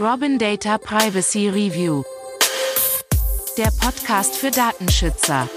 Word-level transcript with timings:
Robin 0.00 0.38
Data 0.38 0.78
Privacy 0.78 1.48
Review. 1.48 2.02
Der 3.58 3.70
Podcast 3.80 4.34
für 4.34 4.50
Datenschützer. 4.50 5.48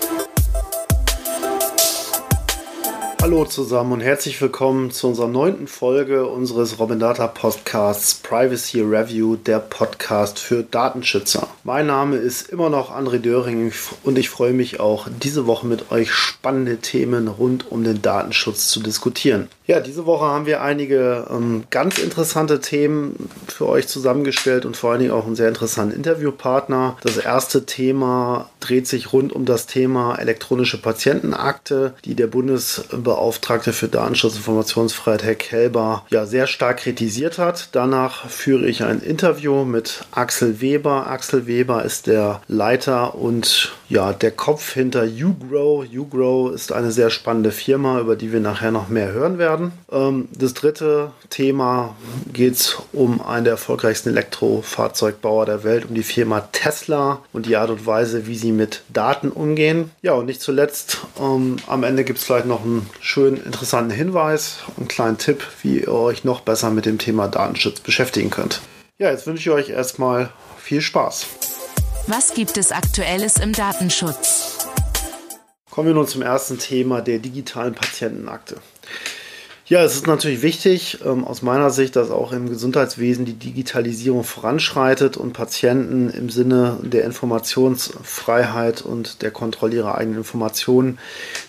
Hallo 3.21 3.45
zusammen 3.45 3.93
und 3.93 4.01
herzlich 4.01 4.41
willkommen 4.41 4.91
zu 4.91 5.07
unserer 5.07 5.29
neunten 5.29 5.67
Folge 5.67 6.27
unseres 6.27 6.77
Robin 6.77 6.99
Data 6.99 7.27
Podcasts 7.27 8.15
Privacy 8.15 8.81
Review, 8.81 9.37
der 9.37 9.59
Podcast 9.59 10.39
für 10.39 10.63
Datenschützer. 10.63 11.47
Mein 11.65 11.87
Name 11.87 12.17
ist 12.17 12.49
immer 12.49 12.69
noch 12.69 12.93
André 12.93 13.19
Döring 13.19 13.71
und 14.03 14.17
ich 14.17 14.29
freue 14.29 14.51
mich 14.51 14.81
auch, 14.81 15.07
diese 15.21 15.47
Woche 15.47 15.65
mit 15.65 15.93
euch 15.93 16.11
spannende 16.11 16.79
Themen 16.79 17.29
rund 17.29 17.71
um 17.71 17.85
den 17.85 18.01
Datenschutz 18.01 18.67
zu 18.67 18.81
diskutieren. 18.81 19.47
Ja, 19.65 19.79
diese 19.79 20.05
Woche 20.05 20.25
haben 20.25 20.45
wir 20.45 20.61
einige 20.61 21.25
ähm, 21.31 21.63
ganz 21.69 21.99
interessante 21.99 22.59
Themen 22.59 23.29
für 23.47 23.69
euch 23.69 23.87
zusammengestellt 23.87 24.65
und 24.65 24.75
vor 24.75 24.91
allen 24.91 24.99
Dingen 24.99 25.13
auch 25.13 25.25
einen 25.25 25.37
sehr 25.37 25.47
interessanten 25.47 25.95
Interviewpartner. 25.95 26.97
Das 27.01 27.15
erste 27.15 27.65
Thema 27.65 28.49
dreht 28.59 28.87
sich 28.87 29.13
rund 29.13 29.31
um 29.31 29.45
das 29.45 29.65
Thema 29.65 30.15
elektronische 30.15 30.81
Patientenakte, 30.81 31.93
die 32.03 32.15
der 32.15 32.27
Bundesbeauftragte 32.27 33.71
für 33.71 33.87
Datenschutz 33.87 34.33
und 34.33 34.39
Informationsfreiheit, 34.39 35.23
Herr 35.23 35.35
Kelber, 35.35 36.05
ja 36.09 36.25
sehr 36.25 36.47
stark 36.47 36.79
kritisiert 36.79 37.37
hat. 37.37 37.69
Danach 37.71 38.29
führe 38.29 38.65
ich 38.65 38.83
ein 38.83 38.99
Interview 38.99 39.63
mit 39.63 40.01
Axel 40.11 40.59
Weber. 40.59 41.07
Axel 41.07 41.47
Weber 41.47 41.52
ist 41.61 42.07
der 42.07 42.41
Leiter 42.47 43.15
und 43.15 43.73
ja, 43.89 44.13
der 44.13 44.31
Kopf 44.31 44.73
hinter 44.73 45.03
YouGrow. 45.05 45.85
YouGrow 45.85 46.51
ist 46.51 46.71
eine 46.71 46.91
sehr 46.91 47.09
spannende 47.09 47.51
Firma, 47.51 47.99
über 47.99 48.15
die 48.15 48.33
wir 48.33 48.39
nachher 48.39 48.71
noch 48.71 48.89
mehr 48.89 49.11
hören 49.11 49.37
werden 49.37 49.53
werden. 49.53 49.71
Ähm, 49.91 50.27
das 50.31 50.53
dritte 50.53 51.11
Thema 51.29 51.95
geht 52.31 52.77
um 52.91 53.21
einen 53.21 53.45
der 53.45 53.53
erfolgreichsten 53.53 54.09
Elektrofahrzeugbauer 54.09 55.45
der 55.45 55.63
Welt, 55.63 55.85
um 55.87 55.95
die 55.95 56.03
Firma 56.03 56.41
Tesla 56.51 57.21
und 57.33 57.45
die 57.45 57.55
Art 57.55 57.69
und 57.69 57.85
Weise, 57.85 58.27
wie 58.27 58.35
sie 58.35 58.51
mit 58.51 58.83
Daten 58.89 59.29
umgehen. 59.29 59.91
Ja, 60.01 60.13
und 60.13 60.25
nicht 60.25 60.41
zuletzt, 60.41 60.99
ähm, 61.19 61.57
am 61.67 61.83
Ende 61.83 62.03
gibt 62.03 62.19
es 62.19 62.25
vielleicht 62.25 62.47
noch 62.47 62.63
einen 62.63 62.89
schönen, 62.99 63.43
interessanten 63.43 63.91
Hinweis, 63.91 64.59
einen 64.77 64.87
kleinen 64.87 65.17
Tipp, 65.17 65.43
wie 65.61 65.79
ihr 65.79 65.91
euch 65.91 66.23
noch 66.23 66.41
besser 66.41 66.69
mit 66.69 66.85
dem 66.85 66.97
Thema 66.97 67.27
Datenschutz 67.27 67.79
beschäftigen 67.79 68.29
könnt. 68.29 68.61
Ja, 68.97 69.09
jetzt 69.09 69.27
wünsche 69.27 69.49
ich 69.49 69.55
euch 69.55 69.69
erstmal 69.69 70.29
viel 70.63 70.81
Spaß. 70.81 71.27
Was 72.07 72.33
gibt 72.33 72.57
es 72.57 72.71
Aktuelles 72.71 73.37
im 73.37 73.53
Datenschutz? 73.53 74.67
Kommen 75.69 75.87
wir 75.87 75.93
nun 75.93 76.07
zum 76.07 76.21
ersten 76.21 76.57
Thema 76.57 77.01
der 77.01 77.19
digitalen 77.19 77.73
Patientenakte. 77.73 78.57
Ja, 79.65 79.81
es 79.83 79.95
ist 79.95 80.07
natürlich 80.07 80.41
wichtig 80.41 80.99
ähm, 81.05 81.25
aus 81.25 81.41
meiner 81.41 81.69
Sicht, 81.69 81.95
dass 81.95 82.11
auch 82.11 82.31
im 82.33 82.49
Gesundheitswesen 82.49 83.25
die 83.25 83.33
Digitalisierung 83.33 84.23
voranschreitet 84.23 85.17
und 85.17 85.33
Patienten 85.33 86.09
im 86.09 86.29
Sinne 86.29 86.77
der 86.83 87.05
Informationsfreiheit 87.05 88.81
und 88.81 89.21
der 89.21 89.31
Kontrolle 89.31 89.77
ihrer 89.77 89.97
eigenen 89.97 90.19
Informationen 90.19 90.99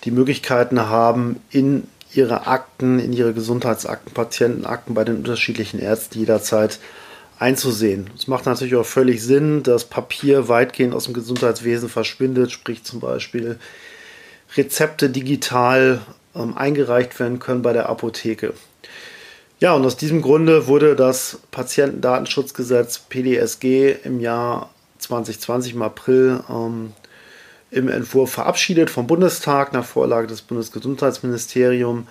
die 0.04 0.12
Möglichkeiten 0.12 0.80
haben, 0.88 1.40
in 1.50 1.88
ihre 2.14 2.46
Akten, 2.46 3.00
in 3.00 3.12
ihre 3.12 3.34
Gesundheitsakten, 3.34 4.12
Patientenakten 4.12 4.94
bei 4.94 5.04
den 5.04 5.16
unterschiedlichen 5.16 5.80
Ärzten 5.80 6.20
jederzeit 6.20 6.78
einzusehen. 7.38 8.10
Es 8.16 8.28
macht 8.28 8.46
natürlich 8.46 8.77
auch 8.77 8.86
völlig 8.86 9.22
Sinn, 9.22 9.62
dass 9.62 9.84
Papier 9.84 10.48
weitgehend 10.48 10.94
aus 10.94 11.04
dem 11.04 11.14
Gesundheitswesen 11.14 11.88
verschwindet, 11.88 12.52
sprich 12.52 12.84
zum 12.84 13.00
Beispiel 13.00 13.58
Rezepte 14.56 15.10
digital 15.10 16.00
ähm, 16.34 16.56
eingereicht 16.56 17.18
werden 17.18 17.38
können 17.38 17.62
bei 17.62 17.72
der 17.72 17.88
Apotheke. 17.88 18.55
Ja, 19.60 19.74
und 19.74 19.84
aus 19.84 19.96
diesem 19.96 20.22
Grunde 20.22 20.66
wurde 20.66 20.96
das 20.96 21.38
Patientendatenschutzgesetz 21.50 22.98
PDSG 22.98 23.96
im 24.05 24.20
Jahr 24.20 24.70
2020 24.98 25.74
im 25.74 25.82
April 25.82 26.40
ähm, 26.48 26.92
im 27.70 27.88
Entwurf 27.88 28.30
verabschiedet 28.30 28.90
vom 28.90 29.06
Bundestag 29.06 29.72
nach 29.72 29.84
Vorlage 29.84 30.28
des 30.28 30.42
Bundesgesundheitsministeriums. 30.42 32.06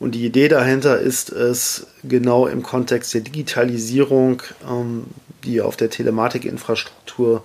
Und 0.00 0.14
die 0.14 0.24
Idee 0.24 0.48
dahinter 0.48 0.98
ist 0.98 1.30
es, 1.30 1.88
genau 2.04 2.46
im 2.46 2.62
Kontext 2.62 3.14
der 3.14 3.20
Digitalisierung, 3.20 4.42
ähm, 4.68 5.04
die 5.44 5.60
auf 5.60 5.76
der 5.76 5.90
Telematikinfrastruktur 5.90 7.42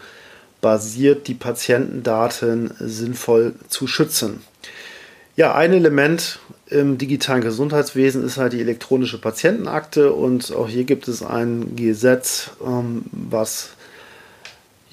basiert, 0.62 1.28
die 1.28 1.34
Patientendaten 1.34 2.74
sinnvoll 2.80 3.54
zu 3.68 3.88
schützen. 3.88 4.42
Ja, 5.36 5.56
ein 5.56 5.74
Element 5.74 6.40
im 6.68 6.98
digitalen 6.98 7.42
Gesundheitswesen 7.42 8.24
ist 8.24 8.38
halt 8.38 8.54
die 8.54 8.62
elektronische 8.62 9.20
Patientenakte 9.20 10.14
und 10.14 10.54
auch 10.54 10.68
hier 10.68 10.84
gibt 10.84 11.08
es 11.08 11.24
ein 11.24 11.76
Gesetz, 11.76 12.52
ähm, 12.66 13.06
was 13.12 13.72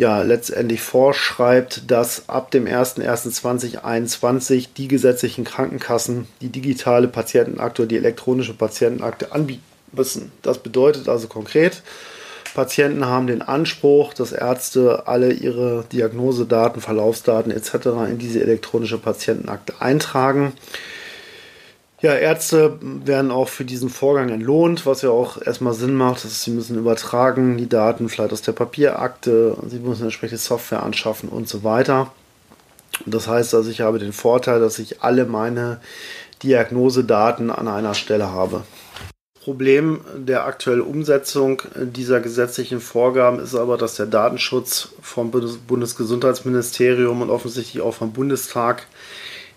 ja 0.01 0.23
letztendlich 0.23 0.81
vorschreibt, 0.81 1.91
dass 1.91 2.29
ab 2.29 2.51
dem 2.51 2.67
01.01.2021 2.67 4.69
die 4.77 4.89
gesetzlichen 4.89 5.45
Krankenkassen 5.45 6.27
die 6.41 6.49
digitale 6.49 7.07
Patientenakte 7.07 7.83
oder 7.83 7.91
die 7.91 7.99
elektronische 7.99 8.55
Patientenakte 8.55 9.33
anbieten 9.33 9.63
müssen. 9.93 10.33
Das 10.41 10.59
bedeutet 10.59 11.09
also 11.09 11.29
konkret, 11.29 11.83
Patienten 12.55 13.05
haben 13.05 13.27
den 13.27 13.43
Anspruch, 13.43 14.15
dass 14.15 14.33
Ärzte 14.33 15.07
alle 15.07 15.33
ihre 15.33 15.85
Diagnosedaten, 15.93 16.83
Verlaufsdaten 16.83 17.53
etc. 17.53 17.75
in 18.09 18.19
diese 18.19 18.41
elektronische 18.41 18.99
Patientenakte 18.99 19.75
eintragen. 19.81 20.55
Ja, 22.03 22.15
Ärzte 22.15 22.79
werden 22.81 23.31
auch 23.31 23.49
für 23.49 23.67
diesen 23.67 23.91
Vorgang 23.91 24.31
entlohnt, 24.31 24.87
was 24.87 25.03
ja 25.03 25.11
auch 25.11 25.41
erstmal 25.43 25.75
Sinn 25.75 25.95
macht. 25.95 26.25
Dass 26.25 26.43
sie 26.43 26.51
müssen 26.51 26.79
übertragen 26.79 27.59
die 27.59 27.69
Daten 27.69 28.09
vielleicht 28.09 28.33
aus 28.33 28.41
der 28.41 28.53
Papierakte, 28.53 29.57
sie 29.69 29.81
müssen 29.81 30.05
entsprechende 30.05 30.41
Software 30.41 30.83
anschaffen 30.83 31.29
und 31.29 31.49
so 31.49 31.63
weiter. 31.63 32.11
das 33.05 33.29
heißt 33.29 33.55
also, 33.55 33.71
ich 33.71 33.83
habe 33.83 33.99
den 33.99 34.15
Vorteil, 34.15 34.61
dass 34.61 34.79
ich 34.79 35.03
alle 35.03 35.27
meine 35.27 35.81
Diagnosedaten 36.43 37.51
an 37.51 37.69
einer 37.69 37.95
Stelle 37.95 38.33
habe. 38.33 38.63
Problem 39.43 40.01
der 40.15 40.45
aktuellen 40.45 40.83
Umsetzung 40.83 41.63
dieser 41.75 42.21
gesetzlichen 42.21 42.81
Vorgaben 42.81 43.41
ist 43.41 43.55
aber, 43.55 43.79
dass 43.79 43.97
der 43.97 44.07
Datenschutz 44.07 44.91
vom 45.01 45.31
Bundesgesundheitsministerium 45.31 47.23
und 47.23 47.31
offensichtlich 47.31 47.83
auch 47.83 47.95
vom 47.95 48.13
Bundestag 48.13 48.87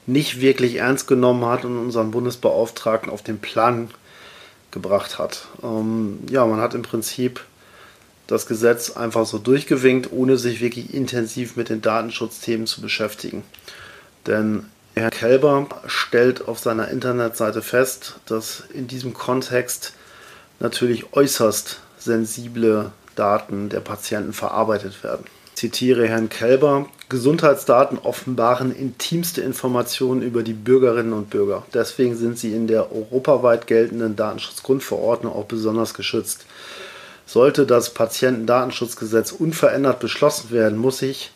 nicht 0.05 0.41
wirklich 0.41 0.75
ernst 0.75 1.07
genommen 1.07 1.45
hat 1.45 1.65
und 1.65 1.77
unseren 1.77 2.11
Bundesbeauftragten 2.11 3.11
auf 3.11 3.21
den 3.21 3.39
Plan 3.39 3.89
gebracht 4.71 5.19
hat. 5.19 5.47
Ähm, 5.63 6.19
ja, 6.29 6.45
man 6.45 6.59
hat 6.59 6.73
im 6.73 6.81
Prinzip 6.81 7.41
das 8.27 8.45
Gesetz 8.45 8.91
einfach 8.91 9.25
so 9.25 9.37
durchgewinkt, 9.37 10.11
ohne 10.11 10.37
sich 10.37 10.61
wirklich 10.61 10.93
intensiv 10.93 11.55
mit 11.55 11.69
den 11.69 11.81
Datenschutzthemen 11.81 12.67
zu 12.67 12.81
beschäftigen. 12.81 13.43
Denn 14.27 14.65
Herr 14.95 15.09
Kelber 15.09 15.67
stellt 15.87 16.47
auf 16.47 16.59
seiner 16.59 16.89
Internetseite 16.89 17.61
fest, 17.61 18.15
dass 18.25 18.63
in 18.73 18.87
diesem 18.87 19.13
Kontext 19.13 19.93
natürlich 20.59 21.13
äußerst 21.13 21.81
sensible 21.97 22.91
Daten 23.15 23.69
der 23.69 23.79
Patienten 23.79 24.33
verarbeitet 24.33 25.03
werden. 25.03 25.25
Ich 25.49 25.55
zitiere 25.55 26.07
Herrn 26.07 26.29
Kelber, 26.29 26.87
Gesundheitsdaten 27.13 27.99
offenbaren 27.99 28.75
intimste 28.75 29.41
Informationen 29.41 30.23
über 30.23 30.41
die 30.41 30.53
Bürgerinnen 30.53 31.13
und 31.13 31.29
Bürger. 31.29 31.61
Deswegen 31.71 32.17
sind 32.17 32.39
sie 32.39 32.55
in 32.55 32.65
der 32.65 32.91
europaweit 32.91 33.67
geltenden 33.67 34.15
Datenschutzgrundverordnung 34.15 35.31
auch 35.31 35.45
besonders 35.45 35.93
geschützt. 35.93 36.47
Sollte 37.27 37.67
das 37.67 37.91
Patientendatenschutzgesetz 37.91 39.31
unverändert 39.31 39.99
beschlossen 39.99 40.49
werden, 40.49 40.79
muss 40.79 40.97
sich 40.97 41.31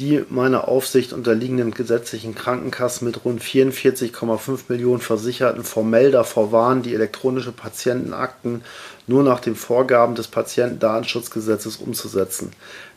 die 0.00 0.24
meiner 0.30 0.66
Aufsicht 0.66 1.12
unterliegenden 1.12 1.72
gesetzlichen 1.72 2.34
Krankenkassen 2.34 3.06
mit 3.06 3.24
rund 3.24 3.42
44,5 3.42 4.60
Millionen 4.68 5.02
Versicherten 5.02 5.62
formell 5.62 6.10
davor 6.10 6.52
warnen, 6.52 6.82
die 6.82 6.94
elektronische 6.94 7.52
Patientenakten 7.52 8.62
nur 9.06 9.22
nach 9.22 9.40
den 9.40 9.54
Vorgaben 9.54 10.14
des 10.14 10.28
Patientendatenschutzgesetzes 10.28 11.76
umzusetzen, 11.76 12.52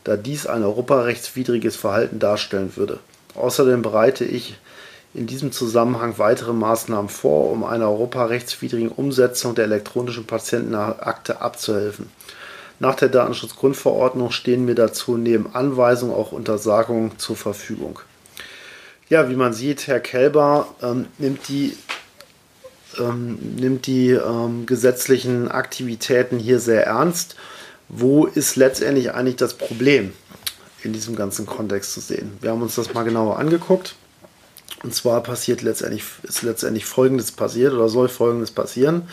da 0.06 0.16
dies 0.16 0.48
ein 0.48 0.64
europarechtswidriges 0.64 1.76
Verhalten 1.76 2.20
darstellen 2.20 2.72
würde. 2.76 3.00
Außerdem 3.36 3.82
bereite 3.82 4.24
ich 4.24 4.56
in 5.14 5.28
diesem 5.28 5.52
Zusammenhang 5.52 6.18
weitere 6.18 6.54
Maßnahmen 6.54 7.10
vor, 7.10 7.52
um 7.52 7.64
einer 7.64 7.90
europarechtswidrigen 7.90 8.90
Umsetzung 8.90 9.56
der 9.56 9.66
elektronischen 9.66 10.26
Patientenakte 10.26 11.42
abzuhelfen. 11.42 12.10
Nach 12.84 12.96
der 12.96 13.08
Datenschutzgrundverordnung 13.08 14.32
stehen 14.32 14.66
mir 14.66 14.76
dazu 14.76 15.16
neben 15.16 15.56
Anweisungen 15.56 16.14
auch 16.14 16.34
Untersagungen 16.34 17.18
zur 17.18 17.38
Verfügung. 17.38 18.00
Ja, 19.08 19.30
wie 19.30 19.38
man 19.38 19.54
sieht, 19.54 19.88
Herr 19.88 20.02
Kelber 20.02 20.68
ähm, 20.82 21.06
nimmt 21.18 21.48
die, 21.48 21.78
ähm, 23.00 23.38
nimmt 23.56 23.88
die 23.88 24.10
ähm, 24.10 24.66
gesetzlichen 24.66 25.50
Aktivitäten 25.50 26.40
hier 26.40 26.60
sehr 26.60 26.86
ernst. 26.86 27.38
Wo 27.88 28.26
ist 28.26 28.58
letztendlich 28.58 29.14
eigentlich 29.14 29.38
das 29.38 29.54
Problem 29.54 30.12
in 30.84 30.92
diesem 30.92 31.16
ganzen 31.16 31.46
Kontext 31.46 31.94
zu 31.94 32.02
sehen? 32.02 32.34
Wir 32.42 32.52
haben 32.52 32.62
uns 32.62 32.76
das 32.76 32.94
mal 32.94 33.04
genauer 33.04 33.40
angeguckt. 33.40 33.96
Und 34.84 34.94
zwar 34.94 35.24
passiert 35.24 35.62
letztendlich, 35.62 36.04
ist 36.24 36.42
letztendlich 36.42 36.86
Folgendes 36.86 37.32
passiert 37.32 37.72
oder 37.72 37.88
soll 37.88 38.10
Folgendes 38.10 38.52
passieren. 38.52 39.04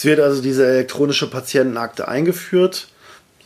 Es 0.00 0.06
wird 0.06 0.20
also 0.20 0.40
diese 0.40 0.66
elektronische 0.66 1.28
Patientenakte 1.28 2.08
eingeführt. 2.08 2.88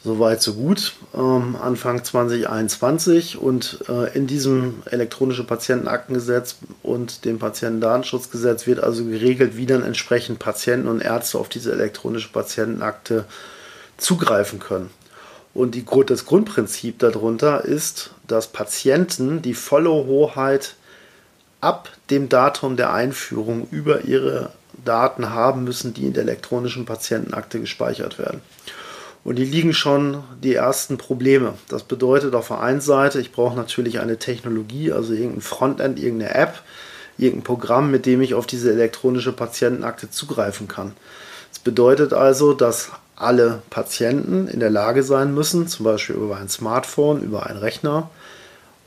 Soweit, 0.05 0.41
so 0.41 0.55
gut. 0.55 0.93
Ähm, 1.13 1.57
Anfang 1.61 2.05
2021 2.05 3.39
und 3.39 3.81
äh, 3.89 4.17
in 4.17 4.29
diesem 4.29 4.85
elektronischen 4.89 5.49
Patientenaktengesetz 5.49 6.59
und 6.85 7.25
dem 7.25 7.41
Patientendatenschutzgesetz 7.41 8.69
wird 8.69 8.79
also 8.79 9.05
geregelt, 9.05 9.57
wie 9.57 9.67
dann 9.67 9.83
entsprechend 9.83 10.39
Patienten 10.39 10.87
und 10.87 11.01
Ärzte 11.01 11.39
auf 11.39 11.49
diese 11.49 11.73
elektronische 11.73 12.31
Patientenakte 12.31 13.25
zugreifen 13.97 14.61
können. 14.61 14.91
Und 15.55 15.75
die, 15.75 15.85
das 16.07 16.25
Grundprinzip 16.25 17.01
darunter 17.01 17.65
ist, 17.65 18.13
dass 18.29 18.47
Patienten 18.47 19.43
die 19.43 19.55
volle 19.55 19.91
Hoheit 19.91 20.77
ab 21.61 21.91
dem 22.11 22.29
Datum 22.29 22.77
der 22.77 22.93
Einführung 22.93 23.67
über 23.73 24.03
ihre 24.03 24.53
Daten 24.85 25.31
haben 25.31 25.65
müssen, 25.65 25.95
die 25.95 26.07
in 26.07 26.13
der 26.13 26.25
elektronischen 26.25 26.85
Patientenakte 26.87 27.61
gespeichert 27.61 28.19
werden. 28.19 28.41
Und 29.25 29.37
die 29.37 29.45
liegen 29.45 29.73
schon 29.73 30.23
die 30.43 30.55
ersten 30.55 30.99
Probleme. 30.99 31.55
Das 31.69 31.83
bedeutet 31.83 32.35
auf 32.35 32.49
der 32.49 32.61
einen 32.61 32.83
Seite, 32.83 33.21
ich 33.21 33.33
brauche 33.33 33.57
natürlich 33.57 34.01
eine 34.01 34.19
Technologie, 34.19 34.93
also 34.93 35.15
irgendein 35.15 35.41
Frontend, 35.41 35.99
irgendeine 35.99 36.35
App, 36.35 36.61
irgendein 37.17 37.45
Programm, 37.45 37.91
mit 37.91 38.05
dem 38.05 38.21
ich 38.21 38.35
auf 38.35 38.47
diese 38.47 38.71
elektronische 38.71 39.33
Patientenakte 39.33 40.11
zugreifen 40.11 40.69
kann. 40.69 40.93
Das 41.51 41.59
bedeutet 41.59 42.13
also, 42.13 42.53
dass 42.53 42.91
alle 43.17 43.63
Patienten 43.71 44.49
in 44.49 44.61
der 44.61 44.71
Lage 44.71 45.03
sein 45.03 45.33
müssen, 45.33 45.69
zum 45.69 45.85
Beispiel 45.85 46.17
über 46.17 46.37
ein 46.37 46.49
Smartphone, 46.49 47.23
über 47.23 47.47
einen 47.47 47.59
Rechner 47.59 48.11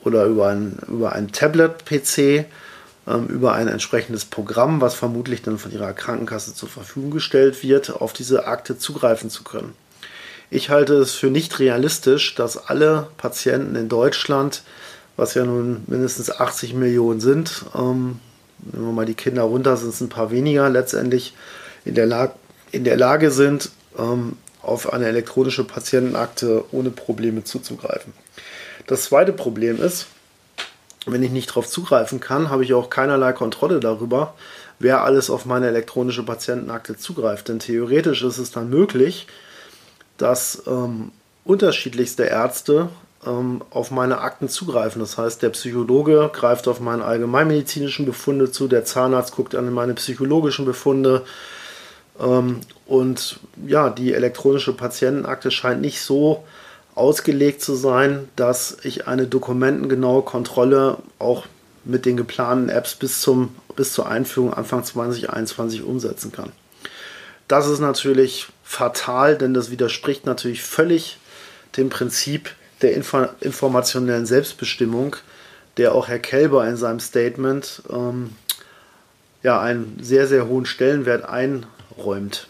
oder 0.03 0.25
über 0.25 0.49
ein, 0.49 0.77
über 0.87 1.13
ein 1.13 1.31
Tablet-PC, 1.31 2.45
über 3.29 3.53
ein 3.53 3.69
entsprechendes 3.69 4.25
Programm, 4.25 4.81
was 4.81 4.95
vermutlich 4.95 5.41
dann 5.41 5.57
von 5.57 5.71
ihrer 5.71 5.93
Krankenkasse 5.93 6.53
zur 6.53 6.67
Verfügung 6.67 7.11
gestellt 7.11 7.63
wird, 7.63 7.89
auf 7.89 8.11
diese 8.11 8.47
Akte 8.47 8.77
zugreifen 8.77 9.29
zu 9.29 9.43
können. 9.43 9.73
Ich 10.49 10.69
halte 10.69 10.95
es 10.95 11.13
für 11.13 11.27
nicht 11.27 11.59
realistisch, 11.59 12.35
dass 12.35 12.69
alle 12.69 13.07
Patienten 13.17 13.75
in 13.75 13.89
Deutschland, 13.89 14.63
was 15.15 15.33
ja 15.33 15.45
nun 15.45 15.83
mindestens 15.87 16.31
80 16.31 16.73
Millionen 16.73 17.19
sind, 17.19 17.65
ähm, 17.75 18.19
nehmen 18.59 18.85
wir 18.87 18.93
mal 18.93 19.05
die 19.05 19.13
Kinder 19.13 19.43
runter, 19.43 19.77
sind 19.77 19.89
es 19.89 20.01
ein 20.01 20.09
paar 20.09 20.31
weniger, 20.31 20.69
letztendlich 20.69 21.33
in 21.85 21.95
der, 21.95 22.05
Lage, 22.05 22.33
in 22.71 22.83
der 22.83 22.97
Lage 22.97 23.31
sind, 23.31 23.71
ähm, 23.97 24.37
auf 24.61 24.91
eine 24.91 25.05
elektronische 25.05 25.63
Patientenakte 25.63 26.65
ohne 26.71 26.89
Probleme 26.89 27.43
zuzugreifen. 27.43 28.13
Das 28.85 29.03
zweite 29.03 29.33
Problem 29.33 29.81
ist, 29.81 30.07
wenn 31.11 31.23
ich 31.23 31.31
nicht 31.31 31.49
darauf 31.49 31.67
zugreifen 31.67 32.19
kann, 32.19 32.49
habe 32.49 32.63
ich 32.63 32.73
auch 32.73 32.89
keinerlei 32.89 33.33
Kontrolle 33.33 33.79
darüber, 33.79 34.33
wer 34.79 35.03
alles 35.03 35.29
auf 35.29 35.45
meine 35.45 35.67
elektronische 35.67 36.23
Patientenakte 36.23 36.97
zugreift. 36.97 37.47
Denn 37.47 37.59
theoretisch 37.59 38.23
ist 38.23 38.37
es 38.37 38.51
dann 38.51 38.69
möglich, 38.69 39.27
dass 40.17 40.63
ähm, 40.67 41.11
unterschiedlichste 41.43 42.23
Ärzte 42.23 42.89
ähm, 43.25 43.61
auf 43.71 43.91
meine 43.91 44.19
Akten 44.19 44.49
zugreifen. 44.49 44.99
Das 44.99 45.17
heißt, 45.17 45.41
der 45.41 45.49
Psychologe 45.49 46.29
greift 46.33 46.67
auf 46.67 46.79
meine 46.79 47.05
allgemeinmedizinischen 47.05 48.05
Befunde 48.05 48.51
zu, 48.51 48.67
der 48.67 48.85
Zahnarzt 48.85 49.35
guckt 49.35 49.55
an 49.55 49.71
meine 49.73 49.93
psychologischen 49.93 50.65
Befunde. 50.65 51.23
Ähm, 52.19 52.61
und 52.85 53.39
ja, 53.65 53.89
die 53.89 54.13
elektronische 54.13 54.73
Patientenakte 54.73 55.51
scheint 55.51 55.81
nicht 55.81 56.01
so 56.01 56.43
ausgelegt 56.97 57.61
zu 57.61 57.75
sein, 57.75 58.27
dass 58.35 58.77
ich 58.83 59.07
eine 59.07 59.27
dokumentengenaue 59.27 60.23
Kontrolle 60.23 60.97
auch 61.19 61.45
mit 61.85 62.05
den 62.05 62.17
geplanten 62.17 62.69
Apps 62.69 62.95
bis, 62.95 63.21
zum, 63.21 63.55
bis 63.75 63.93
zur 63.93 64.09
Einführung 64.09 64.53
Anfang 64.53 64.83
2021 64.83 65.83
umsetzen 65.83 66.31
kann. 66.31 66.51
Das 67.47 67.67
ist 67.67 67.79
natürlich 67.79 68.47
fatal, 68.63 69.37
denn 69.37 69.53
das 69.53 69.71
widerspricht 69.71 70.25
natürlich 70.25 70.63
völlig 70.63 71.17
dem 71.77 71.89
Prinzip 71.89 72.51
der 72.81 72.93
Info 72.93 73.25
informationellen 73.39 74.25
Selbstbestimmung, 74.25 75.15
der 75.77 75.93
auch 75.93 76.07
Herr 76.07 76.19
Kelber 76.19 76.67
in 76.67 76.75
seinem 76.75 76.99
Statement 76.99 77.83
ähm, 77.89 78.31
ja, 79.43 79.61
einen 79.61 79.97
sehr, 80.01 80.27
sehr 80.27 80.47
hohen 80.47 80.65
Stellenwert 80.65 81.23
einräumt. 81.23 82.47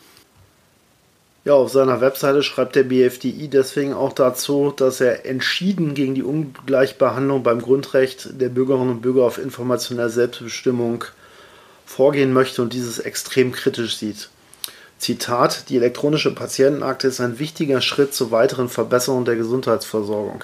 Ja, 1.47 1.53
auf 1.53 1.71
seiner 1.71 2.01
Webseite 2.01 2.43
schreibt 2.43 2.75
der 2.75 2.83
BFDI 2.83 3.47
deswegen 3.47 3.93
auch 3.93 4.11
dazu, 4.11 4.73
dass 4.75 4.99
er 4.99 5.25
entschieden 5.25 5.93
gegen 5.93 6.13
die 6.13 6.23
Ungleichbehandlung 6.23 7.41
beim 7.41 7.61
Grundrecht 7.61 8.41
der 8.41 8.49
Bürgerinnen 8.49 8.89
und 8.89 9.01
Bürger 9.01 9.23
auf 9.23 9.37
informationelle 9.37 10.09
Selbstbestimmung 10.09 11.05
vorgehen 11.85 12.33
möchte 12.33 12.61
und 12.61 12.73
dieses 12.73 12.99
extrem 12.99 13.53
kritisch 13.53 13.95
sieht. 13.95 14.27
Zitat, 14.97 15.69
die 15.69 15.77
elektronische 15.77 16.35
Patientenakte 16.35 17.07
ist 17.07 17.21
ein 17.21 17.39
wichtiger 17.39 17.79
Schritt 17.79 18.13
zur 18.13 18.31
weiteren 18.31 18.67
Verbesserung 18.67 19.23
der 19.23 19.37
Gesundheitsversorgung. 19.37 20.43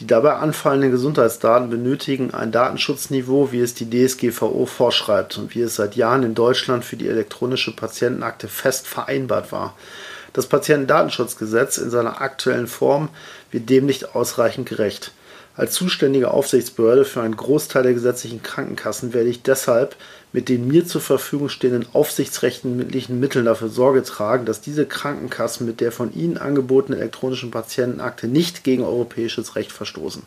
Die 0.00 0.08
dabei 0.08 0.32
anfallenden 0.32 0.90
Gesundheitsdaten 0.90 1.70
benötigen 1.70 2.34
ein 2.34 2.50
Datenschutzniveau, 2.50 3.52
wie 3.52 3.60
es 3.60 3.74
die 3.74 3.88
DSGVO 3.88 4.66
vorschreibt 4.66 5.38
und 5.38 5.54
wie 5.54 5.60
es 5.60 5.76
seit 5.76 5.94
Jahren 5.94 6.24
in 6.24 6.34
Deutschland 6.34 6.84
für 6.84 6.96
die 6.96 7.06
elektronische 7.06 7.76
Patientenakte 7.76 8.48
fest 8.48 8.88
vereinbart 8.88 9.52
war. 9.52 9.76
Das 10.32 10.46
Patientendatenschutzgesetz 10.46 11.78
in 11.78 11.90
seiner 11.90 12.20
aktuellen 12.20 12.66
Form 12.66 13.10
wird 13.50 13.68
dem 13.68 13.86
nicht 13.86 14.14
ausreichend 14.14 14.68
gerecht. 14.68 15.12
Als 15.54 15.74
zuständige 15.74 16.30
Aufsichtsbehörde 16.30 17.04
für 17.04 17.20
einen 17.20 17.36
Großteil 17.36 17.82
der 17.82 17.92
gesetzlichen 17.92 18.42
Krankenkassen 18.42 19.12
werde 19.12 19.28
ich 19.28 19.42
deshalb 19.42 19.96
mit 20.32 20.48
den 20.48 20.66
mir 20.66 20.86
zur 20.86 21.02
Verfügung 21.02 21.50
stehenden 21.50 21.86
aufsichtsrechtlichen 21.92 23.20
Mitteln 23.20 23.44
dafür 23.44 23.68
Sorge 23.68 24.02
tragen, 24.02 24.46
dass 24.46 24.62
diese 24.62 24.86
Krankenkassen 24.86 25.66
mit 25.66 25.82
der 25.82 25.92
von 25.92 26.14
ihnen 26.14 26.38
angebotenen 26.38 26.98
elektronischen 26.98 27.50
Patientenakte 27.50 28.28
nicht 28.28 28.64
gegen 28.64 28.82
europäisches 28.82 29.54
Recht 29.54 29.72
verstoßen. 29.72 30.22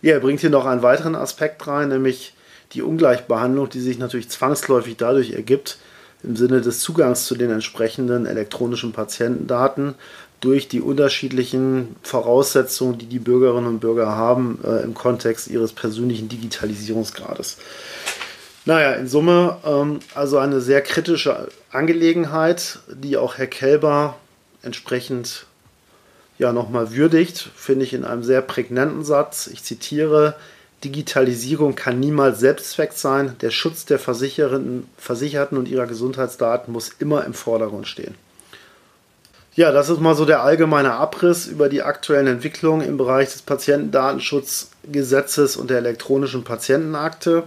Ja, 0.00 0.12
er 0.12 0.20
bringt 0.20 0.40
hier 0.40 0.50
noch 0.50 0.64
einen 0.64 0.82
weiteren 0.82 1.16
Aspekt 1.16 1.66
rein, 1.66 1.88
nämlich 1.88 2.32
die 2.72 2.82
Ungleichbehandlung, 2.82 3.68
die 3.68 3.80
sich 3.80 3.98
natürlich 3.98 4.28
zwangsläufig 4.28 4.96
dadurch 4.96 5.32
ergibt, 5.32 5.78
im 6.22 6.36
Sinne 6.36 6.60
des 6.60 6.80
Zugangs 6.80 7.24
zu 7.26 7.34
den 7.34 7.50
entsprechenden 7.50 8.26
elektronischen 8.26 8.92
Patientendaten 8.92 9.94
durch 10.40 10.68
die 10.68 10.80
unterschiedlichen 10.80 11.96
Voraussetzungen, 12.02 12.98
die 12.98 13.06
die 13.06 13.18
Bürgerinnen 13.18 13.66
und 13.66 13.80
Bürger 13.80 14.16
haben 14.16 14.58
äh, 14.64 14.82
im 14.82 14.94
Kontext 14.94 15.48
ihres 15.48 15.72
persönlichen 15.72 16.28
Digitalisierungsgrades. 16.28 17.58
Naja, 18.64 18.92
in 18.92 19.06
Summe 19.06 19.58
ähm, 19.64 20.00
also 20.14 20.38
eine 20.38 20.60
sehr 20.60 20.82
kritische 20.82 21.48
Angelegenheit, 21.70 22.78
die 22.88 23.16
auch 23.16 23.38
Herr 23.38 23.46
Kelber 23.46 24.16
entsprechend 24.62 25.46
ja 26.38 26.52
nochmal 26.52 26.94
würdigt, 26.94 27.50
finde 27.54 27.84
ich 27.84 27.92
in 27.92 28.04
einem 28.04 28.22
sehr 28.22 28.40
prägnanten 28.40 29.04
Satz. 29.04 29.46
Ich 29.46 29.62
zitiere, 29.62 30.36
Digitalisierung 30.84 31.74
kann 31.74 32.00
niemals 32.00 32.40
Selbstzweck 32.40 32.92
sein. 32.92 33.36
Der 33.40 33.50
Schutz 33.50 33.84
der 33.84 33.98
Versicherten 33.98 35.58
und 35.58 35.68
ihrer 35.68 35.86
Gesundheitsdaten 35.86 36.72
muss 36.72 36.90
immer 36.98 37.24
im 37.24 37.34
Vordergrund 37.34 37.86
stehen. 37.86 38.14
Ja, 39.54 39.72
das 39.72 39.90
ist 39.90 40.00
mal 40.00 40.14
so 40.14 40.24
der 40.24 40.42
allgemeine 40.42 40.94
Abriss 40.94 41.46
über 41.46 41.68
die 41.68 41.82
aktuellen 41.82 42.28
Entwicklungen 42.28 42.86
im 42.86 42.96
Bereich 42.96 43.32
des 43.32 43.42
Patientendatenschutzgesetzes 43.42 45.56
und 45.56 45.70
der 45.70 45.78
elektronischen 45.78 46.44
Patientenakte. 46.44 47.42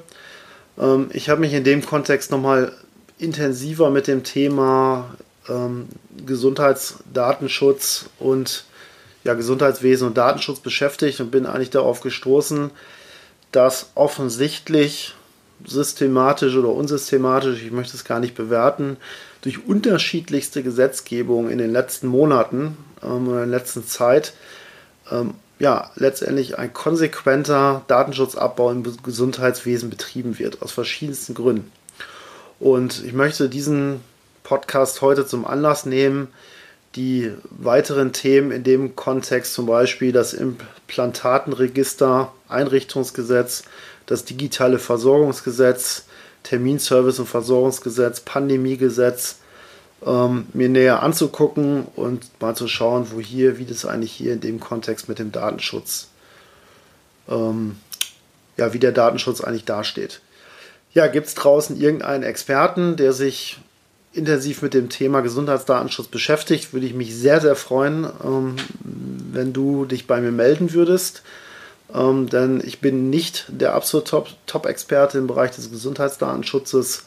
Ähm, 0.78 1.10
ich 1.14 1.30
habe 1.30 1.42
mich 1.42 1.54
in 1.54 1.64
dem 1.64 1.86
Kontext 1.86 2.30
nochmal 2.30 2.74
intensiver 3.18 3.90
mit 3.90 4.08
dem 4.08 4.24
Thema 4.24 5.16
ähm, 5.50 5.88
Gesundheitsdatenschutz 6.26 8.10
und 8.20 8.66
ja, 9.24 9.34
Gesundheitswesen 9.34 10.08
und 10.08 10.18
Datenschutz 10.18 10.60
beschäftigt 10.60 11.22
und 11.22 11.32
bin 11.32 11.46
eigentlich 11.46 11.70
darauf 11.70 12.02
gestoßen, 12.02 12.72
dass 13.54 13.92
offensichtlich 13.96 15.16
systematisch 15.66 16.56
oder 16.56 16.70
unsystematisch, 16.70 17.64
ich 17.64 17.72
möchte 17.72 17.96
es 17.96 18.04
gar 18.04 18.20
nicht 18.20 18.36
bewerten, 18.36 18.98
durch 19.42 19.66
unterschiedlichste 19.66 20.64
Gesetzgebung 20.64 21.50
in 21.50 21.58
den 21.58 21.72
letzten 21.72 22.08
Monaten 22.08 22.78
ähm, 23.02 23.28
oder 23.28 23.44
in 23.44 23.50
der 23.52 23.60
letzten 23.60 23.88
Zeit 23.88 24.34
ähm, 25.10 25.36
ja, 25.60 25.92
letztendlich 25.96 26.58
ein 26.58 26.74
konsequenter 26.74 27.84
Datenschutzabbau 27.88 28.72
im 28.72 28.84
Gesundheitswesen 29.04 29.90
betrieben 29.90 30.40
wird, 30.40 30.62
aus 30.62 30.72
verschiedensten 30.72 31.36
Gründen. 31.36 31.72
Und 32.60 33.04
ich 33.06 33.14
möchte 33.14 33.50
diesen 33.50 34.02
Podcast 34.44 35.02
heute 35.02 35.26
zum 35.26 35.46
Anlass 35.46 35.86
nehmen, 35.86 36.28
die 36.96 37.32
weiteren 37.50 38.14
Themen 38.14 38.52
in 38.52 38.64
dem 38.64 38.96
Kontext, 38.96 39.54
zum 39.54 39.66
Beispiel 39.66 40.12
das 40.12 40.34
Implantatenregister, 40.34 42.32
Einrichtungsgesetz, 42.48 43.64
das 44.06 44.26
digitale 44.26 44.80
Versorgungsgesetz, 44.80 46.06
Terminservice- 46.44 47.20
und 47.20 47.28
Versorgungsgesetz, 47.28 48.20
Pandemiegesetz, 48.22 49.38
ähm, 50.06 50.48
mir 50.54 50.70
näher 50.70 51.02
anzugucken 51.02 51.88
und 51.96 52.30
mal 52.42 52.56
zu 52.56 52.68
schauen, 52.68 53.08
wo 53.12 53.20
hier, 53.20 53.58
wie 53.58 53.66
das 53.66 53.86
eigentlich 53.86 54.12
hier 54.12 54.34
in 54.34 54.42
dem 54.42 54.60
Kontext 54.60 55.10
mit 55.10 55.20
dem 55.20 55.32
Datenschutz, 55.32 56.10
ähm, 57.30 57.78
ja, 58.58 58.74
wie 58.74 58.80
der 58.80 58.92
Datenschutz 58.92 59.42
eigentlich 59.42 59.66
dasteht. 59.66 60.22
Ja, 60.94 61.08
gibt 61.08 61.28
es 61.28 61.34
draußen 61.34 61.80
irgendeinen 61.80 62.24
Experten, 62.24 62.98
der 62.98 63.14
sich 63.14 63.58
intensiv 64.14 64.62
mit 64.62 64.74
dem 64.74 64.90
Thema 64.90 65.22
Gesundheitsdatenschutz 65.22 66.08
beschäftigt, 66.08 66.74
würde 66.74 66.86
ich 66.86 66.94
mich 66.94 67.16
sehr, 67.16 67.42
sehr 67.42 67.56
freuen, 67.56 68.08
ähm, 68.24 68.56
wenn 68.84 69.54
du 69.54 69.86
dich 69.86 70.08
bei 70.08 70.22
mir 70.22 70.32
melden 70.32 70.74
würdest. 70.74 71.24
Ähm, 71.94 72.30
denn 72.30 72.62
ich 72.64 72.80
bin 72.80 73.10
nicht 73.10 73.46
der 73.48 73.74
absolute 73.74 74.26
Top-Experte 74.46 75.18
im 75.18 75.28
Bereich 75.28 75.52
des 75.52 75.72
Gesundheitsdatenschutzes. 75.72 77.06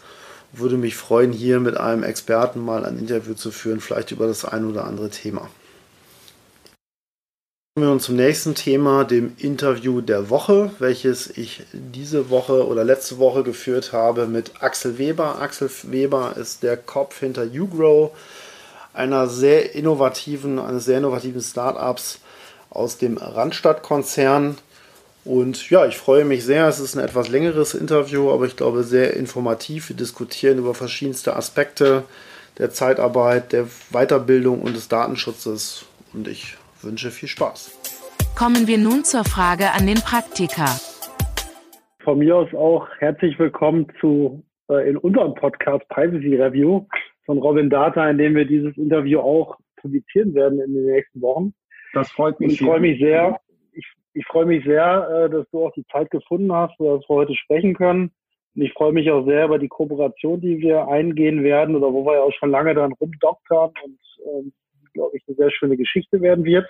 Würde 0.53 0.77
mich 0.77 0.97
freuen, 0.97 1.33
hier 1.33 1.61
mit 1.61 1.77
einem 1.77 2.03
Experten 2.03 2.65
mal 2.65 2.85
ein 2.85 2.99
Interview 2.99 3.35
zu 3.35 3.51
führen, 3.51 3.81
vielleicht 3.81 4.11
über 4.11 4.27
das 4.27 4.45
ein 4.45 4.65
oder 4.65 4.85
andere 4.85 5.11
Thema. 5.11 5.49
Kommen 7.77 7.89
wir 7.89 7.91
nun 7.91 8.01
zum 8.01 8.17
nächsten 8.17 8.55
Thema, 8.55 9.05
dem 9.05 9.35
Interview 9.37 10.01
der 10.01 10.31
Woche, 10.31 10.71
welches 10.79 11.29
ich 11.37 11.63
diese 11.75 12.31
Woche 12.31 12.67
oder 12.67 12.85
letzte 12.85 13.19
Woche 13.19 13.43
geführt 13.43 13.93
habe 13.93 14.27
mit 14.27 14.63
Axel 14.63 14.97
Weber. 14.97 15.43
Axel 15.43 15.69
Weber 15.83 16.39
ist 16.41 16.63
der 16.63 16.79
Kopf 16.79 17.21
hinter 17.21 17.45
YouGrow, 17.45 18.13
einer 18.95 19.29
sehr 19.29 19.75
innovativen, 19.75 20.59
eines 20.59 20.87
sehr 20.87 20.97
innovativen 20.97 21.43
Startups 21.43 22.21
aus 22.71 22.97
dem 22.97 23.19
Randstadt-Konzern. 23.19 24.57
Und 25.27 25.69
ja, 25.69 25.85
ich 25.85 25.99
freue 25.99 26.25
mich 26.25 26.47
sehr. 26.47 26.67
Es 26.69 26.81
ist 26.81 26.97
ein 26.97 27.05
etwas 27.05 27.29
längeres 27.29 27.75
Interview, 27.75 28.31
aber 28.31 28.47
ich 28.47 28.57
glaube 28.57 28.85
sehr 28.85 29.15
informativ. 29.15 29.91
Wir 29.91 29.97
diskutieren 29.97 30.57
über 30.57 30.73
verschiedenste 30.73 31.37
Aspekte 31.37 32.05
der 32.57 32.71
Zeitarbeit, 32.71 33.53
der 33.53 33.67
Weiterbildung 33.91 34.63
und 34.63 34.75
des 34.75 34.89
Datenschutzes. 34.89 35.85
Und 36.15 36.27
ich 36.27 36.57
wünsche 36.83 37.11
viel 37.11 37.29
Spaß. 37.29 37.73
Kommen 38.37 38.67
wir 38.67 38.79
nun 38.79 39.05
zur 39.05 39.25
Frage 39.25 39.73
an 39.73 39.87
den 39.87 39.97
Praktiker. 39.97 40.69
Von 42.03 42.19
mir 42.19 42.37
aus 42.37 42.53
auch 42.55 42.87
herzlich 42.99 43.39
willkommen 43.39 43.87
zu 44.01 44.45
äh, 44.69 44.89
in 44.89 44.97
unserem 44.97 45.35
Podcast 45.35 45.89
Privacy 45.89 46.37
Review 46.37 46.87
von 47.25 47.39
Robin 47.39 47.71
Data, 47.71 48.09
in 48.09 48.19
dem 48.19 48.35
wir 48.35 48.45
dieses 48.45 48.77
Interview 48.77 49.21
auch 49.21 49.57
publizieren 49.77 50.35
werden 50.35 50.61
in 50.61 50.75
den 50.75 50.87
nächsten 50.87 51.21
Wochen. 51.21 51.55
Das 51.95 52.11
freut 52.11 52.39
mich. 52.41 52.49
Und 52.49 52.55
ich 52.55 52.61
freue 52.61 52.81
mich 52.81 53.01
sehr. 53.01 53.41
Ich, 53.73 53.87
ich 54.15 54.27
freue 54.27 54.47
mich 54.47 54.65
sehr, 54.65 55.09
äh, 55.09 55.31
dass 55.31 55.49
du 55.51 55.67
auch 55.67 55.73
die 55.73 55.87
Zeit 55.91 56.11
gefunden 56.11 56.53
hast, 56.53 56.79
dass 56.79 57.09
wir 57.09 57.17
heute 57.17 57.35
sprechen 57.35 57.75
können. 57.75 58.13
Und 58.55 58.63
ich 58.63 58.73
freue 58.73 58.93
mich 58.93 59.11
auch 59.11 59.25
sehr 59.27 59.47
über 59.47 59.59
die 59.59 59.69
Kooperation, 59.69 60.41
die 60.41 60.59
wir 60.59 60.89
eingehen 60.89 61.43
werden 61.43 61.75
oder 61.75 61.93
wo 61.93 62.05
wir 62.05 62.15
ja 62.15 62.21
auch 62.21 62.33
schon 62.35 62.51
lange 62.51 62.75
dann 62.75 62.93
rumdoktern 62.93 63.73
und 63.85 63.99
ähm, 64.27 64.53
glaube 64.97 65.17
ich, 65.17 65.23
eine 65.29 65.37
sehr 65.37 65.51
schöne 65.51 65.77
Geschichte 65.77 66.21
werden 66.21 66.45
wird. 66.45 66.67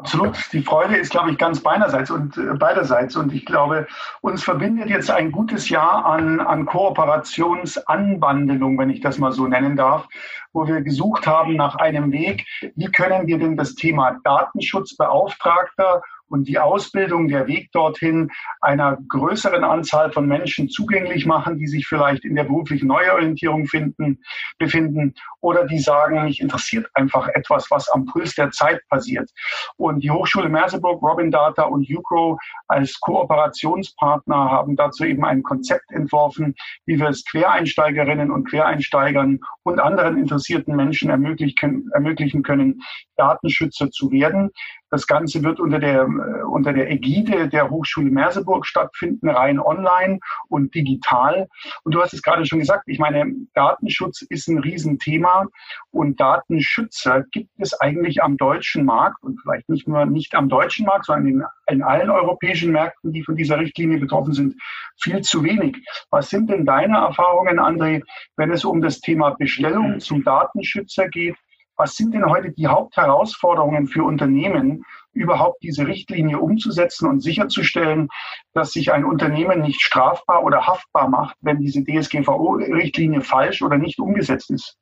Absolut. 0.00 0.36
Die 0.52 0.62
Freude 0.62 0.96
ist, 0.96 1.10
glaube 1.10 1.30
ich, 1.30 1.36
ganz 1.36 1.62
beiderseits 1.62 2.10
und 2.10 2.38
äh, 2.38 2.54
beiderseits. 2.54 3.16
Und 3.16 3.34
ich 3.34 3.44
glaube, 3.44 3.86
uns 4.22 4.42
verbindet 4.42 4.88
jetzt 4.88 5.10
ein 5.10 5.30
gutes 5.30 5.68
Jahr 5.68 6.06
an, 6.06 6.40
an 6.40 6.64
Kooperationsanbandelung, 6.64 8.78
wenn 8.78 8.88
ich 8.88 9.02
das 9.02 9.18
mal 9.18 9.32
so 9.32 9.46
nennen 9.46 9.76
darf, 9.76 10.08
wo 10.54 10.66
wir 10.66 10.80
gesucht 10.80 11.26
haben 11.26 11.54
nach 11.54 11.74
einem 11.74 12.12
Weg, 12.12 12.46
wie 12.76 12.86
können 12.86 13.26
wir 13.26 13.38
denn 13.38 13.58
das 13.58 13.74
Thema 13.74 14.18
Datenschutzbeauftragter 14.24 16.00
und 16.30 16.48
die 16.48 16.58
Ausbildung, 16.58 17.28
der 17.28 17.46
Weg 17.46 17.70
dorthin 17.72 18.30
einer 18.60 18.96
größeren 19.08 19.64
Anzahl 19.64 20.12
von 20.12 20.26
Menschen 20.26 20.68
zugänglich 20.68 21.26
machen, 21.26 21.58
die 21.58 21.66
sich 21.66 21.86
vielleicht 21.86 22.24
in 22.24 22.36
der 22.36 22.44
beruflichen 22.44 22.86
Neuorientierung 22.86 23.66
finden, 23.66 24.20
befinden 24.58 25.14
oder 25.40 25.66
die 25.66 25.78
sagen, 25.78 26.24
mich 26.24 26.40
interessiert 26.40 26.88
einfach 26.94 27.28
etwas, 27.28 27.70
was 27.70 27.88
am 27.90 28.06
Puls 28.06 28.34
der 28.34 28.50
Zeit 28.50 28.80
passiert. 28.88 29.30
Und 29.76 30.02
die 30.02 30.10
Hochschule 30.10 30.48
Merseburg, 30.48 31.02
Robin 31.02 31.30
Data 31.30 31.64
und 31.64 31.88
UCRO 31.90 32.38
als 32.68 32.98
Kooperationspartner 33.00 34.50
haben 34.50 34.76
dazu 34.76 35.04
eben 35.04 35.24
ein 35.24 35.42
Konzept 35.42 35.90
entworfen, 35.90 36.54
wie 36.86 36.98
wir 36.98 37.08
es 37.08 37.24
Quereinsteigerinnen 37.24 38.30
und 38.30 38.48
Quereinsteigern 38.48 39.40
und 39.64 39.80
anderen 39.80 40.16
interessierten 40.16 40.76
Menschen 40.76 41.10
ermöglichen, 41.10 41.90
ermöglichen 41.92 42.42
können, 42.42 42.80
Datenschützer 43.16 43.90
zu 43.90 44.10
werden. 44.10 44.50
Das 44.90 45.06
Ganze 45.06 45.42
wird 45.44 45.60
unter 45.60 45.78
der, 45.78 46.08
äh, 46.20 46.42
unter 46.42 46.72
der 46.72 46.90
Ägide 46.90 47.48
der 47.48 47.70
Hochschule 47.70 48.10
Merseburg 48.10 48.66
stattfinden, 48.66 49.28
rein 49.28 49.58
online 49.58 50.20
und 50.48 50.74
digital. 50.74 51.48
Und 51.84 51.94
du 51.94 52.02
hast 52.02 52.14
es 52.14 52.22
gerade 52.22 52.46
schon 52.46 52.58
gesagt, 52.58 52.84
ich 52.86 52.98
meine, 52.98 53.32
Datenschutz 53.54 54.22
ist 54.22 54.48
ein 54.48 54.58
Riesenthema 54.58 55.46
und 55.90 56.20
Datenschützer 56.20 57.24
gibt 57.30 57.50
es 57.58 57.78
eigentlich 57.80 58.22
am 58.22 58.36
deutschen 58.36 58.84
Markt 58.84 59.22
und 59.22 59.40
vielleicht 59.40 59.68
nicht 59.68 59.88
nur 59.88 60.06
nicht 60.06 60.34
am 60.34 60.48
deutschen 60.48 60.86
Markt, 60.86 61.06
sondern 61.06 61.26
in, 61.26 61.44
in 61.66 61.82
allen 61.82 62.10
europäischen 62.10 62.72
Märkten, 62.72 63.12
die 63.12 63.22
von 63.22 63.36
dieser 63.36 63.58
Richtlinie 63.58 63.98
betroffen 63.98 64.32
sind, 64.32 64.54
viel 65.00 65.20
zu 65.22 65.42
wenig. 65.44 65.76
Was 66.10 66.30
sind 66.30 66.50
denn 66.50 66.64
deine 66.64 66.98
Erfahrungen, 66.98 67.58
André, 67.58 68.02
wenn 68.36 68.50
es 68.50 68.64
um 68.64 68.80
das 68.80 69.00
Thema 69.00 69.30
Bestellung 69.30 70.00
zum 70.00 70.24
Datenschützer 70.24 71.08
geht? 71.08 71.36
Was 71.80 71.96
sind 71.96 72.12
denn 72.12 72.26
heute 72.26 72.50
die 72.50 72.66
Hauptherausforderungen 72.66 73.86
für 73.86 74.04
Unternehmen, 74.04 74.84
überhaupt 75.14 75.62
diese 75.62 75.86
Richtlinie 75.86 76.38
umzusetzen 76.38 77.08
und 77.08 77.20
sicherzustellen, 77.20 78.08
dass 78.52 78.72
sich 78.72 78.92
ein 78.92 79.02
Unternehmen 79.02 79.62
nicht 79.62 79.80
strafbar 79.80 80.44
oder 80.44 80.66
haftbar 80.66 81.08
macht, 81.08 81.36
wenn 81.40 81.56
diese 81.56 81.82
DSGVO-Richtlinie 81.82 83.22
falsch 83.22 83.62
oder 83.62 83.78
nicht 83.78 83.98
umgesetzt 83.98 84.50
ist? 84.50 84.76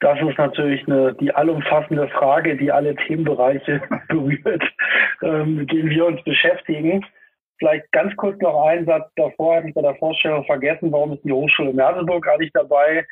Das 0.00 0.18
ist 0.18 0.38
natürlich 0.38 0.86
eine, 0.86 1.12
die 1.12 1.34
allumfassende 1.34 2.08
Frage, 2.08 2.56
die 2.56 2.72
alle 2.72 2.96
Themenbereiche 2.96 3.82
berührt, 4.08 4.64
ähm, 5.20 5.56
mit 5.56 5.70
denen 5.70 5.90
wir 5.90 6.06
uns 6.06 6.24
beschäftigen. 6.24 7.04
Vielleicht 7.58 7.92
ganz 7.92 8.16
kurz 8.16 8.40
noch 8.40 8.64
einen 8.64 8.86
Satz 8.86 9.12
davor, 9.16 9.56
hatte 9.56 9.68
ich 9.68 9.74
bei 9.74 9.82
der 9.82 9.96
Vorstellung 9.96 10.46
vergessen, 10.46 10.90
warum 10.90 11.12
ist 11.12 11.22
die 11.22 11.32
Hochschule 11.32 11.74
Merseburg 11.74 12.26
eigentlich 12.26 12.52
dabei? 12.54 13.04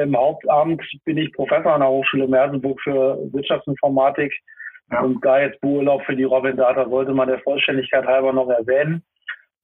Im 0.00 0.16
Hauptamt 0.16 0.82
bin 1.04 1.18
ich 1.18 1.32
Professor 1.32 1.74
an 1.74 1.80
der 1.80 1.90
Hochschule 1.90 2.28
Merseburg 2.28 2.80
für 2.82 3.18
Wirtschaftsinformatik. 3.32 4.32
Ja. 4.90 5.00
Und 5.00 5.24
da 5.24 5.40
jetzt 5.40 5.60
Beurlaub 5.60 6.02
für 6.04 6.16
die 6.16 6.24
Robin 6.24 6.56
Data 6.56 6.88
sollte 6.88 7.12
man 7.12 7.28
der 7.28 7.40
Vollständigkeit 7.40 8.06
halber 8.06 8.32
noch 8.32 8.48
erwähnen. 8.48 9.02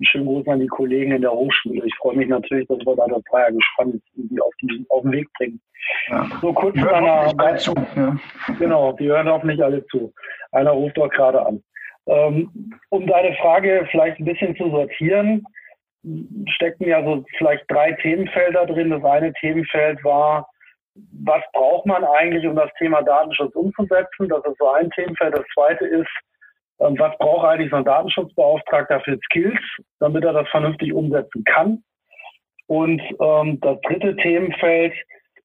Einen 0.01 0.07
schönen 0.07 0.27
Gruß 0.27 0.47
an 0.49 0.61
die 0.61 0.69
Kollegen 0.69 1.13
in 1.13 1.23
der 1.23 1.33
Hochschule. 1.33 1.85
Ich 1.85 1.95
freue 1.97 2.17
mich 2.17 2.29
natürlich, 2.29 2.69
dass 2.69 2.79
wir 2.79 2.97
da 2.97 3.07
das 3.09 3.23
Dreier 3.31 3.53
gespannt 3.53 4.01
irgendwie 4.15 4.41
auf, 4.41 4.53
die, 4.63 4.87
auf 4.91 5.03
den 5.03 5.13
Weg 5.13 5.29
bringen. 5.37 5.61
Ja. 6.09 6.27
So 6.41 6.53
kurz 6.53 6.75
die 6.75 6.83
hören 6.83 7.05
einer, 7.05 7.57
zu. 7.57 7.75
Ja. 7.97 8.17
Genau, 8.59 8.93
die 8.93 9.07
hören 9.07 9.29
hoffentlich 9.29 9.63
alle 9.63 9.85
zu. 9.87 10.13
Einer 10.53 10.71
ruft 10.71 10.97
doch 10.97 11.09
gerade 11.11 11.45
an. 11.45 11.63
Ähm, 12.07 12.73
um 12.91 13.07
deine 13.07 13.35
Frage 13.37 13.87
vielleicht 13.91 14.19
ein 14.19 14.25
bisschen 14.25 14.57
zu 14.57 14.71
sortieren, 14.71 15.45
steckten 16.55 16.89
ja 16.89 17.03
so 17.05 17.25
vielleicht 17.37 17.65
drei 17.69 17.93
Themenfelder 17.93 18.67
drin. 18.67 18.91
Das 18.91 19.05
eine 19.05 19.33
Themenfeld 19.35 20.03
war, 20.05 20.49
was 21.25 21.43
braucht 21.53 21.87
man 21.87 22.05
eigentlich, 22.05 22.47
um 22.47 22.57
das 22.57 22.71
Thema 22.79 23.03
Datenschutz 23.03 23.55
umzusetzen? 23.55 24.29
Das 24.29 24.45
ist 24.45 24.59
so 24.59 24.69
ein 24.71 24.91
Themenfeld. 24.91 25.35
Das 25.37 25.47
zweite 25.55 25.87
ist, 25.87 26.11
ähm, 26.81 26.99
was 26.99 27.17
braucht 27.19 27.47
eigentlich 27.47 27.71
so 27.71 27.77
ein 27.77 27.85
Datenschutzbeauftragter 27.85 29.01
für 29.01 29.19
Skills, 29.25 29.61
damit 30.01 30.25
er 30.25 30.33
das 30.33 30.49
vernünftig 30.49 30.93
umsetzen 30.93 31.45
kann? 31.45 31.83
Und 32.67 33.01
ähm, 33.21 33.59
das 33.61 33.81
dritte 33.83 34.15
Themenfeld 34.17 34.95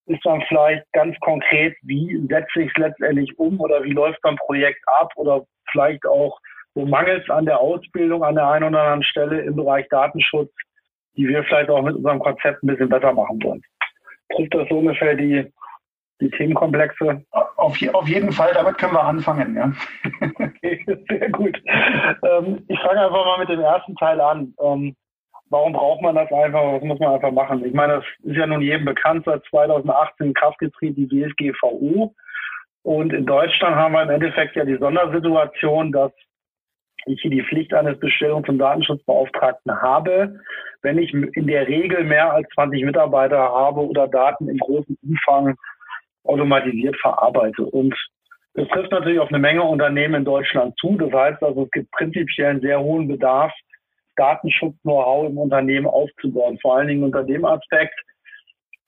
ist 0.08 0.26
dann 0.26 0.44
vielleicht 0.48 0.84
ganz 0.92 1.18
konkret, 1.22 1.76
wie 1.84 2.20
setze 2.30 2.64
ich 2.64 2.70
es 2.70 2.78
letztendlich 2.78 3.38
um 3.40 3.60
oder 3.62 3.84
wie 3.84 3.92
läuft 3.92 4.20
mein 4.24 4.36
Projekt 4.36 4.82
ab 5.00 5.12
oder 5.16 5.46
vielleicht 5.72 6.06
auch, 6.06 6.38
wo 6.76 6.86
mangelt 6.86 7.24
es 7.24 7.30
an 7.30 7.46
der 7.46 7.60
Ausbildung 7.60 8.24
an 8.24 8.36
der 8.36 8.48
einen 8.50 8.66
oder 8.66 8.82
anderen 8.82 9.04
Stelle 9.04 9.42
im 9.42 9.56
Bereich 9.56 9.88
Datenschutz, 9.90 10.52
die 11.16 11.28
wir 11.28 11.44
vielleicht 11.44 11.70
auch 11.70 11.82
mit 11.82 11.96
unserem 11.96 12.20
Konzept 12.20 12.64
ein 12.64 12.68
bisschen 12.68 12.90
besser 12.90 13.14
machen 13.14 13.42
wollen. 13.44 13.62
Trifft 14.36 14.54
das 14.54 14.68
so 14.70 14.80
ungefähr 14.80 15.16
die, 15.16 15.52
die 16.20 16.32
Themenkomplexe? 16.32 17.24
Auf, 17.32 17.78
auf 17.94 18.08
jeden 18.08 18.32
Fall, 18.32 18.52
damit 18.54 18.78
können 18.78 18.94
wir 18.94 19.04
anfangen. 19.04 19.56
Ja. 19.56 19.72
okay, 20.40 20.84
sehr 21.10 21.30
gut. 21.30 21.62
Ähm, 21.68 22.66
ich 22.68 22.80
fange 22.80 23.02
einfach 23.02 23.26
mal 23.26 23.40
mit 23.40 23.50
dem 23.50 23.60
ersten 23.60 23.96
Teil 23.96 24.20
an. 24.20 24.54
Ähm, 24.60 24.96
warum 25.50 25.74
braucht 25.74 26.02
man 26.02 26.16
das 26.16 26.32
einfach? 26.32 26.74
Was 26.74 26.84
muss 26.84 27.00
man 27.00 27.14
einfach 27.14 27.32
machen? 27.32 27.64
Ich 27.64 27.74
meine, 27.74 27.98
das 27.98 28.06
ist 28.24 28.38
ja 28.38 28.48
nun 28.48 28.62
jedem 28.62 28.86
bekannt, 28.86 29.26
seit 29.26 29.44
2018 29.46 30.28
in 30.28 30.34
Kraft 30.34 30.58
getreten, 30.58 31.08
die 31.08 31.08
DSGVO. 31.08 32.14
Und 32.82 33.14
in 33.14 33.26
Deutschland 33.26 33.76
haben 33.76 33.94
wir 33.94 34.02
im 34.02 34.10
Endeffekt 34.10 34.56
ja 34.56 34.66
die 34.66 34.78
Sondersituation, 34.78 35.92
dass 35.92 36.12
ich 37.06 37.22
hier 37.22 37.32
die 37.32 37.44
Pflicht 37.44 37.74
eines 37.74 37.98
Bestellungs- 38.00 38.50
und 38.50 38.60
Datenschutzbeauftragten 38.60 39.82
habe, 39.82 40.40
wenn 40.82 40.98
ich 40.98 41.14
in 41.14 41.48
der 41.48 41.68
Regel 41.68 42.04
mehr 42.04 42.34
als 42.34 42.48
20 42.56 42.84
Mitarbeiter 42.84 43.38
habe 43.38 43.82
oder 43.82 44.08
Daten 44.08 44.50
im 44.50 44.58
großen 44.58 44.98
Umfang 45.02 45.56
automatisiert 46.24 46.96
verarbeite. 47.02 47.64
Und 47.64 47.96
das 48.54 48.68
trifft 48.70 48.92
natürlich 48.92 49.20
auf 49.20 49.30
eine 49.30 49.40
Menge 49.40 49.64
Unternehmen 49.64 50.16
in 50.16 50.26
Deutschland 50.26 50.78
zu. 50.80 50.96
Das 50.98 51.12
heißt 51.12 51.42
also, 51.42 51.64
es 51.64 51.72
gibt 51.72 51.92
prinzipiell 51.92 52.52
einen 52.52 52.62
sehr 52.62 52.80
hohen 52.80 53.08
Bedarf, 53.08 53.52
Datenschutz-Know-how 54.16 55.30
im 55.30 55.38
Unternehmen 55.38 55.88
aufzubauen. 55.88 56.60
Vor 56.62 56.78
allen 56.78 56.88
Dingen 56.88 57.04
unter 57.04 57.24
dem 57.24 57.46
Aspekt, 57.46 58.00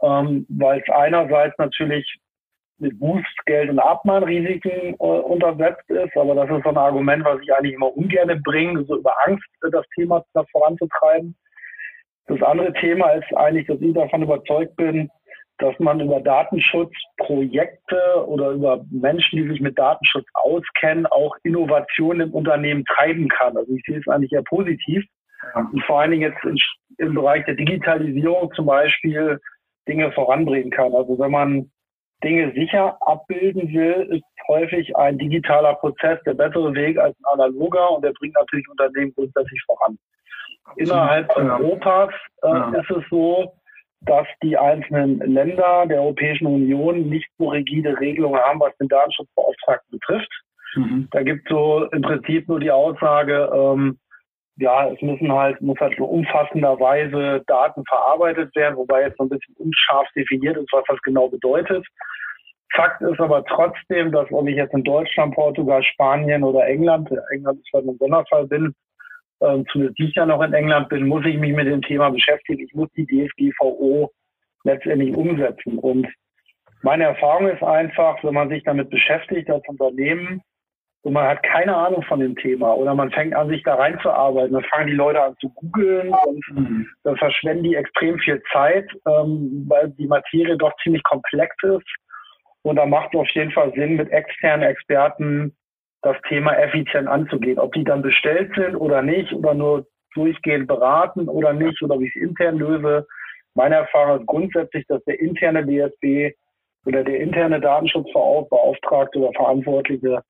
ähm, 0.04 0.46
weil 0.50 0.82
es 0.82 0.94
einerseits 0.94 1.58
natürlich 1.58 2.20
mit 2.78 3.00
Bußgeld 3.00 3.70
und 3.70 3.80
Abmahnrisiken 3.80 4.94
äh, 4.94 4.96
untersetzt 4.96 5.90
ist. 5.90 6.16
Aber 6.18 6.36
das 6.36 6.50
ist 6.50 6.64
so 6.64 6.70
ein 6.70 6.78
Argument, 6.78 7.24
was 7.24 7.40
ich 7.42 7.54
eigentlich 7.54 7.74
immer 7.74 7.96
ungern 7.96 8.42
bringe, 8.44 8.84
so 8.86 8.98
über 8.98 9.14
Angst 9.26 9.46
das 9.72 9.86
Thema 9.96 10.24
das 10.34 10.46
voranzutreiben. 10.52 11.36
Das 12.28 12.42
andere 12.42 12.74
Thema 12.74 13.12
ist 13.12 13.34
eigentlich, 13.36 13.68
dass 13.68 13.80
ich 13.82 13.94
davon 13.94 14.24
überzeugt 14.24 14.76
bin, 14.76 15.10
dass 15.60 15.78
man 15.80 16.02
über 16.02 16.20
Datenschutzprojekte 16.20 18.28
oder 18.28 18.52
über 18.52 18.84
Menschen, 18.90 19.38
die 19.38 19.48
sich 19.48 19.62
mit 19.62 19.78
Datenschutz 19.78 20.26
auskennen, 20.34 21.06
auch 21.06 21.36
Innovationen 21.44 22.30
im 22.30 22.34
Unternehmen 22.34 22.84
treiben 22.86 23.30
kann. 23.30 23.56
Also 23.56 23.74
ich 23.74 23.84
sehe 23.86 24.00
es 24.00 24.08
eigentlich 24.08 24.34
eher 24.34 24.44
positiv. 24.44 25.06
Und 25.54 25.84
vor 25.86 26.02
allen 26.02 26.12
Dingen 26.12 26.24
jetzt 26.24 26.44
in, 26.44 26.58
im 26.98 27.14
Bereich 27.14 27.46
der 27.46 27.56
Digitalisierung 27.56 28.52
zum 28.54 28.66
Beispiel 28.66 29.40
Dinge 29.88 30.12
voranbringen 30.12 30.72
kann. 30.72 30.94
Also 30.94 31.18
wenn 31.20 31.32
man 31.32 31.72
Dinge 32.24 32.52
sicher 32.54 32.98
abbilden 33.02 33.72
will, 33.74 34.08
ist 34.12 34.48
häufig 34.48 34.96
ein 34.96 35.18
digitaler 35.18 35.76
Prozess 35.76 36.20
der 36.26 36.34
bessere 36.34 36.74
Weg 36.74 36.98
als 36.98 37.16
ein 37.18 37.34
analoger 37.34 37.92
und 37.92 38.04
der 38.04 38.14
bringt 38.14 38.36
natürlich 38.36 38.68
Unternehmen 38.70 39.14
grundsätzlich 39.16 39.62
voran. 39.66 39.98
Innerhalb 40.78 41.30
ja. 41.38 41.58
Europas 41.58 42.14
äh, 42.42 42.48
ja. 42.48 42.70
ist 42.72 42.90
es 42.90 43.04
so, 43.10 43.54
dass 44.02 44.28
die 44.44 44.58
einzelnen 44.58 45.20
Länder 45.20 45.86
der 45.88 46.02
Europäischen 46.02 46.48
Union 46.48 47.10
nicht 47.10 47.30
so 47.38 47.50
rigide 47.50 48.00
Regelungen 48.00 48.40
haben, 48.40 48.60
was 48.60 48.76
den 48.78 48.88
Datenschutzbeauftragten 48.88 50.00
betrifft. 50.00 50.32
Mhm. 50.76 51.08
Da 51.12 51.24
gibt 51.24 51.46
es 51.46 51.50
so 51.50 51.86
im 51.92 52.02
Prinzip 52.02 52.48
nur 52.48 52.60
die 52.60 52.72
Aussage, 52.72 53.50
ähm, 53.54 53.98
ja, 54.58 54.90
es 54.90 55.02
müssen 55.02 55.32
halt, 55.32 55.60
muss 55.62 55.80
halt 55.80 55.96
so 55.98 56.06
umfassenderweise 56.06 57.44
Daten 57.48 57.84
verarbeitet 57.88 58.56
werden, 58.56 58.78
wobei 58.78 59.04
jetzt 59.04 59.18
so 59.18 59.24
ein 59.24 59.30
bisschen 59.30 59.56
unscharf 59.58 60.08
definiert 60.16 60.58
ist, 60.58 60.72
was 60.72 60.84
das 60.88 61.02
genau 61.02 61.28
bedeutet. 61.28 61.86
Fakt 62.74 63.02
ist 63.02 63.20
aber 63.20 63.44
trotzdem, 63.46 64.12
dass 64.12 64.32
ob 64.32 64.48
ich 64.48 64.56
jetzt 64.56 64.74
in 64.74 64.84
Deutschland, 64.84 65.36
Portugal, 65.36 65.84
Spanien 65.84 66.44
oder 66.44 66.66
England, 66.68 67.10
England 67.32 67.60
ist 67.60 67.74
halt 67.74 67.86
ein 67.86 67.98
Sonderfall 67.98 68.48
bin, 68.48 68.74
ähm, 69.42 69.66
zumindest 69.72 70.00
ich 70.00 70.16
ja 70.16 70.26
noch 70.26 70.42
in 70.42 70.54
England 70.54 70.90
bin, 70.90 71.08
muss 71.08 71.26
ich 71.26 71.38
mich 71.38 71.54
mit 71.54 71.68
dem 71.68 71.82
Thema 71.82 72.10
beschäftigen. 72.10 72.64
Ich 72.64 72.74
muss 72.74 72.90
die 72.96 73.06
DSGVO 73.06 74.12
letztendlich 74.64 75.16
umsetzen. 75.16 75.78
Und 75.80 76.08
meine 76.82 77.06
Erfahrung 77.06 77.48
ist 77.48 77.64
einfach, 77.64 78.24
wenn 78.24 78.34
man 78.34 78.50
sich 78.50 78.64
damit 78.64 78.90
beschäftigt 78.90 79.50
als 79.50 79.64
Unternehmen 79.68 80.42
und 81.06 81.14
man 81.14 81.28
hat 81.28 81.44
keine 81.44 81.76
Ahnung 81.76 82.02
von 82.02 82.20
dem 82.20 82.36
Thema 82.36 82.76
oder 82.76 82.96
man 82.96 83.12
fängt 83.12 83.36
an, 83.36 83.48
sich 83.48 83.62
da 83.62 83.76
reinzuarbeiten, 83.76 84.54
dann 84.54 84.64
fangen 84.64 84.88
die 84.88 84.94
Leute 84.94 85.22
an 85.22 85.36
zu 85.40 85.50
googeln 85.50 86.10
und 86.10 86.44
mhm. 86.52 86.88
dann 87.04 87.16
verschwenden 87.18 87.64
die 87.64 87.76
extrem 87.76 88.18
viel 88.18 88.42
Zeit, 88.52 88.90
ähm, 89.08 89.66
weil 89.68 89.90
die 90.00 90.08
Materie 90.08 90.58
doch 90.58 90.74
ziemlich 90.82 91.04
komplex 91.04 91.56
ist. 91.62 91.86
Und 92.64 92.78
da 92.78 92.88
macht 92.88 93.14
es 93.14 93.20
auf 93.20 93.30
jeden 93.30 93.52
Fall 93.52 93.72
Sinn, 93.76 93.98
mit 93.98 94.10
externen 94.10 94.68
Experten 94.68 95.56
das 96.02 96.18
Thema 96.28 96.58
effizient 96.58 97.08
anzugehen. 97.08 97.60
Ob 97.60 97.72
die 97.74 97.84
dann 97.84 98.02
bestellt 98.02 98.52
sind 98.56 98.76
oder 98.76 99.04
nicht 99.04 99.32
oder 99.32 99.54
nur 99.54 99.86
durchgehend 100.16 100.66
beraten 100.66 101.30
oder 101.30 101.54
nicht 101.54 101.84
oder 101.84 102.00
wie 102.00 102.08
ich 102.08 102.16
es 102.16 102.22
intern 102.24 102.58
löse. 102.58 103.06
Meine 103.54 103.76
Erfahrung 103.76 104.22
ist 104.22 104.26
grundsätzlich, 104.26 104.88
dass 104.88 105.04
der 105.04 105.20
interne 105.20 105.68
DSB 105.68 106.34
oder 106.88 107.04
der 107.04 107.20
interne 107.20 107.62
Datenschutzbeauftragte 107.62 109.20
oder 109.20 109.34
Verantwortliche 109.34 110.24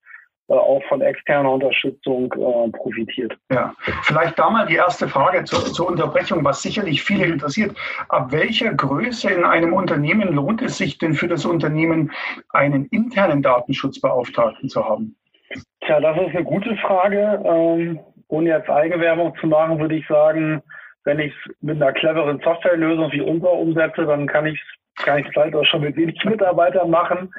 auch 0.54 0.82
von 0.88 1.00
externer 1.00 1.50
Unterstützung 1.50 2.32
äh, 2.32 2.70
profitiert. 2.70 3.36
Ja, 3.50 3.74
vielleicht 4.02 4.38
da 4.38 4.48
mal 4.50 4.66
die 4.66 4.76
erste 4.76 5.08
Frage 5.08 5.44
zur, 5.44 5.64
zur, 5.66 5.88
Unterbrechung, 5.88 6.44
was 6.44 6.62
sicherlich 6.62 7.02
viele 7.02 7.26
interessiert. 7.26 7.76
Ab 8.08 8.32
welcher 8.32 8.72
Größe 8.74 9.30
in 9.30 9.44
einem 9.44 9.72
Unternehmen 9.72 10.32
lohnt 10.32 10.62
es 10.62 10.78
sich 10.78 10.98
denn 10.98 11.14
für 11.14 11.28
das 11.28 11.44
Unternehmen, 11.44 12.12
einen 12.50 12.86
internen 12.86 13.42
Datenschutzbeauftragten 13.42 14.68
zu 14.68 14.84
haben? 14.84 15.16
Tja, 15.84 16.00
das 16.00 16.16
ist 16.16 16.34
eine 16.34 16.44
gute 16.44 16.76
Frage. 16.76 17.42
Ähm, 17.44 18.00
ohne 18.28 18.50
jetzt 18.50 18.68
Eigenwerbung 18.68 19.34
zu 19.40 19.46
machen, 19.46 19.78
würde 19.78 19.96
ich 19.96 20.06
sagen, 20.08 20.62
wenn 21.04 21.20
ich 21.20 21.32
es 21.32 21.54
mit 21.60 21.80
einer 21.80 21.92
cleveren 21.92 22.40
Softwarelösung 22.40 23.12
wie 23.12 23.20
unserer 23.20 23.52
umsetze, 23.52 24.04
dann 24.04 24.26
kann 24.26 24.46
ich 24.46 24.60
kann 24.96 25.18
ich 25.18 25.26
vielleicht 25.28 25.54
auch 25.54 25.64
schon 25.64 25.82
mit 25.82 25.96
wenig 25.96 26.22
Mitarbeitern 26.24 26.90
machen. 26.90 27.32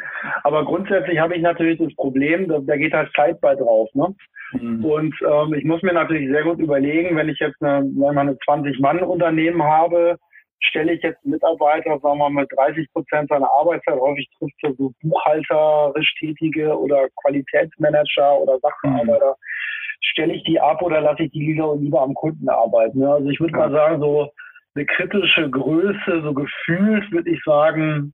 Aber 0.43 0.63
grundsätzlich 0.65 1.19
habe 1.19 1.35
ich 1.35 1.41
natürlich 1.41 1.79
das 1.79 1.93
Problem, 1.95 2.47
da, 2.47 2.59
da 2.61 2.77
geht 2.77 2.93
halt 2.93 3.11
Zeit 3.15 3.41
bei 3.41 3.55
drauf. 3.55 3.89
Ne? 3.93 4.15
Mhm. 4.53 4.85
Und 4.85 5.15
ähm, 5.27 5.53
ich 5.53 5.65
muss 5.65 5.81
mir 5.81 5.93
natürlich 5.93 6.29
sehr 6.29 6.43
gut 6.43 6.59
überlegen, 6.59 7.15
wenn 7.15 7.29
ich 7.29 7.39
jetzt 7.39 7.61
eine, 7.61 7.81
wenn 7.83 8.15
man 8.15 8.29
eine 8.29 8.37
20-Mann-Unternehmen 8.48 9.63
habe, 9.63 10.17
stelle 10.59 10.93
ich 10.93 11.03
jetzt 11.03 11.24
Mitarbeiter, 11.25 12.00
sagen 12.00 12.20
wir 12.20 12.29
mal, 12.29 12.41
mit 12.41 12.51
30 12.55 12.91
Prozent 12.91 13.29
seiner 13.29 13.50
Arbeitszeit, 13.51 14.00
häufig 14.00 14.27
trifft 14.37 14.55
es 14.63 14.77
so 14.77 14.91
buchhalterisch 15.01 16.15
Tätige 16.20 16.77
oder 16.77 17.07
Qualitätsmanager 17.22 18.39
oder 18.39 18.59
Sachbearbeiter, 18.59 19.31
mhm. 19.31 20.01
stelle 20.01 20.33
ich 20.33 20.43
die 20.43 20.59
ab 20.59 20.81
oder 20.81 21.01
lasse 21.01 21.24
ich 21.24 21.31
die 21.31 21.46
lieber, 21.46 21.75
lieber 21.79 22.01
am 22.01 22.13
Kunden 22.13 22.50
arbeiten. 22.50 23.00
Ne? 23.00 23.13
Also 23.13 23.29
ich 23.29 23.39
würde 23.39 23.53
ja. 23.53 23.59
mal 23.59 23.72
sagen, 23.72 24.00
so 24.00 24.31
eine 24.77 24.85
kritische 24.85 25.50
Größe, 25.50 26.22
so 26.22 26.33
gefühlt 26.33 27.11
würde 27.11 27.31
ich 27.31 27.42
sagen, 27.44 28.13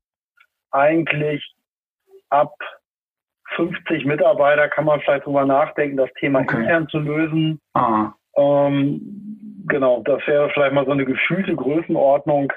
eigentlich 0.71 1.43
ab 2.29 2.53
50 3.55 4.05
Mitarbeiter 4.05 4.69
kann 4.69 4.85
man 4.85 5.01
vielleicht 5.01 5.25
drüber 5.25 5.45
nachdenken, 5.45 5.97
das 5.97 6.09
Thema 6.19 6.39
okay. 6.39 6.61
intern 6.61 6.87
zu 6.87 6.99
lösen. 6.99 7.59
Ah. 7.73 8.13
Ähm, 8.37 9.63
genau, 9.67 10.01
das 10.03 10.25
wäre 10.25 10.49
vielleicht 10.51 10.73
mal 10.73 10.85
so 10.85 10.91
eine 10.91 11.05
gefühlte 11.05 11.55
Größenordnung. 11.55 12.51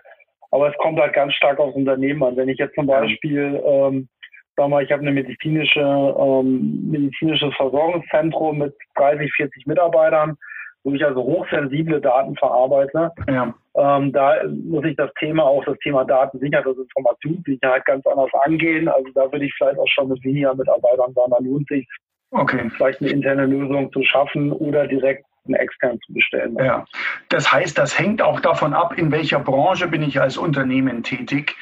Aber 0.53 0.71
es 0.71 0.79
kommt 0.79 0.99
halt 1.01 1.13
ganz 1.13 1.35
stark 1.35 1.59
aufs 1.59 1.75
Unternehmen 1.75 2.23
an. 2.23 2.37
Wenn 2.37 2.49
ich 2.49 2.59
jetzt 2.59 2.77
zum 2.77 2.87
Beispiel, 2.87 3.61
ähm, 3.67 4.09
sag 4.57 4.69
mal, 4.69 4.85
ich 4.85 4.93
habe 4.93 5.03
eine 5.03 5.13
medizinische, 5.13 5.81
ähm, 5.81 6.89
medizinisches 6.89 7.53
Versorgungszentrum 7.57 8.59
mit 8.59 8.75
30, 8.95 9.31
40 9.35 9.67
Mitarbeitern, 9.67 10.39
wo 10.85 10.95
ich 10.95 11.05
also 11.05 11.23
hochsensible 11.23 12.01
Daten 12.01 12.37
verarbeite. 12.37 13.11
Ja. 13.29 13.53
Ähm, 13.77 14.13
da 14.13 14.43
muss 14.65 14.85
ich 14.85 14.97
das 14.97 15.11
Thema, 15.19 15.45
auch 15.45 15.65
das 15.65 15.79
Thema 15.79 16.05
Datensicherheit, 16.05 16.67
also 16.67 16.83
Informationssicherheit 16.83 17.85
ganz 17.85 18.07
anders 18.07 18.31
angehen. 18.45 18.89
Also 18.89 19.09
da 19.15 19.31
würde 19.31 19.45
ich 19.45 19.55
vielleicht 19.57 19.79
auch 19.79 19.89
schon 19.89 20.09
mit 20.09 20.25
weniger 20.25 20.55
Mitarbeitern 20.55 21.13
sagen, 21.13 21.31
da 21.31 21.39
lohnt 21.39 21.69
sich 21.69 21.87
okay. 22.31 22.71
vielleicht 22.75 23.03
eine 23.03 23.11
interne 23.11 23.47
Lösung 23.47 23.93
zu 23.93 24.03
schaffen 24.03 24.51
oder 24.53 24.87
direkt 24.87 25.27
extern 25.55 25.99
zu 26.05 26.13
bestellen. 26.13 26.57
Ja, 26.59 26.85
das 27.29 27.53
heißt, 27.53 27.77
das 27.79 27.99
hängt 27.99 28.23
auch 28.23 28.41
davon 28.41 28.75
ab, 28.75 28.99
in 28.99 29.11
welcher 29.11 29.41
Branche 29.41 29.89
bin 29.89 30.03
ich 30.03 30.21
als 30.21 30.37
Unternehmen 30.37 31.03
tätig. 31.03 31.57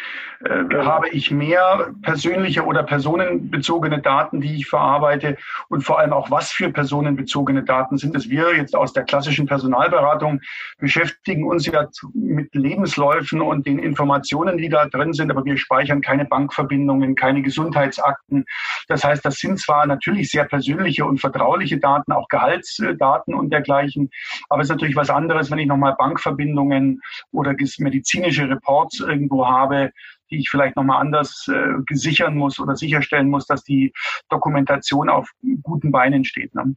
Äh, 0.45 0.65
genau. 0.65 0.85
Habe 0.85 1.09
ich 1.09 1.31
mehr 1.31 1.93
persönliche 2.03 2.65
oder 2.65 2.83
personenbezogene 2.83 4.01
Daten, 4.01 4.41
die 4.41 4.57
ich 4.57 4.67
verarbeite 4.67 5.37
und 5.69 5.83
vor 5.83 5.99
allem 5.99 6.13
auch, 6.13 6.31
was 6.31 6.53
für 6.53 6.71
personenbezogene 6.71 7.63
Daten 7.63 7.97
sind 7.97 8.15
es? 8.17 8.29
Wir 8.29 8.55
jetzt 8.57 8.77
aus 8.77 8.93
der 8.93 9.05
klassischen 9.05 9.47
Personalberatung 9.47 10.41
beschäftigen 10.79 11.45
uns 11.45 11.67
ja 11.67 11.89
mit 12.13 12.55
Lebensläufen 12.55 13.41
und 13.41 13.67
den 13.67 13.79
Informationen, 13.79 14.59
die 14.59 14.69
da 14.69 14.87
drin 14.87 15.13
sind, 15.13 15.31
aber 15.31 15.45
wir 15.45 15.57
speichern 15.57 16.01
keine 16.01 16.25
Bankverbindungen, 16.25 17.15
keine 17.15 17.43
Gesundheitsakten. 17.43 18.45
Das 18.89 19.05
heißt, 19.05 19.25
das 19.25 19.37
sind 19.37 19.59
zwar 19.59 19.87
natürlich 19.87 20.31
sehr 20.31 20.45
persönliche 20.45 21.05
und 21.05 21.21
vertrauliche 21.21 21.79
Daten, 21.79 22.13
auch 22.13 22.29
Gehaltsdaten 22.29 23.35
und 23.35 23.51
dergleichen, 23.51 23.74
dergleichen. 23.75 24.11
Aber 24.49 24.63
es 24.63 24.69
ist 24.69 24.73
natürlich 24.73 24.97
was 24.97 25.11
anderes, 25.11 25.51
wenn 25.51 25.59
ich 25.59 25.67
nochmal 25.67 25.95
Bankverbindungen 25.99 27.01
oder 27.33 27.55
medizinische 27.79 28.49
Reports 28.49 29.01
irgendwo 29.01 29.47
habe, 29.47 29.91
die 30.31 30.39
ich 30.39 30.49
vielleicht 30.51 30.77
nochmal 30.77 31.01
anders 31.01 31.49
äh, 31.53 31.83
gesichern 31.87 32.37
muss 32.37 32.59
oder 32.59 32.77
sicherstellen 32.77 33.29
muss, 33.29 33.47
dass 33.47 33.63
die 33.63 33.93
Dokumentation 34.31 35.09
auf 35.09 35.31
guten 35.63 35.91
Beinen 35.91 36.25
steht. 36.25 36.55
Ne? 36.55 36.75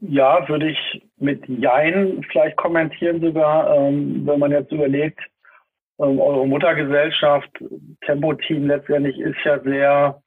Ja, 0.00 0.46
würde 0.48 0.70
ich 0.70 1.02
mit 1.16 1.46
Jein 1.48 2.24
vielleicht 2.30 2.56
kommentieren 2.56 3.20
sogar, 3.20 3.74
ähm, 3.74 4.26
wenn 4.26 4.38
man 4.38 4.52
jetzt 4.52 4.70
überlegt, 4.70 5.18
ähm, 5.98 6.20
eure 6.20 6.46
Muttergesellschaft, 6.46 7.50
Tempo-Team 8.04 8.66
letztendlich 8.66 9.18
ist 9.18 9.38
ja 9.44 9.58
sehr 9.60 10.22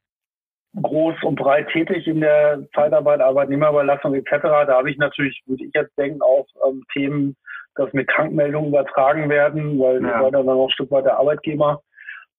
groß 0.75 1.23
und 1.23 1.35
breit 1.35 1.67
tätig 1.69 2.07
in 2.07 2.21
der 2.21 2.63
Zeitarbeit, 2.75 3.21
Arbeitnehmerüberlassung 3.21 4.13
etc. 4.13 4.29
Da 4.41 4.77
habe 4.77 4.91
ich 4.91 4.97
natürlich, 4.97 5.41
würde 5.45 5.65
ich 5.65 5.71
jetzt 5.73 5.97
denken, 5.97 6.21
auch 6.21 6.45
ähm, 6.67 6.83
Themen, 6.93 7.35
dass 7.75 7.91
mit 7.93 8.07
Krankmeldungen 8.07 8.69
übertragen 8.69 9.29
werden, 9.29 9.79
weil 9.79 10.01
ja. 10.03 10.21
das 10.21 10.31
dann 10.31 10.49
auch 10.49 10.67
ein 10.67 10.71
Stück 10.71 10.91
weit 10.91 11.05
der 11.05 11.17
Arbeitgeber. 11.17 11.81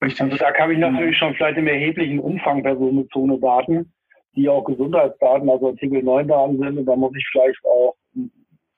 Richtig. 0.03 0.21
Also 0.23 0.37
da 0.37 0.55
habe 0.55 0.73
ich 0.73 0.79
natürlich 0.79 1.17
schon 1.19 1.35
vielleicht 1.35 1.59
im 1.59 1.67
erheblichen 1.67 2.21
Umfang 2.21 2.63
personenbezogene 2.63 3.39
Daten, 3.39 3.93
die 4.35 4.49
auch 4.49 4.65
Gesundheitsdaten, 4.65 5.51
also 5.51 5.69
Artikel 5.69 6.03
9 6.03 6.29
Daten 6.29 6.59
sind. 6.59 6.79
Und 6.79 6.87
da 6.87 6.97
muss 6.97 7.15
ich 7.17 7.27
vielleicht 7.31 7.63
auch, 7.65 7.95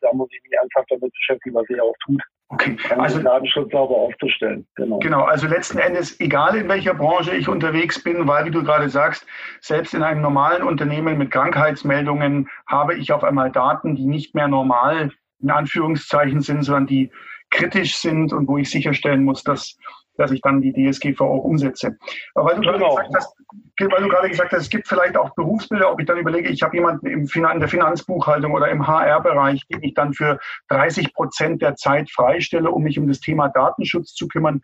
da 0.02 0.12
muss 0.12 0.28
ich 0.32 0.42
mich 0.42 0.52
ernsthaft 0.52 0.90
damit 0.90 1.12
beschäftigen, 1.12 1.54
was 1.54 1.68
ihr 1.70 1.82
auch 1.82 1.94
tut. 2.04 2.22
Okay, 2.48 2.76
also 2.98 3.22
Datenschutz 3.22 3.72
sauber 3.72 3.96
aufzustellen. 3.96 4.66
Genau. 4.76 4.98
genau, 4.98 5.22
also 5.22 5.46
letzten 5.46 5.78
Endes, 5.78 6.20
egal 6.20 6.54
in 6.54 6.68
welcher 6.68 6.92
Branche 6.92 7.34
ich 7.34 7.48
unterwegs 7.48 8.02
bin, 8.02 8.26
weil, 8.26 8.44
wie 8.44 8.50
du 8.50 8.62
gerade 8.62 8.90
sagst, 8.90 9.26
selbst 9.60 9.94
in 9.94 10.02
einem 10.02 10.20
normalen 10.20 10.62
Unternehmen 10.62 11.16
mit 11.16 11.30
Krankheitsmeldungen 11.30 12.50
habe 12.66 12.94
ich 12.94 13.10
auf 13.10 13.24
einmal 13.24 13.50
Daten, 13.50 13.96
die 13.96 14.04
nicht 14.04 14.34
mehr 14.34 14.48
normal 14.48 15.12
in 15.40 15.50
Anführungszeichen 15.50 16.42
sind, 16.42 16.62
sondern 16.62 16.86
die 16.86 17.10
kritisch 17.50 17.96
sind 17.96 18.34
und 18.34 18.48
wo 18.48 18.58
ich 18.58 18.70
sicherstellen 18.70 19.24
muss, 19.24 19.42
dass 19.42 19.78
dass 20.16 20.30
ich 20.30 20.40
dann 20.40 20.60
die 20.60 20.72
DSGVO 20.72 21.24
auch 21.24 21.44
umsetze. 21.44 21.96
Aber 22.34 22.50
weil 22.50 22.56
du, 22.56 22.62
genau. 22.62 22.94
gerade 22.94 23.08
gesagt 23.08 23.14
hast, 23.14 23.36
weil 23.80 24.02
du 24.02 24.08
gerade 24.08 24.28
gesagt 24.28 24.52
hast, 24.52 24.62
es 24.62 24.70
gibt 24.70 24.88
vielleicht 24.88 25.16
auch 25.16 25.34
Berufsbilder, 25.34 25.90
ob 25.90 26.00
ich 26.00 26.06
dann 26.06 26.18
überlege, 26.18 26.48
ich 26.48 26.62
habe 26.62 26.76
jemanden 26.76 27.06
im 27.06 27.26
Finan 27.26 27.54
in 27.54 27.60
der 27.60 27.68
Finanzbuchhaltung 27.68 28.52
oder 28.52 28.68
im 28.68 28.86
HR-Bereich, 28.86 29.66
den 29.68 29.82
ich 29.82 29.94
dann 29.94 30.12
für 30.12 30.38
30 30.68 31.14
Prozent 31.14 31.62
der 31.62 31.76
Zeit 31.76 32.10
freistelle, 32.10 32.70
um 32.70 32.82
mich 32.82 32.98
um 32.98 33.08
das 33.08 33.20
Thema 33.20 33.48
Datenschutz 33.48 34.14
zu 34.14 34.28
kümmern. 34.28 34.60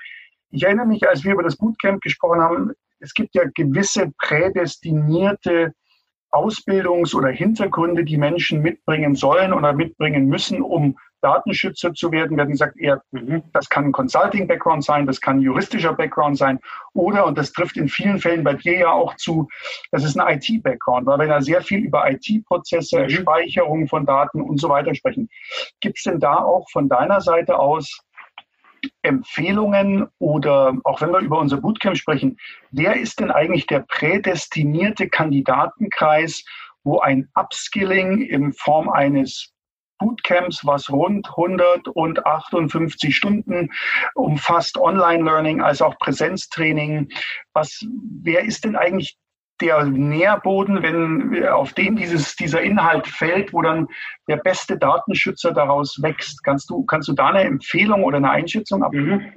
Ich 0.50 0.62
erinnere 0.64 0.86
mich, 0.86 1.06
als 1.08 1.24
wir 1.24 1.32
über 1.32 1.42
das 1.42 1.56
Bootcamp 1.56 2.00
gesprochen 2.00 2.40
haben, 2.40 2.72
es 3.00 3.14
gibt 3.14 3.34
ja 3.34 3.44
gewisse 3.54 4.10
prädestinierte 4.18 5.72
Ausbildungs- 6.30 7.14
oder 7.14 7.28
Hintergründe, 7.28 8.04
die 8.04 8.18
Menschen 8.18 8.60
mitbringen 8.60 9.14
sollen 9.14 9.52
oder 9.52 9.72
mitbringen 9.72 10.26
müssen, 10.26 10.62
um 10.62 10.98
Datenschützer 11.20 11.94
zu 11.94 12.12
werden. 12.12 12.36
Wir 12.36 12.42
hatten 12.42 12.52
gesagt, 12.52 12.76
eher, 12.78 13.02
mhm, 13.10 13.42
das 13.52 13.68
kann 13.68 13.86
ein 13.86 13.92
Consulting-Background 13.92 14.84
sein, 14.84 15.06
das 15.06 15.20
kann 15.20 15.38
ein 15.38 15.42
juristischer 15.42 15.92
Background 15.92 16.38
sein 16.38 16.58
oder, 16.94 17.26
und 17.26 17.38
das 17.38 17.52
trifft 17.52 17.76
in 17.76 17.88
vielen 17.88 18.18
Fällen 18.18 18.44
bei 18.44 18.54
dir 18.54 18.78
ja 18.78 18.92
auch 18.92 19.14
zu, 19.16 19.48
das 19.90 20.04
ist 20.04 20.18
ein 20.18 20.38
IT-Background, 20.38 21.06
weil 21.06 21.18
wir 21.18 21.26
ja 21.26 21.40
sehr 21.40 21.62
viel 21.62 21.80
über 21.80 22.10
IT-Prozesse, 22.10 23.04
mhm. 23.04 23.10
Speicherung 23.10 23.88
von 23.88 24.06
Daten 24.06 24.40
und 24.40 24.60
so 24.60 24.68
weiter 24.68 24.94
sprechen. 24.94 25.28
Gibt 25.80 25.98
es 25.98 26.04
denn 26.04 26.20
da 26.20 26.36
auch 26.36 26.68
von 26.70 26.88
deiner 26.88 27.20
Seite 27.20 27.58
aus 27.58 28.00
Empfehlungen 29.02 30.06
oder 30.18 30.74
auch 30.84 31.00
wenn 31.00 31.10
wir 31.10 31.20
über 31.20 31.38
unser 31.38 31.56
Bootcamp 31.58 31.96
sprechen, 31.96 32.36
wer 32.70 32.94
ist 32.96 33.20
denn 33.20 33.30
eigentlich 33.30 33.66
der 33.66 33.80
prädestinierte 33.80 35.08
Kandidatenkreis, 35.08 36.44
wo 36.84 37.00
ein 37.00 37.28
Upskilling 37.34 38.22
in 38.22 38.52
Form 38.52 38.88
eines 38.88 39.52
Bootcamps, 39.98 40.64
was 40.64 40.90
rund 40.90 41.28
158 41.28 43.14
Stunden 43.14 43.70
umfasst, 44.14 44.78
Online-Learning 44.78 45.60
als 45.60 45.82
auch 45.82 45.98
Präsenztraining. 45.98 47.08
Was, 47.52 47.84
wer 48.22 48.44
ist 48.44 48.64
denn 48.64 48.76
eigentlich 48.76 49.18
der 49.60 49.84
Nährboden, 49.84 50.82
wenn 50.82 51.46
auf 51.48 51.72
den 51.72 51.96
dieses, 51.96 52.36
dieser 52.36 52.62
Inhalt 52.62 53.06
fällt, 53.06 53.52
wo 53.52 53.62
dann 53.62 53.88
der 54.28 54.36
beste 54.36 54.78
Datenschützer 54.78 55.52
daraus 55.52 56.00
wächst. 56.02 56.44
Kannst 56.44 56.70
du, 56.70 56.84
kannst 56.84 57.08
du 57.08 57.12
da 57.12 57.28
eine 57.28 57.42
Empfehlung 57.42 58.04
oder 58.04 58.18
eine 58.18 58.30
Einschätzung 58.30 58.82
abgeben? 58.82 59.10
Mhm. 59.10 59.32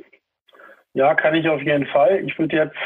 Ja, 0.93 1.15
kann 1.15 1.35
ich 1.35 1.47
auf 1.47 1.61
jeden 1.61 1.87
Fall. 1.87 2.21
Ich 2.25 2.37
würde 2.37 2.55
jetzt, 2.55 2.77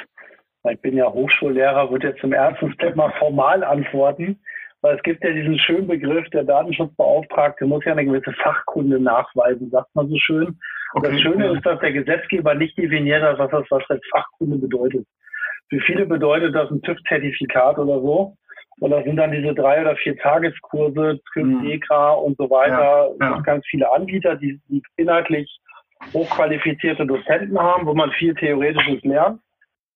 ich 0.70 0.80
bin 0.82 0.96
ja 0.96 1.12
Hochschullehrer, 1.12 1.90
würde 1.90 2.10
jetzt 2.10 2.22
zum 2.22 2.34
ersten 2.34 2.72
Step 2.74 2.96
mal 2.96 3.12
formal 3.18 3.64
antworten, 3.64 4.40
weil 4.86 4.98
es 4.98 5.02
gibt 5.02 5.24
ja 5.24 5.32
diesen 5.32 5.58
schönen 5.58 5.88
Begriff, 5.88 6.30
der 6.30 6.43
Datenschutzbeauftragte 6.43 7.65
muss 7.65 7.84
ja 7.86 7.93
eine 7.93 8.06
gewisse 8.06 8.32
Fachkunde 8.34 9.00
nachweisen, 9.00 9.71
sagt 9.71 9.89
man 9.95 10.08
so 10.08 10.15
schön. 10.19 10.60
Okay. 10.93 11.10
Das 11.10 11.21
Schöne 11.21 11.48
ist, 11.54 11.65
dass 11.65 11.80
der 11.80 11.91
Gesetzgeber 11.91 12.54
nicht 12.54 12.78
definiert 12.78 13.24
hat, 13.24 13.39
was 13.39 13.50
das 13.50 13.65
was 13.71 13.82
als 13.89 14.04
Fachkunde 14.12 14.58
bedeutet. 14.58 15.08
Für 15.69 15.80
viele 15.80 16.06
bedeutet 16.06 16.54
das 16.54 16.69
ein 16.69 16.84
TÜV-Zertifikat 16.84 17.80
oder 17.80 18.00
so. 18.00 18.36
Und 18.80 18.91
das 18.91 19.04
sind 19.06 19.15
dann 19.15 19.32
diese 19.32 19.56
drei 19.56 19.82
oder 19.82 19.95
vier 19.95 20.15
Tageskurse, 20.17 21.19
TÜV, 21.34 21.45
mhm. 21.45 21.65
EGRA 21.65 22.12
und 22.12 22.38
so 22.38 22.48
weiter. 22.52 23.10
Ja, 23.19 23.32
ja. 23.32 23.39
ganz 23.39 23.65
viele 23.65 23.91
Anbieter, 23.91 24.36
die, 24.36 24.62
die 24.69 24.84
inhaltlich 24.98 25.50
hochqualifizierte 26.13 27.08
Dozenten 27.08 27.60
haben, 27.60 27.88
wo 27.88 27.95
man 27.95 28.12
viel 28.12 28.36
Theoretisches 28.36 29.02
lernt, 29.02 29.41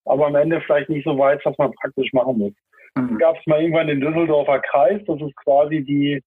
aber 0.06 0.26
am 0.26 0.36
Ende 0.36 0.60
vielleicht 0.62 0.90
nicht 0.90 1.06
so 1.06 1.16
weiß, 1.16 1.42
was 1.44 1.56
man 1.60 1.74
praktisch 1.74 2.12
machen 2.12 2.40
muss. 2.40 2.54
Mhm. 2.96 3.18
Gab 3.18 3.38
es 3.38 3.46
mal 3.48 3.62
irgendwann 3.62 3.88
den 3.88 4.02
Düsseldorfer 4.02 4.60
Kreis, 4.60 5.02
das 5.08 5.22
ist 5.22 5.36
quasi 5.38 5.84
die, 5.84 6.24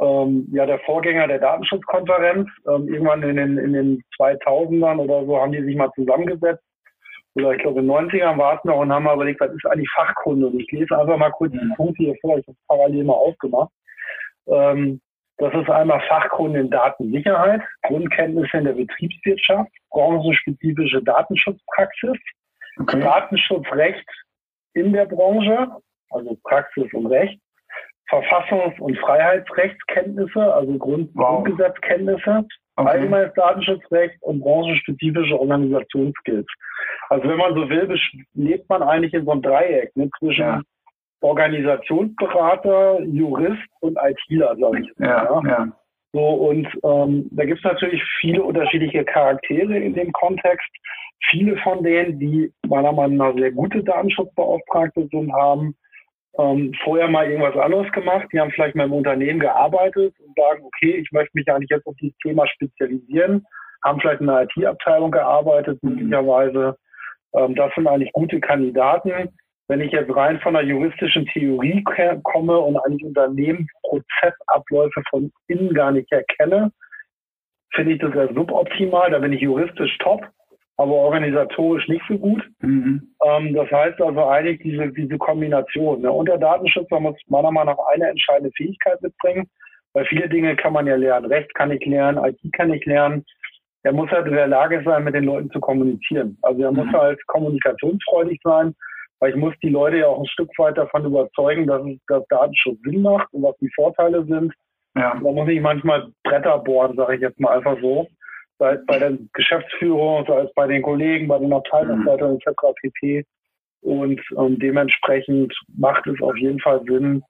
ähm, 0.00 0.48
ja, 0.52 0.66
der 0.66 0.78
Vorgänger 0.80 1.26
der 1.28 1.38
Datenschutzkonferenz. 1.38 2.48
Ähm, 2.68 2.88
irgendwann 2.88 3.22
in 3.22 3.36
den, 3.36 3.58
in 3.58 3.72
den 3.72 4.02
2000ern 4.18 4.98
oder 4.98 5.24
so 5.24 5.40
haben 5.40 5.52
die 5.52 5.62
sich 5.62 5.76
mal 5.76 5.90
zusammengesetzt 5.94 6.62
oder 7.34 7.52
ich 7.52 7.62
glaube 7.62 7.80
in 7.80 7.88
den 7.88 7.96
90ern 7.96 8.38
war 8.38 8.56
es 8.56 8.64
noch 8.64 8.78
und 8.78 8.92
haben 8.92 9.04
mal 9.04 9.14
überlegt, 9.14 9.40
was 9.40 9.52
ist 9.52 9.66
eigentlich 9.66 9.90
Fachkunde? 9.94 10.46
Und 10.46 10.60
ich 10.60 10.70
lese 10.70 10.96
einfach 10.96 11.16
mal 11.16 11.32
kurz 11.32 11.52
die 11.52 11.74
Punkte 11.76 12.04
hier 12.04 12.16
vor, 12.20 12.38
ich 12.38 12.46
habe 12.46 12.56
es 12.56 12.66
parallel 12.68 13.04
mal 13.04 13.14
aufgemacht. 13.14 13.72
Ähm, 14.46 15.00
das 15.38 15.52
ist 15.52 15.68
einmal 15.68 16.00
Fachkunde 16.08 16.60
in 16.60 16.70
Datensicherheit, 16.70 17.60
Grundkenntnisse 17.82 18.56
in 18.56 18.64
der 18.64 18.74
Betriebswirtschaft, 18.74 19.70
branchenspezifische 19.90 21.02
Datenschutzpraxis, 21.02 22.18
okay. 22.78 23.00
Datenschutzrecht 23.00 24.06
in 24.74 24.92
der 24.92 25.06
Branche, 25.06 25.68
also 26.10 26.36
Praxis 26.44 26.92
und 26.92 27.06
Recht, 27.06 27.38
Verfassungs- 28.10 28.78
und 28.80 28.98
Freiheitsrechtskenntnisse, 28.98 30.54
also 30.54 30.76
Grund 30.78 31.10
wow. 31.14 31.42
Grundgesetzkenntnisse, 31.42 32.44
okay. 32.76 32.88
allgemeines 32.88 33.32
Datenschutzrecht 33.34 34.16
und 34.22 34.40
branchenspezifische 34.40 35.38
Organisationsskills. 35.38 36.46
Also 37.08 37.28
wenn 37.28 37.38
man 37.38 37.54
so 37.54 37.68
will, 37.68 37.98
lebt 38.34 38.68
man 38.68 38.82
eigentlich 38.82 39.14
in 39.14 39.24
so 39.24 39.30
einem 39.32 39.42
Dreieck 39.42 39.94
ne, 39.96 40.10
zwischen 40.18 40.44
ja. 40.44 40.62
Organisationsberater, 41.20 43.00
Jurist 43.02 43.62
und 43.80 43.98
ITler, 43.98 44.56
sage 44.56 44.80
ich. 44.80 44.92
Ja, 44.98 45.24
ja. 45.24 45.40
ja. 45.46 45.68
So, 46.12 46.20
und 46.20 46.68
ähm, 46.84 47.28
da 47.32 47.44
gibt 47.44 47.58
es 47.58 47.64
natürlich 47.64 48.00
viele 48.20 48.44
unterschiedliche 48.44 49.04
Charaktere 49.04 49.76
in 49.76 49.94
dem 49.94 50.12
Kontext. 50.12 50.68
Viele 51.30 51.56
von 51.58 51.82
denen, 51.82 52.18
die 52.18 52.52
meiner 52.66 52.92
Meinung 52.92 53.16
nach 53.16 53.34
sehr 53.34 53.52
gute 53.52 53.82
Datenschutzbeauftragte 53.82 55.08
sind, 55.10 55.32
haben 55.32 55.74
ähm, 56.38 56.72
vorher 56.82 57.08
mal 57.08 57.30
irgendwas 57.30 57.56
anderes 57.56 57.90
gemacht. 57.92 58.26
Die 58.32 58.40
haben 58.40 58.50
vielleicht 58.50 58.74
mal 58.74 58.84
im 58.84 58.92
Unternehmen 58.92 59.40
gearbeitet 59.40 60.14
und 60.20 60.36
sagen, 60.36 60.64
okay, 60.64 60.96
ich 60.96 61.10
möchte 61.12 61.30
mich 61.34 61.48
eigentlich 61.48 61.70
jetzt 61.70 61.86
auf 61.86 61.94
dieses 62.00 62.16
Thema 62.18 62.46
spezialisieren, 62.48 63.44
haben 63.84 64.00
vielleicht 64.00 64.20
in 64.20 64.28
einer 64.28 64.42
IT-Abteilung 64.42 65.10
gearbeitet, 65.10 65.82
möglicherweise. 65.82 66.76
Ähm, 67.34 67.54
das 67.54 67.72
sind 67.74 67.86
eigentlich 67.86 68.12
gute 68.12 68.40
Kandidaten. 68.40 69.30
Wenn 69.66 69.80
ich 69.80 69.92
jetzt 69.92 70.14
rein 70.14 70.40
von 70.40 70.54
der 70.54 70.64
juristischen 70.64 71.26
Theorie 71.26 71.82
komme 72.22 72.58
und 72.58 72.76
eigentlich 72.76 73.04
Unternehmensprozessabläufe 73.04 75.02
von 75.08 75.32
innen 75.48 75.72
gar 75.72 75.90
nicht 75.90 76.12
erkenne, 76.12 76.70
finde 77.72 77.94
ich 77.94 78.00
das 78.00 78.14
eher 78.14 78.32
suboptimal. 78.34 79.10
Da 79.10 79.18
bin 79.20 79.32
ich 79.32 79.40
juristisch 79.40 79.96
top 79.98 80.28
aber 80.76 80.92
organisatorisch 80.92 81.86
nicht 81.88 82.04
so 82.08 82.18
gut. 82.18 82.42
Mhm. 82.60 83.14
Ähm, 83.24 83.54
das 83.54 83.70
heißt 83.70 84.00
also 84.00 84.26
eigentlich 84.26 84.60
diese, 84.60 84.88
diese 84.88 85.18
Kombination. 85.18 86.02
Ne? 86.02 86.10
Und 86.10 86.28
der 86.28 86.38
Datenschützer 86.38 86.98
muss 86.98 87.16
meiner 87.28 87.52
Meinung 87.52 87.76
nach 87.76 87.84
eine 87.92 88.08
entscheidende 88.08 88.50
Fähigkeit 88.56 89.00
mitbringen, 89.00 89.48
weil 89.92 90.04
viele 90.06 90.28
Dinge 90.28 90.56
kann 90.56 90.72
man 90.72 90.86
ja 90.86 90.96
lernen. 90.96 91.26
Recht 91.26 91.54
kann 91.54 91.70
ich 91.70 91.84
lernen, 91.86 92.24
IT 92.24 92.40
kann 92.52 92.72
ich 92.72 92.84
lernen. 92.86 93.24
Er 93.84 93.92
muss 93.92 94.10
halt 94.10 94.26
in 94.26 94.34
der 94.34 94.48
Lage 94.48 94.82
sein, 94.84 95.04
mit 95.04 95.14
den 95.14 95.24
Leuten 95.24 95.50
zu 95.50 95.60
kommunizieren. 95.60 96.38
Also 96.42 96.62
er 96.62 96.72
mhm. 96.72 96.78
muss 96.78 96.92
halt 96.92 97.24
kommunikationsfreudig 97.26 98.40
sein, 98.42 98.74
weil 99.20 99.30
ich 99.30 99.36
muss 99.36 99.54
die 99.62 99.68
Leute 99.68 99.98
ja 99.98 100.06
auch 100.08 100.18
ein 100.18 100.26
Stück 100.26 100.50
weit 100.58 100.76
davon 100.76 101.04
überzeugen, 101.04 101.66
dass, 101.66 101.86
es, 101.86 101.98
dass 102.08 102.26
Datenschutz 102.28 102.78
Sinn 102.82 103.02
macht 103.02 103.32
und 103.32 103.44
was 103.44 103.56
die 103.58 103.70
Vorteile 103.76 104.24
sind. 104.24 104.52
Ja. 104.96 105.20
Da 105.22 105.32
muss 105.32 105.48
ich 105.48 105.60
manchmal 105.60 106.08
Bretter 106.24 106.58
bohren, 106.58 106.96
sage 106.96 107.16
ich 107.16 107.20
jetzt 107.20 107.38
mal 107.38 107.56
einfach 107.56 107.76
so 107.80 108.08
sei 108.58 108.74
es 108.74 108.86
bei 108.86 108.98
der 108.98 109.18
Geschäftsführung, 109.32 110.24
sei 110.26 110.40
es 110.40 110.54
bei 110.54 110.66
den 110.66 110.82
Kollegen, 110.82 111.28
bei 111.28 111.38
den 111.38 111.52
Abteilungsleitern 111.52 112.32
mhm. 112.32 112.38
etc. 112.44 112.60
pp. 112.80 113.26
Und 113.80 114.20
ähm, 114.38 114.58
dementsprechend 114.58 115.54
macht 115.76 116.06
es 116.06 116.20
auf 116.22 116.36
jeden 116.36 116.60
Fall 116.60 116.82
Sinn, 116.86 117.22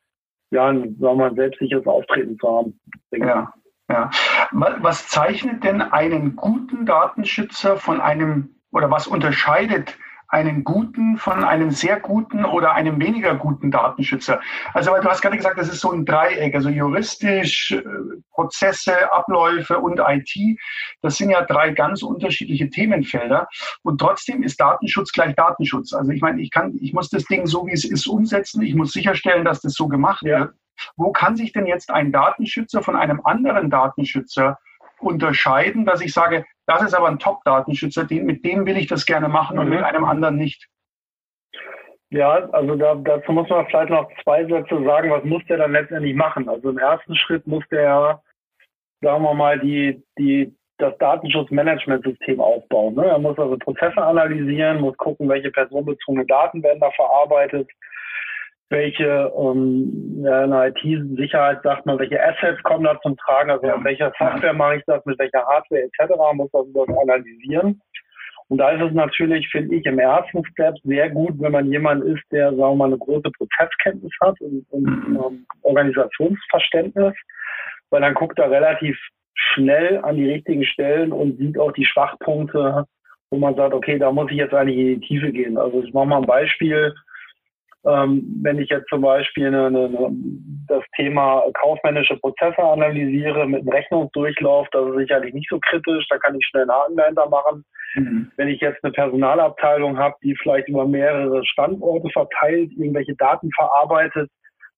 ja, 0.50 0.68
ein, 0.68 0.96
sagen 1.00 1.18
wir, 1.18 1.34
selbstsicheres 1.34 1.86
Auftreten 1.86 2.38
zu 2.38 2.48
haben. 2.48 2.80
Ja, 3.10 3.52
ja. 3.90 4.10
Was 4.52 5.08
zeichnet 5.08 5.64
denn 5.64 5.82
einen 5.82 6.36
guten 6.36 6.86
Datenschützer 6.86 7.76
von 7.76 8.00
einem 8.00 8.54
oder 8.70 8.90
was 8.90 9.06
unterscheidet 9.06 9.96
einen 10.34 10.64
guten 10.64 11.16
von 11.16 11.44
einem 11.44 11.70
sehr 11.70 12.00
guten 12.00 12.44
oder 12.44 12.74
einem 12.74 13.00
weniger 13.00 13.36
guten 13.36 13.70
Datenschützer? 13.70 14.40
Also, 14.72 14.90
weil 14.90 15.00
du 15.00 15.08
hast 15.08 15.22
gerade 15.22 15.36
gesagt, 15.36 15.58
das 15.58 15.68
ist 15.68 15.80
so 15.80 15.92
ein 15.92 16.04
Dreieck, 16.04 16.54
also 16.56 16.68
juristisch, 16.68 17.70
äh, 17.70 17.82
Prozesse, 18.32 19.12
Abläufe 19.12 19.78
und 19.78 20.00
IT. 20.00 20.58
Das 21.02 21.16
sind 21.16 21.30
ja 21.30 21.44
drei 21.44 21.70
ganz 21.70 22.02
unterschiedliche 22.02 22.68
Themenfelder. 22.68 23.46
Und 23.82 23.98
trotzdem 23.98 24.42
ist 24.42 24.60
Datenschutz 24.60 25.12
gleich 25.12 25.36
Datenschutz. 25.36 25.92
Also 25.92 26.10
ich 26.10 26.20
meine, 26.20 26.42
ich 26.42 26.50
kann, 26.50 26.76
ich 26.80 26.92
muss 26.92 27.08
das 27.10 27.24
Ding 27.26 27.46
so 27.46 27.66
wie 27.68 27.72
es 27.72 27.84
ist 27.84 28.08
umsetzen. 28.08 28.62
Ich 28.62 28.74
muss 28.74 28.92
sicherstellen, 28.92 29.44
dass 29.44 29.60
das 29.60 29.74
so 29.74 29.86
gemacht 29.86 30.24
wird. 30.24 30.52
Wo 30.96 31.12
kann 31.12 31.36
sich 31.36 31.52
denn 31.52 31.66
jetzt 31.66 31.90
ein 31.90 32.10
Datenschützer 32.10 32.82
von 32.82 32.96
einem 32.96 33.20
anderen 33.24 33.70
Datenschützer 33.70 34.58
unterscheiden, 34.98 35.84
dass 35.86 36.00
ich 36.00 36.12
sage, 36.12 36.44
das 36.66 36.82
ist 36.82 36.94
aber 36.94 37.08
ein 37.08 37.18
Top-Datenschützer, 37.18 38.06
mit 38.10 38.44
dem 38.44 38.66
will 38.66 38.76
ich 38.76 38.86
das 38.86 39.06
gerne 39.06 39.28
machen 39.28 39.58
und 39.58 39.66
mhm. 39.68 39.76
mit 39.76 39.84
einem 39.84 40.04
anderen 40.04 40.36
nicht. 40.36 40.68
Ja, 42.10 42.48
also 42.52 42.76
da, 42.76 42.94
dazu 42.94 43.32
muss 43.32 43.48
man 43.48 43.66
vielleicht 43.66 43.90
noch 43.90 44.08
zwei 44.22 44.46
Sätze 44.46 44.82
sagen, 44.84 45.10
was 45.10 45.24
muss 45.24 45.44
der 45.48 45.56
dann 45.58 45.72
letztendlich 45.72 46.14
machen? 46.14 46.48
Also 46.48 46.70
im 46.70 46.78
ersten 46.78 47.16
Schritt 47.16 47.46
muss 47.46 47.64
der, 47.70 48.22
sagen 49.00 49.24
wir 49.24 49.34
mal, 49.34 49.58
die, 49.58 50.00
die, 50.16 50.54
das 50.78 50.96
Datenschutzmanagementsystem 50.98 52.40
aufbauen. 52.40 52.94
Ne? 52.94 53.06
Er 53.06 53.18
muss 53.18 53.38
also 53.38 53.56
Prozesse 53.58 54.00
analysieren, 54.00 54.80
muss 54.80 54.96
gucken, 54.96 55.28
welche 55.28 55.50
personenbezogene 55.50 56.24
Daten 56.26 56.62
werden 56.62 56.80
da 56.80 56.90
verarbeitet, 56.92 57.68
welche 58.70 59.32
ähm, 59.38 60.22
ja, 60.24 60.44
in 60.44 60.50
der 60.50 60.68
IT-Sicherheit 60.68 61.62
sagt 61.62 61.86
man, 61.86 61.98
welche 61.98 62.22
Assets 62.22 62.62
kommen 62.62 62.84
da 62.84 62.98
zum 63.02 63.16
Tragen, 63.16 63.50
also 63.50 63.66
mit 63.66 63.84
welcher 63.84 64.12
Software 64.18 64.52
mache 64.52 64.76
ich 64.76 64.82
das, 64.86 65.04
mit 65.04 65.18
welcher 65.18 65.46
Hardware 65.46 65.82
etc. 65.82 66.12
muss 66.34 66.50
das, 66.52 66.66
das 66.72 66.88
analysieren. 66.88 67.80
Und 68.48 68.58
da 68.58 68.70
ist 68.70 68.82
es 68.82 68.92
natürlich, 68.92 69.48
finde 69.48 69.74
ich, 69.74 69.86
im 69.86 69.98
ersten 69.98 70.44
Step 70.46 70.74
sehr 70.84 71.10
gut, 71.10 71.34
wenn 71.38 71.52
man 71.52 71.70
jemand 71.70 72.04
ist, 72.04 72.22
der, 72.30 72.50
sagen 72.50 72.58
wir 72.58 72.74
mal, 72.74 72.86
eine 72.86 72.98
große 72.98 73.30
Prozesskenntnis 73.36 74.12
hat 74.20 74.38
und, 74.40 74.66
und 74.70 74.82
mhm. 74.82 75.16
ähm, 75.16 75.46
Organisationsverständnis, 75.62 77.14
weil 77.90 78.00
dann 78.02 78.14
guckt 78.14 78.38
er 78.38 78.50
relativ 78.50 78.98
schnell 79.34 79.98
an 80.04 80.16
die 80.16 80.30
richtigen 80.30 80.64
Stellen 80.64 81.12
und 81.12 81.38
sieht 81.38 81.58
auch 81.58 81.72
die 81.72 81.86
Schwachpunkte, 81.86 82.84
wo 83.30 83.38
man 83.38 83.56
sagt, 83.56 83.74
okay, 83.74 83.98
da 83.98 84.12
muss 84.12 84.30
ich 84.30 84.36
jetzt 84.36 84.54
eigentlich 84.54 84.78
in 84.78 85.00
die 85.00 85.06
Tiefe 85.06 85.32
gehen. 85.32 85.56
Also 85.56 85.82
ich 85.82 85.92
mache 85.92 86.06
mal 86.06 86.18
ein 86.18 86.26
Beispiel. 86.26 86.94
Ähm, 87.86 88.40
wenn 88.42 88.58
ich 88.58 88.70
jetzt 88.70 88.88
zum 88.88 89.02
Beispiel 89.02 89.48
eine, 89.48 89.66
eine, 89.66 90.10
das 90.68 90.82
Thema 90.96 91.42
kaufmännische 91.60 92.16
Prozesse 92.16 92.62
analysiere 92.62 93.46
mit 93.46 93.60
einem 93.60 93.68
Rechnungsdurchlauf, 93.68 94.66
das 94.72 94.88
ist 94.88 94.96
sicherlich 94.96 95.34
nicht 95.34 95.50
so 95.50 95.58
kritisch, 95.60 96.06
da 96.08 96.16
kann 96.16 96.34
ich 96.34 96.46
schnell 96.46 96.62
einen 96.62 96.72
Haken 96.72 96.96
dahinter 96.96 97.28
machen. 97.28 97.64
Mhm. 97.94 98.32
Wenn 98.36 98.48
ich 98.48 98.60
jetzt 98.60 98.82
eine 98.82 98.92
Personalabteilung 98.92 99.98
habe, 99.98 100.14
die 100.22 100.34
vielleicht 100.36 100.68
über 100.68 100.86
mehrere 100.86 101.44
Standorte 101.44 102.08
verteilt, 102.10 102.70
irgendwelche 102.72 103.14
Daten 103.16 103.50
verarbeitet, 103.54 104.30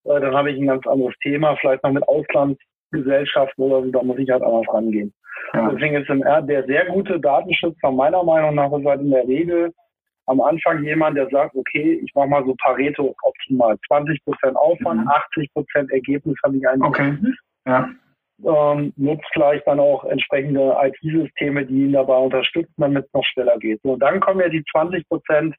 äh, 0.03 0.19
dann 0.19 0.35
habe 0.35 0.51
ich 0.51 0.59
ein 0.59 0.67
ganz 0.67 0.85
anderes 0.85 1.15
Thema, 1.23 1.55
vielleicht 1.61 1.83
noch 1.83 1.91
mit 1.91 2.07
Auslandsgesellschaften 2.09 3.63
oder 3.63 3.83
so, 3.83 3.91
da 3.91 4.03
muss 4.03 4.19
ich 4.19 4.29
halt 4.29 4.43
anders 4.43 4.67
rangehen. 4.73 5.13
Ja. 5.53 5.71
Deswegen 5.71 5.95
ist 5.95 6.09
der 6.09 6.65
sehr 6.65 6.85
gute 6.87 7.21
Datenschützer 7.21 7.89
meiner 7.89 8.23
Meinung 8.23 8.55
nach 8.55 8.71
ist 8.77 8.85
halt 8.85 8.99
in 8.99 9.11
der 9.11 9.25
Regel 9.25 9.71
am 10.27 10.41
Anfang 10.41 10.83
jemand, 10.83 11.17
der 11.17 11.29
sagt, 11.29 11.55
okay, 11.55 11.99
ich 12.03 12.13
mache 12.13 12.27
mal 12.27 12.45
so 12.45 12.53
Pareto 12.61 13.15
optimal. 13.23 13.77
20 13.87 14.23
Prozent 14.23 14.57
Aufwand, 14.57 15.01
mhm. 15.01 15.07
80 15.07 15.53
Prozent 15.53 15.91
Ergebnis 15.91 16.35
habe 16.43 16.57
ich 16.57 16.67
eigentlich. 16.67 16.87
Okay. 16.87 17.17
Ja. 17.65 17.89
Ähm, 18.45 18.93
nutzt 18.97 19.25
vielleicht 19.33 19.65
dann 19.65 19.79
auch 19.79 20.03
entsprechende 20.05 20.77
IT-Systeme, 20.79 21.65
die 21.65 21.85
ihn 21.85 21.93
dabei 21.93 22.17
unterstützen, 22.17 22.73
damit 22.77 23.05
es 23.05 23.13
noch 23.13 23.23
schneller 23.25 23.57
geht. 23.57 23.81
So, 23.81 23.95
dann 23.95 24.19
kommen 24.19 24.41
ja 24.41 24.49
die 24.49 24.63
20 24.71 25.07
Prozent 25.09 25.55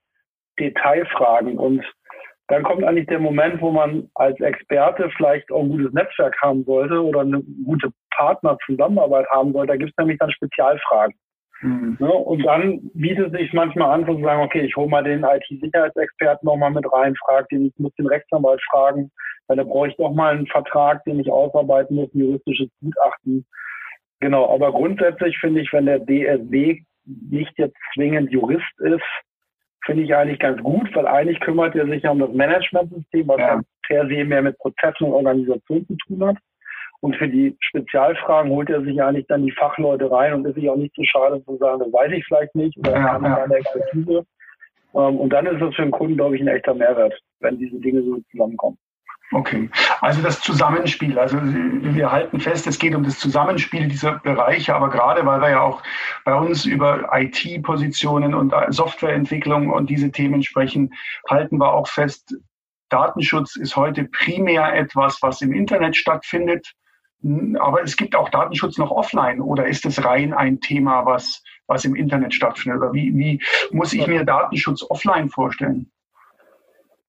Detailfragen 0.60 1.58
und 1.58 1.84
dann 2.48 2.62
kommt 2.62 2.84
eigentlich 2.84 3.06
der 3.06 3.18
Moment, 3.18 3.60
wo 3.60 3.70
man 3.70 4.08
als 4.14 4.38
Experte 4.40 5.10
vielleicht 5.16 5.50
auch 5.50 5.62
ein 5.62 5.68
gutes 5.70 5.92
Netzwerk 5.92 6.36
haben 6.40 6.64
sollte 6.64 7.02
oder 7.02 7.20
eine 7.20 7.42
gute 7.64 7.90
Partner-Zusammenarbeit 8.16 9.26
haben 9.30 9.52
sollte. 9.52 9.72
Da 9.72 9.76
gibt 9.76 9.90
es 9.90 9.96
nämlich 9.98 10.18
dann 10.18 10.30
Spezialfragen. 10.30 11.14
Mhm. 11.60 11.96
Ne? 11.98 12.12
Und 12.12 12.44
dann 12.44 12.80
bietet 12.94 13.32
es 13.32 13.40
sich 13.40 13.52
manchmal 13.52 13.90
an 13.90 14.06
zu 14.06 14.20
sagen, 14.22 14.42
okay, 14.42 14.60
ich 14.60 14.76
hole 14.76 14.88
mal 14.88 15.02
den 15.02 15.24
IT-Sicherheitsexperten 15.24 16.46
nochmal 16.46 16.70
mit 16.70 16.90
rein, 16.92 17.14
frage 17.16 17.46
den, 17.50 17.66
ich 17.66 17.78
muss 17.78 17.94
den 17.94 18.06
Rechtsanwalt 18.06 18.62
fragen, 18.70 19.10
weil 19.46 19.56
da 19.56 19.64
brauche 19.64 19.88
ich 19.88 19.96
doch 19.96 20.12
mal 20.12 20.34
einen 20.36 20.46
Vertrag, 20.46 21.02
den 21.04 21.18
ich 21.18 21.30
ausarbeiten 21.30 21.96
muss, 21.96 22.14
ein 22.14 22.20
juristisches 22.20 22.68
Gutachten. 22.80 23.46
Genau, 24.20 24.52
aber 24.52 24.72
grundsätzlich 24.72 25.38
finde 25.38 25.60
ich, 25.60 25.72
wenn 25.72 25.86
der 25.86 26.00
DSB 26.00 26.82
nicht 27.04 27.52
jetzt 27.56 27.76
zwingend 27.94 28.30
Jurist 28.30 28.80
ist, 28.80 29.02
finde 29.84 30.02
ich 30.02 30.14
eigentlich 30.14 30.38
ganz 30.38 30.62
gut, 30.62 30.94
weil 30.94 31.06
eigentlich 31.06 31.40
kümmert 31.40 31.74
er 31.74 31.86
sich 31.86 32.02
ja 32.02 32.10
um 32.10 32.18
das 32.18 32.32
Managementsystem, 32.32 33.26
was 33.26 33.38
ja. 33.38 33.60
per 33.86 34.06
se 34.06 34.24
mehr 34.24 34.42
mit 34.42 34.58
Prozessen 34.58 35.06
und 35.06 35.12
Organisation 35.12 35.86
zu 35.86 35.96
tun 36.06 36.26
hat. 36.26 36.36
Und 37.00 37.16
für 37.16 37.28
die 37.28 37.56
Spezialfragen 37.60 38.50
holt 38.50 38.70
er 38.70 38.82
sich 38.82 39.00
eigentlich 39.00 39.26
dann 39.28 39.44
die 39.44 39.52
Fachleute 39.52 40.10
rein 40.10 40.34
und 40.34 40.46
ist 40.46 40.56
sich 40.56 40.68
auch 40.68 40.76
nicht 40.76 40.94
zu 40.94 41.04
schade 41.04 41.42
zu 41.44 41.56
sagen, 41.58 41.80
das 41.80 41.92
weiß 41.92 42.12
ich 42.12 42.24
vielleicht 42.26 42.54
nicht 42.54 42.76
oder 42.78 42.92
ja, 42.92 43.12
habe 43.12 43.26
ja. 43.26 43.44
Expertise. 43.44 44.26
Ähm, 44.94 45.16
und 45.16 45.32
dann 45.32 45.46
ist 45.46 45.60
das 45.60 45.74
für 45.74 45.82
den 45.82 45.90
Kunden, 45.92 46.16
glaube 46.16 46.34
ich, 46.34 46.42
ein 46.42 46.48
echter 46.48 46.74
Mehrwert, 46.74 47.14
wenn 47.40 47.58
diese 47.58 47.78
Dinge 47.78 48.02
so 48.02 48.18
zusammenkommen. 48.30 48.78
Okay, 49.30 49.68
also 50.00 50.22
das 50.22 50.40
Zusammenspiel. 50.40 51.18
Also 51.18 51.38
wir 51.42 52.10
halten 52.10 52.40
fest, 52.40 52.66
es 52.66 52.78
geht 52.78 52.94
um 52.94 53.04
das 53.04 53.18
Zusammenspiel 53.18 53.86
dieser 53.86 54.18
Bereiche, 54.20 54.74
aber 54.74 54.88
gerade 54.88 55.24
weil 55.26 55.40
wir 55.42 55.50
ja 55.50 55.60
auch 55.60 55.82
bei 56.24 56.34
uns 56.34 56.64
über 56.64 57.10
IT-Positionen 57.12 58.34
und 58.34 58.54
Softwareentwicklung 58.70 59.68
und 59.68 59.90
diese 59.90 60.10
Themen 60.10 60.42
sprechen, 60.42 60.94
halten 61.28 61.58
wir 61.58 61.74
auch 61.74 61.88
fest, 61.88 62.34
Datenschutz 62.88 63.56
ist 63.56 63.76
heute 63.76 64.04
primär 64.04 64.74
etwas, 64.74 65.18
was 65.20 65.42
im 65.42 65.52
Internet 65.52 65.94
stattfindet. 65.94 66.72
Aber 67.58 67.82
es 67.82 67.96
gibt 67.96 68.14
auch 68.14 68.28
Datenschutz 68.28 68.78
noch 68.78 68.90
offline 68.90 69.40
oder 69.40 69.66
ist 69.66 69.84
es 69.84 70.04
rein 70.04 70.32
ein 70.32 70.60
Thema, 70.60 71.04
was, 71.04 71.42
was 71.66 71.84
im 71.84 71.96
Internet 71.96 72.32
stattfindet? 72.32 72.80
Oder 72.80 72.92
wie, 72.92 73.12
wie 73.16 73.42
muss 73.70 73.92
ich 73.92 74.06
mir 74.06 74.24
Datenschutz 74.24 74.84
offline 74.88 75.28
vorstellen? 75.28 75.90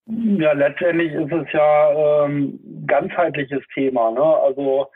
Ja, 0.08 0.54
letztendlich 0.54 1.14
ist 1.14 1.32
es 1.32 1.52
ja 1.54 2.26
ähm, 2.26 2.60
ganzheitliches 2.88 3.64
Thema. 3.76 4.10
Ne? 4.10 4.24
Also 4.24 4.88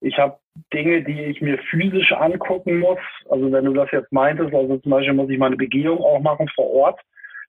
ich 0.00 0.16
habe 0.18 0.38
Dinge, 0.72 1.02
die 1.02 1.20
ich 1.20 1.42
mir 1.42 1.58
physisch 1.70 2.12
angucken 2.12 2.78
muss. 2.78 2.98
Also 3.28 3.52
wenn 3.52 3.66
du 3.66 3.74
das 3.74 3.90
jetzt 3.90 4.10
meintest, 4.12 4.54
also 4.54 4.78
zum 4.78 4.90
Beispiel 4.90 5.12
muss 5.12 5.28
ich 5.28 5.38
meine 5.38 5.56
Begehung 5.56 5.98
auch 5.98 6.20
machen 6.20 6.48
vor 6.54 6.70
Ort. 6.70 7.00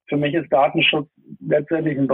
Für 0.07 0.17
mich 0.17 0.33
ist 0.33 0.51
Datenschutz 0.51 1.07
letztendlich 1.39 1.97
ein 1.97 2.07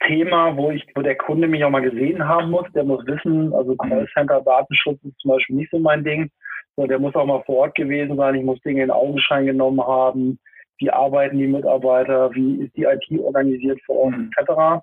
Beratungsthema, 0.00 0.56
wo 0.56 0.70
ich, 0.70 0.86
wo 0.94 1.02
der 1.02 1.16
Kunde 1.16 1.48
mich 1.48 1.64
auch 1.64 1.70
mal 1.70 1.82
gesehen 1.82 2.26
haben 2.26 2.50
muss. 2.50 2.66
Der 2.74 2.84
muss 2.84 3.06
wissen, 3.06 3.52
also 3.54 3.76
Callcenter 3.76 4.40
Datenschutz 4.42 4.98
ist 5.04 5.18
zum 5.20 5.30
Beispiel 5.32 5.56
nicht 5.56 5.70
so 5.70 5.78
mein 5.78 6.04
Ding. 6.04 6.30
So, 6.76 6.86
der 6.86 6.98
muss 6.98 7.14
auch 7.14 7.26
mal 7.26 7.42
vor 7.44 7.58
Ort 7.58 7.74
gewesen 7.74 8.16
sein. 8.16 8.34
Ich 8.34 8.44
muss 8.44 8.60
Dinge 8.60 8.82
in 8.82 8.90
Augenschein 8.90 9.46
genommen 9.46 9.80
haben 9.80 10.38
wie 10.80 10.90
arbeiten 10.90 11.38
die 11.38 11.46
Mitarbeiter, 11.46 12.34
wie 12.34 12.64
ist 12.64 12.76
die 12.76 12.84
IT 12.84 13.20
organisiert 13.20 13.80
vor 13.84 13.96
Ort, 13.96 14.16
mhm. 14.16 14.30
etc. 14.36 14.82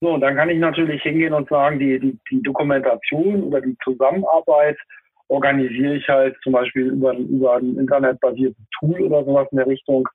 So, 0.00 0.14
und 0.14 0.20
dann 0.20 0.36
kann 0.36 0.50
ich 0.50 0.58
natürlich 0.58 1.02
hingehen 1.02 1.32
und 1.32 1.48
sagen, 1.48 1.78
die, 1.78 1.98
die, 1.98 2.18
die 2.30 2.42
Dokumentation 2.42 3.42
oder 3.44 3.60
die 3.60 3.76
Zusammenarbeit 3.82 4.78
organisiere 5.28 5.96
ich 5.96 6.08
halt 6.08 6.36
zum 6.42 6.52
Beispiel 6.52 6.86
über, 6.86 7.14
über 7.14 7.56
ein 7.56 7.76
internetbasiertes 7.76 8.62
Tool 8.78 9.00
oder 9.02 9.24
sowas 9.24 9.48
in 9.50 9.58
der 9.58 9.66
Richtung, 9.66 10.08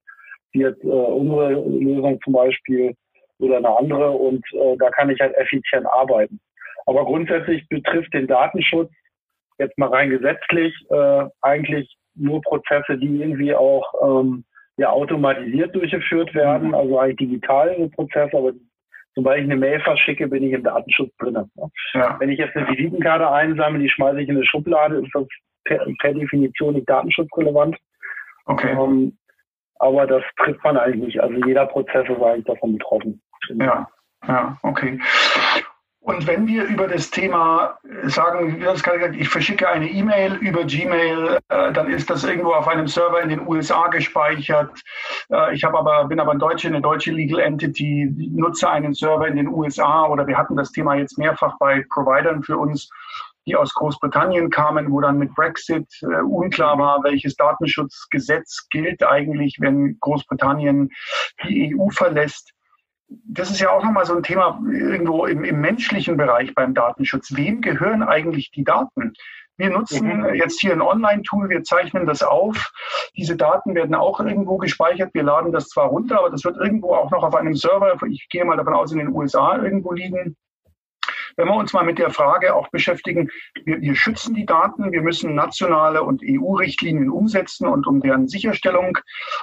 wie 0.53 0.61
jetzt 0.61 0.83
äh, 0.83 0.87
unsere 0.87 1.53
Lösung 1.53 2.19
zum 2.23 2.33
Beispiel 2.33 2.95
oder 3.41 3.57
eine 3.57 3.77
andere 3.77 4.11
und 4.11 4.43
äh, 4.53 4.77
da 4.77 4.89
kann 4.89 5.09
ich 5.09 5.19
halt 5.19 5.35
effizient 5.35 5.85
arbeiten. 5.85 6.39
Aber 6.85 7.05
grundsätzlich 7.05 7.67
betrifft 7.69 8.13
den 8.13 8.27
Datenschutz 8.27 8.91
jetzt 9.59 9.77
mal 9.77 9.89
rein 9.89 10.09
gesetzlich 10.09 10.73
äh, 10.89 11.25
eigentlich 11.41 11.95
nur 12.15 12.41
Prozesse, 12.41 12.97
die 12.97 13.21
irgendwie 13.21 13.53
auch 13.55 13.93
ähm, 14.03 14.43
ja 14.77 14.89
automatisiert 14.89 15.75
durchgeführt 15.75 16.33
werden, 16.33 16.69
mhm. 16.69 16.75
also 16.75 16.99
eigentlich 16.99 17.29
digital 17.29 17.89
Prozess, 17.95 18.33
aber 18.33 18.53
sobald 19.15 19.39
ich 19.39 19.45
eine 19.45 19.57
Mail 19.57 19.79
verschicke, 19.81 20.27
bin 20.27 20.43
ich 20.43 20.53
im 20.53 20.63
Datenschutz 20.63 21.15
drin. 21.17 21.33
Ne? 21.33 21.71
Ja. 21.93 22.19
Wenn 22.19 22.29
ich 22.29 22.39
jetzt 22.39 22.55
eine 22.55 22.67
Visitenkarte 22.67 23.29
einsammle, 23.29 23.79
die 23.79 23.89
schmeiße 23.89 24.21
ich 24.21 24.29
in 24.29 24.37
eine 24.37 24.45
Schublade, 24.45 24.97
ist 24.97 25.13
das 25.13 25.25
per, 25.65 25.85
per 25.99 26.13
Definition 26.13 26.75
nicht 26.75 26.89
datenschutzrelevant. 26.89 27.77
Okay. 28.45 28.71
Ähm, 28.71 29.17
aber 29.79 30.07
das 30.07 30.23
trifft 30.37 30.63
man 30.63 30.77
eigentlich 30.77 31.05
nicht. 31.05 31.21
Also 31.21 31.35
jeder 31.45 31.65
Prozess 31.65 32.07
ist 32.07 32.21
eigentlich 32.21 32.45
davon 32.45 32.77
betroffen. 32.77 33.21
Ja, 33.49 33.87
ja, 34.27 34.57
okay. 34.61 34.99
Und 36.03 36.25
wenn 36.25 36.47
wir 36.47 36.63
über 36.63 36.87
das 36.87 37.11
Thema 37.11 37.77
sagen, 38.03 38.59
wie 38.59 38.63
das 38.63 38.81
gerade 38.81 38.97
gesagt, 38.97 39.15
ich 39.17 39.29
verschicke 39.29 39.69
eine 39.69 39.87
E-Mail 39.87 40.33
über 40.37 40.63
Gmail, 40.63 41.37
äh, 41.49 41.71
dann 41.71 41.91
ist 41.91 42.09
das 42.09 42.23
irgendwo 42.23 42.53
auf 42.53 42.67
einem 42.67 42.87
Server 42.87 43.21
in 43.21 43.29
den 43.29 43.47
USA 43.47 43.87
gespeichert. 43.87 44.81
Äh, 45.31 45.53
ich 45.53 45.63
habe 45.63 45.77
aber, 45.77 46.05
bin 46.05 46.19
aber 46.19 46.31
ein 46.31 46.39
Deutsche, 46.39 46.67
eine 46.69 46.81
deutsche 46.81 47.11
Legal 47.11 47.39
Entity, 47.39 48.11
nutze 48.33 48.67
einen 48.67 48.95
Server 48.95 49.27
in 49.27 49.35
den 49.35 49.47
USA 49.47 50.07
oder 50.07 50.25
wir 50.25 50.39
hatten 50.39 50.55
das 50.55 50.71
Thema 50.71 50.95
jetzt 50.95 51.19
mehrfach 51.19 51.59
bei 51.59 51.85
Providern 51.91 52.41
für 52.41 52.57
uns, 52.57 52.89
die 53.45 53.55
aus 53.55 53.71
Großbritannien 53.75 54.49
kamen, 54.49 54.91
wo 54.91 55.01
dann 55.01 55.19
mit 55.19 55.35
Brexit 55.35 55.87
äh, 56.01 56.21
unklar 56.23 56.79
war, 56.79 57.03
welches 57.03 57.35
Datenschutzgesetz 57.35 58.67
gilt 58.71 59.03
eigentlich, 59.03 59.57
wenn 59.59 59.99
Großbritannien 59.99 60.89
die 61.43 61.75
EU 61.77 61.89
verlässt 61.89 62.53
das 63.25 63.51
ist 63.51 63.59
ja 63.59 63.71
auch 63.71 63.83
nochmal 63.83 64.05
so 64.05 64.15
ein 64.15 64.23
Thema 64.23 64.61
irgendwo 64.71 65.25
im, 65.25 65.43
im, 65.43 65.59
menschlichen 65.59 66.17
Bereich 66.17 66.53
beim 66.55 66.73
Datenschutz. 66.73 67.35
Wem 67.35 67.61
gehören 67.61 68.03
eigentlich 68.03 68.51
die 68.51 68.63
Daten? 68.63 69.13
Wir 69.57 69.69
nutzen 69.69 70.21
mhm. 70.21 70.33
jetzt 70.33 70.59
hier 70.61 70.71
ein 70.71 70.81
Online-Tool, 70.81 71.49
wir 71.49 71.63
zeichnen 71.63 72.05
das 72.05 72.23
auf. 72.23 72.71
Diese 73.15 73.35
Daten 73.35 73.75
werden 73.75 73.95
auch 73.95 74.19
irgendwo 74.19 74.57
gespeichert. 74.57 75.13
Wir 75.13 75.23
laden 75.23 75.51
das 75.51 75.67
zwar 75.67 75.87
runter, 75.87 76.19
aber 76.19 76.29
das 76.29 76.43
wird 76.45 76.57
irgendwo 76.57 76.95
auch 76.95 77.11
noch 77.11 77.23
auf 77.23 77.35
einem 77.35 77.55
Server, 77.55 77.95
ich 78.07 78.27
gehe 78.29 78.45
mal 78.45 78.57
davon 78.57 78.73
aus, 78.73 78.91
in 78.91 78.99
den 78.99 79.13
USA 79.13 79.57
irgendwo 79.61 79.91
liegen. 79.91 80.35
Wenn 81.37 81.47
wir 81.47 81.55
uns 81.55 81.73
mal 81.73 81.85
mit 81.85 81.97
der 81.97 82.11
Frage 82.11 82.55
auch 82.55 82.69
beschäftigen, 82.69 83.29
wir, 83.63 83.81
wir 83.81 83.95
schützen 83.95 84.35
die 84.35 84.45
Daten, 84.45 84.91
wir 84.91 85.01
müssen 85.01 85.35
nationale 85.35 86.03
und 86.03 86.21
EU-Richtlinien 86.23 87.09
umsetzen 87.09 87.67
und 87.67 87.87
um 87.87 88.01
deren 88.01 88.27
Sicherstellung 88.27 88.97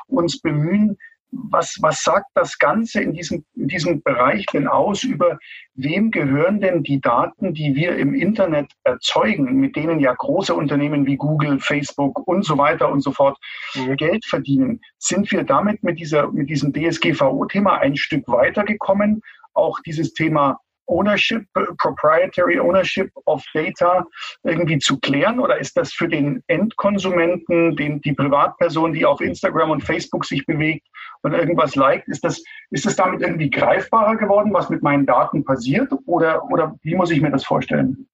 uns 0.06 0.40
bemühen 0.40 0.98
was, 1.30 1.76
was 1.80 2.02
sagt 2.02 2.26
das 2.34 2.58
Ganze 2.58 3.02
in 3.02 3.12
diesem, 3.12 3.44
in 3.54 3.68
diesem 3.68 4.02
Bereich 4.02 4.46
denn 4.46 4.66
aus 4.66 5.02
über 5.02 5.38
wem 5.74 6.10
gehören 6.10 6.60
denn 6.60 6.82
die 6.82 7.00
Daten, 7.00 7.54
die 7.54 7.74
wir 7.74 7.96
im 7.96 8.14
Internet 8.14 8.72
erzeugen, 8.84 9.56
mit 9.56 9.76
denen 9.76 10.00
ja 10.00 10.14
große 10.14 10.54
Unternehmen 10.54 11.06
wie 11.06 11.16
Google, 11.16 11.60
Facebook 11.60 12.26
und 12.26 12.44
so 12.44 12.56
weiter 12.56 12.90
und 12.90 13.02
so 13.02 13.12
fort 13.12 13.38
mhm. 13.74 13.96
Geld 13.96 14.24
verdienen? 14.24 14.80
Sind 14.98 15.30
wir 15.30 15.44
damit 15.44 15.82
mit 15.82 15.98
dieser, 15.98 16.30
mit 16.32 16.48
diesem 16.48 16.72
DSGVO-Thema 16.72 17.78
ein 17.78 17.96
Stück 17.96 18.26
weitergekommen? 18.26 19.20
Auch 19.52 19.80
dieses 19.80 20.14
Thema 20.14 20.58
Ownership, 20.88 21.44
Proprietary 21.78 22.58
Ownership 22.58 23.10
of 23.26 23.44
Data 23.54 24.04
irgendwie 24.42 24.78
zu 24.78 24.98
klären? 24.98 25.38
Oder 25.38 25.58
ist 25.58 25.76
das 25.76 25.92
für 25.92 26.08
den 26.08 26.42
Endkonsumenten, 26.48 27.76
den, 27.76 28.00
die 28.00 28.12
Privatperson, 28.12 28.92
die 28.92 29.06
auf 29.06 29.20
Instagram 29.20 29.70
und 29.70 29.82
Facebook 29.82 30.24
sich 30.24 30.44
bewegt 30.46 30.86
und 31.22 31.34
irgendwas 31.34 31.74
liked, 31.76 32.08
ist 32.08 32.24
das, 32.24 32.42
ist 32.70 32.86
das 32.86 32.96
damit 32.96 33.20
irgendwie 33.22 33.50
greifbarer 33.50 34.16
geworden, 34.16 34.52
was 34.52 34.70
mit 34.70 34.82
meinen 34.82 35.06
Daten 35.06 35.44
passiert? 35.44 35.92
Oder, 36.06 36.44
oder 36.50 36.74
wie 36.82 36.94
muss 36.94 37.10
ich 37.10 37.20
mir 37.20 37.30
das 37.30 37.44
vorstellen? 37.44 38.08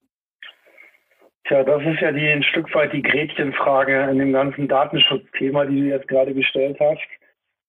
Tja, 1.47 1.63
das 1.63 1.83
ist 1.83 2.01
ja 2.01 2.11
die 2.11 2.27
ein 2.27 2.43
Stück 2.43 2.75
weit 2.75 2.95
die 2.95 3.03
Gretchenfrage 3.03 4.09
in 4.11 4.19
dem 4.19 4.33
ganzen 4.33 4.67
Datenschutzthema, 4.67 5.67
die 5.67 5.81
du 5.81 5.87
jetzt 5.89 6.09
gerade 6.09 6.33
gestellt 6.33 6.79
hast. 6.81 7.07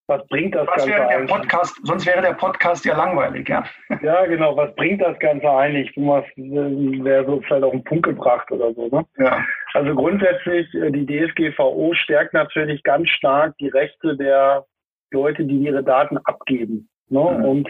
Was 0.07 0.27
bringt 0.27 0.53
das 0.53 0.67
was 0.67 0.85
Ganze 0.85 0.91
wäre 0.91 1.07
der 1.07 1.25
Podcast, 1.25 1.79
Sonst 1.83 2.05
wäre 2.05 2.21
der 2.21 2.33
Podcast 2.33 2.85
ja 2.85 2.95
langweilig, 2.95 3.49
ja. 3.49 3.63
Ja, 4.03 4.25
genau. 4.27 4.55
Was 4.55 4.73
bringt 4.75 5.01
das 5.01 5.17
Ganze 5.17 5.49
eigentlich? 5.49 5.91
Du 5.95 6.13
hast, 6.13 6.29
wäre 6.37 7.25
so 7.25 7.41
vielleicht 7.41 7.63
auf 7.63 7.71
den 7.71 7.83
Punkt 7.83 8.05
gebracht 8.05 8.51
oder 8.51 8.71
so. 8.75 8.87
Ne? 8.87 9.03
Ja. 9.17 9.43
Also 9.73 9.95
grundsätzlich, 9.95 10.71
äh, 10.75 10.91
die 10.91 11.07
DSGVO 11.07 11.93
stärkt 11.95 12.33
natürlich 12.33 12.83
ganz 12.83 13.09
stark 13.09 13.57
die 13.57 13.69
Rechte 13.69 14.15
der 14.15 14.65
Leute, 15.11 15.43
die 15.43 15.57
ihre 15.57 15.83
Daten 15.83 16.19
abgeben. 16.19 16.87
Ne? 17.09 17.19
Mhm. 17.19 17.45
Und 17.45 17.69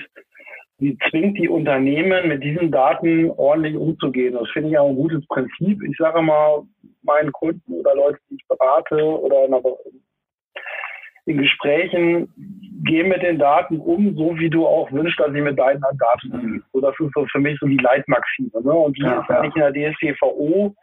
sie 0.80 0.98
zwingt 1.10 1.38
die 1.38 1.48
Unternehmen, 1.48 2.28
mit 2.28 2.44
diesen 2.44 2.70
Daten 2.70 3.32
ordentlich 3.32 3.78
umzugehen. 3.78 4.34
Das 4.34 4.50
finde 4.52 4.72
ich 4.72 4.78
auch 4.78 4.90
ein 4.90 4.96
gutes 4.96 5.26
Prinzip. 5.28 5.82
Ich 5.84 5.96
sage 5.98 6.22
mal 6.22 6.64
meinen 7.04 7.32
Kunden 7.32 7.74
oder 7.74 7.96
Leute, 7.96 8.20
die 8.30 8.36
ich 8.36 8.48
berate 8.48 9.02
oder 9.04 9.46
in, 9.46 9.54
in 11.26 11.38
Gesprächen, 11.40 12.32
geh 12.84 13.04
mit 13.04 13.24
den 13.24 13.40
Daten 13.40 13.80
um, 13.80 14.16
so 14.16 14.38
wie 14.38 14.50
du 14.50 14.66
auch 14.66 14.92
wünschst, 14.92 15.20
dass 15.20 15.34
sie 15.34 15.42
mit 15.42 15.58
deinen 15.58 15.82
Daten 15.82 16.32
umgehen. 16.32 16.64
So, 16.72 16.82
das 16.82 16.96
ist 17.00 17.12
so 17.16 17.26
für 17.32 17.40
mich 17.40 17.58
so 17.60 17.68
die 17.68 17.78
Leitmaxime. 17.78 18.50
Ne? 18.64 18.72
Und 18.72 18.98
die 18.98 19.02
ja, 19.02 19.22
ist 19.22 19.30
eigentlich 19.30 19.56
ja. 19.56 19.68
in 19.68 19.74
der 19.74 19.92
DSGVO, 19.92 20.76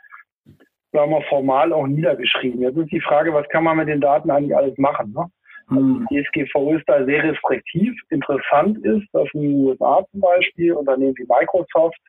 sagen 0.92 1.10
wir 1.10 1.22
formal 1.28 1.72
auch 1.72 1.86
niedergeschrieben. 1.86 2.60
Jetzt 2.60 2.76
ist 2.76 2.92
die 2.92 3.00
Frage, 3.00 3.32
was 3.32 3.48
kann 3.48 3.64
man 3.64 3.76
mit 3.76 3.88
den 3.88 4.00
Daten 4.00 4.30
eigentlich 4.30 4.56
alles 4.56 4.76
machen? 4.78 5.12
Ne? 5.12 5.26
Also 5.68 6.00
die 6.10 6.22
DSGVO 6.22 6.74
ist 6.74 6.88
da 6.88 7.04
sehr 7.04 7.22
restriktiv. 7.22 7.94
Interessant 8.10 8.84
ist, 8.84 9.06
dass 9.12 9.28
in 9.32 9.42
den 9.42 9.60
USA 9.64 10.04
zum 10.10 10.20
Beispiel 10.20 10.72
Unternehmen 10.72 11.14
wie 11.16 11.26
Microsoft 11.28 12.00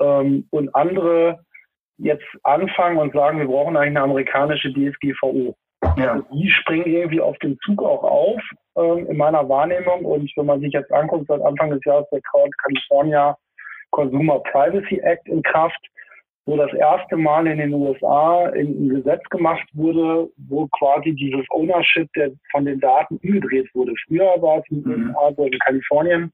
ähm, 0.00 0.46
und 0.50 0.74
andere 0.74 1.40
jetzt 1.98 2.24
anfangen 2.42 2.96
und 2.96 3.12
sagen, 3.12 3.38
wir 3.38 3.46
brauchen 3.46 3.76
eigentlich 3.76 3.96
eine 3.96 4.02
amerikanische 4.02 4.72
DSGVO. 4.72 5.54
Ja. 5.96 6.12
Also 6.12 6.26
die 6.32 6.50
springen 6.50 6.86
irgendwie 6.86 7.20
auf 7.20 7.38
den 7.38 7.58
Zug 7.64 7.82
auch 7.82 8.02
auf, 8.02 8.40
ähm, 8.76 9.06
in 9.06 9.16
meiner 9.16 9.48
Wahrnehmung. 9.48 10.04
Und 10.04 10.30
wenn 10.36 10.46
man 10.46 10.60
sich 10.60 10.72
jetzt 10.72 10.92
anguckt, 10.92 11.26
seit 11.28 11.42
Anfang 11.42 11.70
des 11.70 11.84
Jahres 11.84 12.06
der 12.10 12.20
California 12.62 13.36
Consumer 13.90 14.40
Privacy 14.40 14.98
Act 15.00 15.28
in 15.28 15.42
Kraft 15.42 15.80
wo 16.50 16.56
das 16.56 16.72
erste 16.72 17.16
Mal 17.16 17.46
in 17.46 17.58
den 17.58 17.72
USA 17.72 18.50
ein 18.54 18.88
Gesetz 18.88 19.22
gemacht 19.30 19.66
wurde, 19.72 20.28
wo 20.48 20.66
quasi 20.78 21.12
dieses 21.14 21.46
Ownership 21.50 22.12
der, 22.14 22.32
von 22.50 22.64
den 22.64 22.80
Daten 22.80 23.20
umgedreht 23.22 23.68
wurde. 23.74 23.94
Früher 24.06 24.34
war 24.42 24.58
es 24.58 24.64
in 24.70 24.82
den 24.82 24.92
mhm. 24.92 25.08
USA, 25.10 25.20
also 25.26 25.44
in 25.44 25.58
Kalifornien, 25.60 26.32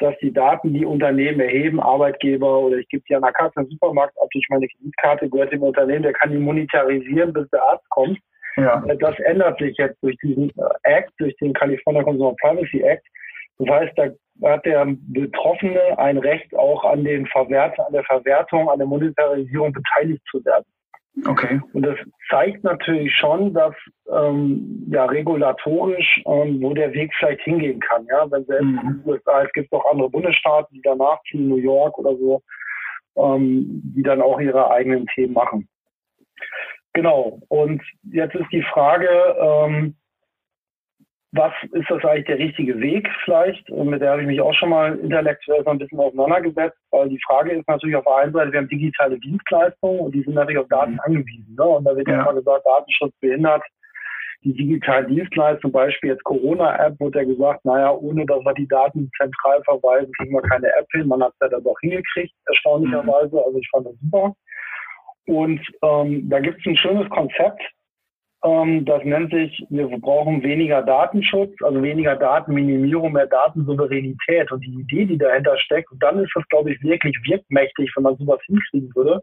dass 0.00 0.14
die 0.20 0.32
Daten, 0.32 0.74
die 0.74 0.84
Unternehmen 0.84 1.40
erheben, 1.40 1.78
Arbeitgeber 1.78 2.58
oder 2.58 2.78
ich 2.78 2.88
gebe 2.88 3.04
die 3.08 3.14
an 3.14 3.22
der 3.22 3.32
Karte 3.32 3.60
im 3.60 3.68
Supermarkt 3.68 4.20
ab 4.20 4.28
durch 4.32 4.46
meine 4.48 4.66
Kreditkarte, 4.66 5.28
gehört 5.28 5.52
dem 5.52 5.62
Unternehmen, 5.62 6.02
der 6.02 6.14
kann 6.14 6.32
die 6.32 6.38
monetarisieren, 6.38 7.32
bis 7.32 7.48
der 7.50 7.62
Arzt 7.62 7.88
kommt. 7.90 8.18
Ja. 8.56 8.82
Das 9.00 9.18
ändert 9.20 9.58
sich 9.58 9.76
jetzt 9.78 10.02
durch 10.02 10.16
diesen 10.22 10.50
äh, 10.50 10.62
Act, 10.82 11.12
durch 11.18 11.34
den 11.36 11.52
California 11.52 12.02
Consumer 12.02 12.34
Privacy 12.40 12.82
Act. 12.82 13.06
Das 13.58 13.68
heißt, 13.68 13.92
da 13.96 14.08
hat 14.48 14.64
der 14.64 14.86
Betroffene 14.88 15.98
ein 15.98 16.18
Recht, 16.18 16.54
auch 16.56 16.84
an 16.84 17.04
den 17.04 17.26
Verwert, 17.26 17.78
an 17.78 17.92
der 17.92 18.04
Verwertung, 18.04 18.68
an 18.68 18.78
der 18.78 18.86
Monetarisierung 18.86 19.72
beteiligt 19.72 20.22
zu 20.30 20.44
werden. 20.44 20.64
Okay. 21.26 21.60
Und 21.72 21.82
das 21.82 21.96
zeigt 22.28 22.64
natürlich 22.64 23.14
schon, 23.14 23.54
dass 23.54 23.74
ähm, 24.12 24.84
ja 24.90 25.04
regulatorisch, 25.04 26.20
ähm, 26.26 26.60
wo 26.60 26.74
der 26.74 26.92
Weg 26.92 27.12
vielleicht 27.16 27.42
hingehen 27.42 27.78
kann. 27.78 28.04
Ja, 28.06 28.28
wenn 28.30 28.44
selbst 28.46 28.64
mhm. 28.64 28.78
in 28.78 28.86
den 28.86 29.02
USA, 29.06 29.42
es 29.42 29.52
gibt 29.52 29.72
auch 29.72 29.88
andere 29.92 30.10
Bundesstaaten, 30.10 30.74
die 30.74 30.82
danach 30.82 31.22
ziehen, 31.30 31.48
New 31.48 31.56
York 31.56 31.96
oder 31.98 32.16
so, 32.16 32.42
ähm, 33.16 33.80
die 33.94 34.02
dann 34.02 34.22
auch 34.22 34.40
ihre 34.40 34.70
eigenen 34.72 35.06
Themen 35.14 35.34
machen. 35.34 35.68
Genau. 36.94 37.40
Und 37.48 37.82
jetzt 38.04 38.34
ist 38.34 38.50
die 38.52 38.62
Frage, 38.62 39.08
ähm, 39.38 39.96
was 41.32 41.52
ist 41.72 41.90
das 41.90 42.04
eigentlich 42.04 42.26
der 42.26 42.38
richtige 42.38 42.80
Weg 42.80 43.08
vielleicht? 43.24 43.68
Und 43.68 43.88
mit 43.88 44.00
der 44.00 44.12
habe 44.12 44.20
ich 44.20 44.28
mich 44.28 44.40
auch 44.40 44.54
schon 44.54 44.68
mal 44.68 44.96
intellektuell 44.96 45.64
so 45.64 45.70
ein 45.70 45.78
bisschen 45.78 45.98
auseinandergesetzt, 45.98 46.78
weil 46.92 47.08
die 47.08 47.20
Frage 47.26 47.52
ist 47.52 47.66
natürlich 47.68 47.96
auf 47.96 48.04
der 48.04 48.16
einen 48.16 48.32
Seite, 48.32 48.52
wir 48.52 48.60
haben 48.60 48.68
digitale 48.68 49.18
Dienstleistungen 49.18 49.98
und 49.98 50.14
die 50.14 50.22
sind 50.22 50.34
natürlich 50.34 50.60
auf 50.60 50.68
Daten 50.68 50.92
mhm. 50.92 51.00
angewiesen. 51.00 51.56
Ne? 51.58 51.64
Und 51.64 51.84
da 51.84 51.96
wird 51.96 52.06
ja 52.06 52.22
immer 52.22 52.34
gesagt, 52.34 52.64
Datenschutz 52.64 53.12
behindert 53.20 53.62
die 54.44 54.52
digitalen 54.52 55.08
Dienstleistungen, 55.08 55.60
zum 55.62 55.72
Beispiel 55.72 56.10
jetzt 56.10 56.22
Corona-App, 56.24 57.00
wurde 57.00 57.20
ja 57.20 57.24
gesagt, 57.24 57.64
naja, 57.64 57.90
ohne 57.92 58.26
dass 58.26 58.44
wir 58.44 58.52
die 58.54 58.68
Daten 58.68 59.10
zentral 59.16 59.62
verweisen, 59.64 60.12
kriegen 60.18 60.34
wir 60.34 60.42
keine 60.42 60.68
App 60.76 60.86
hin. 60.92 61.08
Man 61.08 61.22
hat 61.22 61.32
es 61.32 61.38
ja 61.40 61.48
dann 61.48 61.64
doch 61.64 61.80
hingekriegt, 61.80 62.34
erstaunlicherweise. 62.46 63.42
Also 63.44 63.58
ich 63.58 63.68
fand 63.70 63.86
das 63.86 63.94
super. 64.02 64.34
Und 65.26 65.60
ähm, 65.82 66.28
da 66.28 66.40
gibt 66.40 66.60
es 66.60 66.66
ein 66.66 66.76
schönes 66.76 67.08
Konzept, 67.10 67.62
ähm, 68.44 68.84
das 68.84 69.02
nennt 69.04 69.32
sich, 69.32 69.64
wir 69.70 69.88
brauchen 69.98 70.42
weniger 70.42 70.82
Datenschutz, 70.82 71.54
also 71.62 71.82
weniger 71.82 72.14
Datenminimierung, 72.14 73.12
mehr 73.12 73.26
Datensouveränität. 73.26 74.52
Und 74.52 74.62
die 74.62 74.80
Idee, 74.80 75.06
die 75.06 75.18
dahinter 75.18 75.58
steckt, 75.58 75.90
und 75.90 76.02
dann 76.02 76.18
ist 76.18 76.32
das, 76.34 76.46
glaube 76.48 76.72
ich, 76.72 76.82
wirklich 76.82 77.16
wirkmächtig, 77.24 77.90
wenn 77.96 78.02
man 78.02 78.16
sowas 78.16 78.40
hinkriegen 78.46 78.94
würde, 78.94 79.22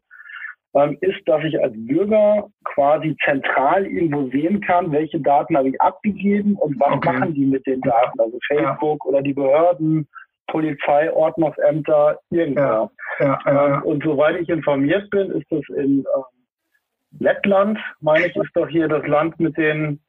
ähm, 0.73 0.97
ist, 1.01 1.19
dass 1.27 1.43
ich 1.43 1.61
als 1.61 1.73
Bürger 1.75 2.47
quasi 2.63 3.15
zentral 3.23 3.85
irgendwo 3.85 4.27
sehen 4.29 4.59
kann, 4.61 4.91
welche 4.91 5.19
Daten 5.19 5.55
habe 5.55 5.69
ich 5.69 5.79
abgegeben 5.79 6.55
und 6.55 6.79
was 6.79 6.93
okay. 6.93 7.11
machen 7.11 7.33
die 7.35 7.45
mit 7.45 7.65
den 7.67 7.81
Daten. 7.81 8.19
Also 8.19 8.39
Facebook 8.47 9.03
ja. 9.05 9.09
oder 9.09 9.21
die 9.21 9.33
Behörden, 9.33 10.07
Polizei, 10.51 11.11
Ordnungsämter, 11.11 12.19
irgendwer. 12.29 12.91
Ja. 13.19 13.39
Ja, 13.45 13.75
ähm, 13.75 13.83
und 13.83 14.03
soweit 14.03 14.39
ich 14.39 14.49
informiert 14.49 15.09
bin, 15.09 15.31
ist 15.31 15.49
das 15.49 15.61
in 15.77 15.99
ähm, 15.99 16.23
Lettland, 17.19 17.79
meine 18.01 18.27
ich, 18.27 18.35
ist 18.35 18.51
doch 18.53 18.67
hier 18.67 18.87
das 18.87 19.05
Land 19.07 19.39
mit 19.39 19.57
den, 19.57 19.99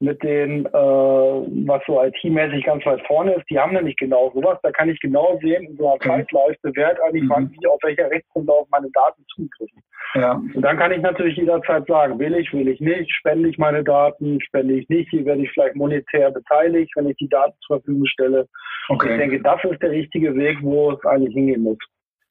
mit 0.00 0.22
den, 0.22 0.66
äh, 0.66 0.70
was 0.72 1.82
so 1.86 2.02
IT-mäßig 2.02 2.64
ganz 2.64 2.84
weit 2.84 3.00
vorne 3.06 3.34
ist. 3.34 3.48
Die 3.48 3.58
haben 3.58 3.74
nämlich 3.74 3.96
genau 3.96 4.30
sowas. 4.34 4.58
Da 4.62 4.70
kann 4.72 4.88
ich 4.88 4.98
genau 5.00 5.38
sehen, 5.40 5.64
in 5.64 5.76
so 5.76 5.88
einer 5.88 6.00
Zeitleiste, 6.00 6.72
wer 6.74 6.88
hat 6.88 7.00
eigentlich 7.00 7.24
mhm. 7.24 7.50
wie, 7.52 7.66
auf 7.66 7.78
welcher 7.82 8.10
Rechtsgrund 8.10 8.48
auf 8.50 8.68
meine 8.70 8.90
Daten 8.92 9.24
zugegriffen. 9.34 9.82
Ja. 10.14 10.32
Und 10.32 10.62
dann 10.62 10.76
kann 10.76 10.92
ich 10.92 11.00
natürlich 11.00 11.36
jederzeit 11.36 11.86
sagen, 11.86 12.18
will 12.18 12.34
ich, 12.34 12.52
will 12.52 12.68
ich 12.68 12.80
nicht, 12.80 13.10
spende 13.12 13.48
ich 13.48 13.58
meine 13.58 13.82
Daten, 13.82 14.40
spende 14.40 14.74
ich 14.74 14.88
nicht, 14.88 15.10
hier 15.10 15.24
werde 15.24 15.42
ich 15.42 15.50
vielleicht 15.52 15.76
monetär 15.76 16.30
beteiligt, 16.30 16.92
wenn 16.96 17.08
ich 17.08 17.16
die 17.16 17.28
Daten 17.28 17.54
zur 17.66 17.78
Verfügung 17.78 18.06
stelle. 18.06 18.46
Okay. 18.88 19.12
Ich 19.12 19.18
denke, 19.18 19.42
das 19.42 19.62
ist 19.64 19.82
der 19.82 19.90
richtige 19.90 20.34
Weg, 20.36 20.58
wo 20.62 20.92
es 20.92 21.04
eigentlich 21.04 21.34
hingehen 21.34 21.62
muss. 21.62 21.78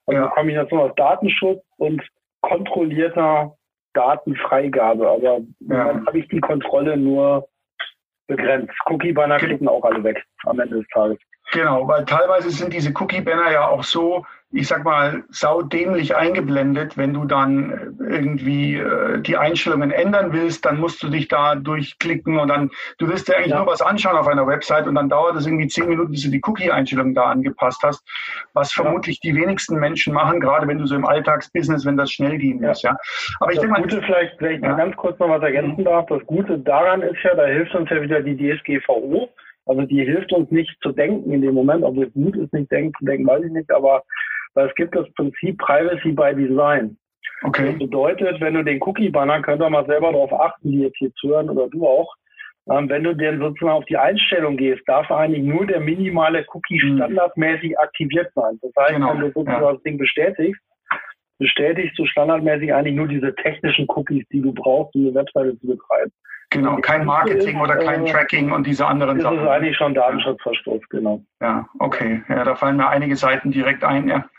Also 0.05 0.21
ja. 0.21 0.27
Kombination 0.27 0.79
aus 0.79 0.95
Datenschutz 0.95 1.63
und 1.77 2.01
kontrollierter 2.41 3.55
Datenfreigabe, 3.93 5.07
aber 5.07 5.39
ja. 5.59 5.85
dann 5.85 6.05
habe 6.05 6.19
ich 6.19 6.27
die 6.27 6.39
Kontrolle 6.39 6.97
nur 6.97 7.47
begrenzt. 8.27 8.73
Cookie-Banner 8.85 9.37
klicken 9.37 9.67
auch 9.67 9.83
alle 9.83 10.03
weg 10.03 10.23
am 10.45 10.59
Ende 10.59 10.77
des 10.77 10.87
Tages. 10.89 11.17
Genau, 11.51 11.87
weil 11.87 12.05
teilweise 12.05 12.49
sind 12.49 12.73
diese 12.73 12.91
Cookie-Banner 12.91 13.51
ja 13.51 13.67
auch 13.67 13.83
so 13.83 14.25
ich 14.53 14.67
sag 14.67 14.83
mal, 14.83 15.23
saudämlich 15.29 16.15
eingeblendet. 16.15 16.95
Wenn 16.95 17.13
du 17.13 17.25
dann 17.25 17.97
irgendwie 17.99 18.75
äh, 18.75 19.19
die 19.19 19.35
Einstellungen 19.35 19.89
ändern 19.89 20.31
willst, 20.31 20.63
dann 20.65 20.79
musst 20.79 21.01
du 21.01 21.09
dich 21.09 21.27
da 21.27 21.55
durchklicken 21.55 22.37
und 22.37 22.49
dann, 22.49 22.69
du 22.99 23.07
willst 23.07 23.27
dir 23.27 23.35
eigentlich 23.35 23.51
ja. 23.51 23.57
nur 23.57 23.67
was 23.67 23.81
anschauen 23.81 24.15
auf 24.15 24.27
einer 24.27 24.45
Website 24.45 24.85
und 24.85 24.93
dann 24.93 25.09
dauert 25.09 25.35
es 25.37 25.47
irgendwie 25.47 25.67
zehn 25.67 25.89
Minuten, 25.89 26.11
bis 26.11 26.21
du 26.21 26.29
die 26.29 26.41
Cookie-Einstellungen 26.45 27.15
da 27.15 27.23
angepasst 27.23 27.81
hast, 27.83 28.03
was 28.53 28.71
vermutlich 28.71 29.19
ja. 29.23 29.31
die 29.31 29.41
wenigsten 29.41 29.79
Menschen 29.79 30.13
machen, 30.13 30.39
gerade 30.39 30.67
wenn 30.67 30.77
du 30.77 30.85
so 30.85 30.95
im 30.95 31.05
Alltagsbusiness, 31.05 31.83
wenn 31.85 31.97
das 31.97 32.11
schnell 32.11 32.37
gehen 32.37 32.61
muss, 32.61 32.83
ja. 32.83 32.95
Aber 33.39 33.51
ich 33.51 33.59
denke 33.59 33.73
mal. 33.73 33.81
Gute 33.81 34.03
vielleicht, 34.03 34.39
wenn 34.39 34.55
ich 34.55 34.61
ganz 34.61 34.95
kurz 34.95 35.17
noch 35.17 35.29
was 35.29 35.41
ergänzen 35.41 35.81
mhm. 35.81 35.85
darf, 35.85 36.05
das 36.07 36.23
Gute 36.27 36.59
daran 36.59 37.01
ist 37.01 37.17
ja, 37.23 37.33
da 37.33 37.47
hilft 37.47 37.73
uns 37.73 37.89
ja 37.89 37.99
wieder 38.01 38.21
die 38.21 38.37
DSGVO. 38.37 39.29
Also 39.65 39.83
die 39.83 40.03
hilft 40.03 40.33
uns 40.33 40.51
nicht 40.51 40.75
zu 40.81 40.91
denken 40.91 41.31
in 41.31 41.41
dem 41.41 41.53
Moment, 41.53 41.83
ob 41.83 41.97
es 41.97 42.11
gut 42.13 42.35
ist, 42.35 42.51
nicht 42.53 42.69
denken 42.69 42.91
zu 42.99 43.05
denken, 43.05 43.25
weiß 43.25 43.45
ich 43.45 43.51
nicht, 43.51 43.71
aber 43.71 44.03
weil 44.53 44.67
es 44.67 44.75
gibt 44.75 44.95
das 44.95 45.11
Prinzip 45.13 45.57
Privacy 45.57 46.11
by 46.11 46.33
Design. 46.35 46.97
Okay. 47.43 47.71
Das 47.71 47.79
bedeutet, 47.79 48.39
wenn 48.41 48.53
du 48.53 48.63
den 48.63 48.81
Cookie-Banner, 48.81 49.41
könnt 49.41 49.61
ihr 49.61 49.69
mal 49.69 49.85
selber 49.85 50.11
darauf 50.11 50.33
achten, 50.33 50.71
die 50.71 50.79
jetzt 50.79 50.97
hier 50.97 51.13
zuhören 51.15 51.49
oder 51.49 51.67
du 51.69 51.85
auch, 51.85 52.13
ähm, 52.69 52.87
wenn 52.87 53.03
du 53.03 53.13
denn 53.13 53.39
sozusagen 53.39 53.77
auf 53.77 53.85
die 53.85 53.97
Einstellung 53.97 54.55
gehst, 54.55 54.83
darf 54.87 55.11
eigentlich 55.11 55.43
nur 55.43 55.65
der 55.65 55.81
minimale 55.81 56.45
Cookie 56.53 56.81
mhm. 56.81 56.97
standardmäßig 56.97 57.77
aktiviert 57.77 58.31
sein. 58.35 58.57
Das 58.61 58.71
heißt, 58.79 58.95
genau. 58.95 59.13
wenn 59.13 59.19
du 59.19 59.31
sozusagen 59.31 59.63
ja. 59.63 59.73
das 59.73 59.83
Ding 59.83 59.97
bestätigst, 59.97 60.61
bestätigst 61.39 61.99
du 61.99 62.05
standardmäßig 62.05 62.73
eigentlich 62.73 62.95
nur 62.95 63.07
diese 63.07 63.35
technischen 63.35 63.85
Cookies, 63.89 64.25
die 64.31 64.41
du 64.41 64.53
brauchst, 64.53 64.95
um 64.95 65.01
eine 65.01 65.15
Webseite 65.15 65.59
zu 65.59 65.67
betreiben. 65.67 66.11
Genau, 66.51 66.77
kein 66.77 67.03
Marketing 67.03 67.59
oder 67.59 67.77
kein 67.77 68.05
äh, 68.05 68.11
Tracking 68.11 68.51
und 68.51 68.67
diese 68.67 68.85
anderen 68.85 69.17
das 69.17 69.23
Sachen. 69.23 69.37
Das 69.37 69.45
ist 69.45 69.49
eigentlich 69.49 69.75
schon 69.75 69.93
Datenschutzverstoß, 69.95 70.81
genau. 70.89 71.21
Ja, 71.41 71.67
okay. 71.79 72.21
Ja, 72.29 72.43
da 72.43 72.55
fallen 72.55 72.77
mir 72.77 72.87
einige 72.87 73.15
Seiten 73.15 73.51
direkt 73.51 73.83
ein, 73.83 74.07
ja. 74.07 74.29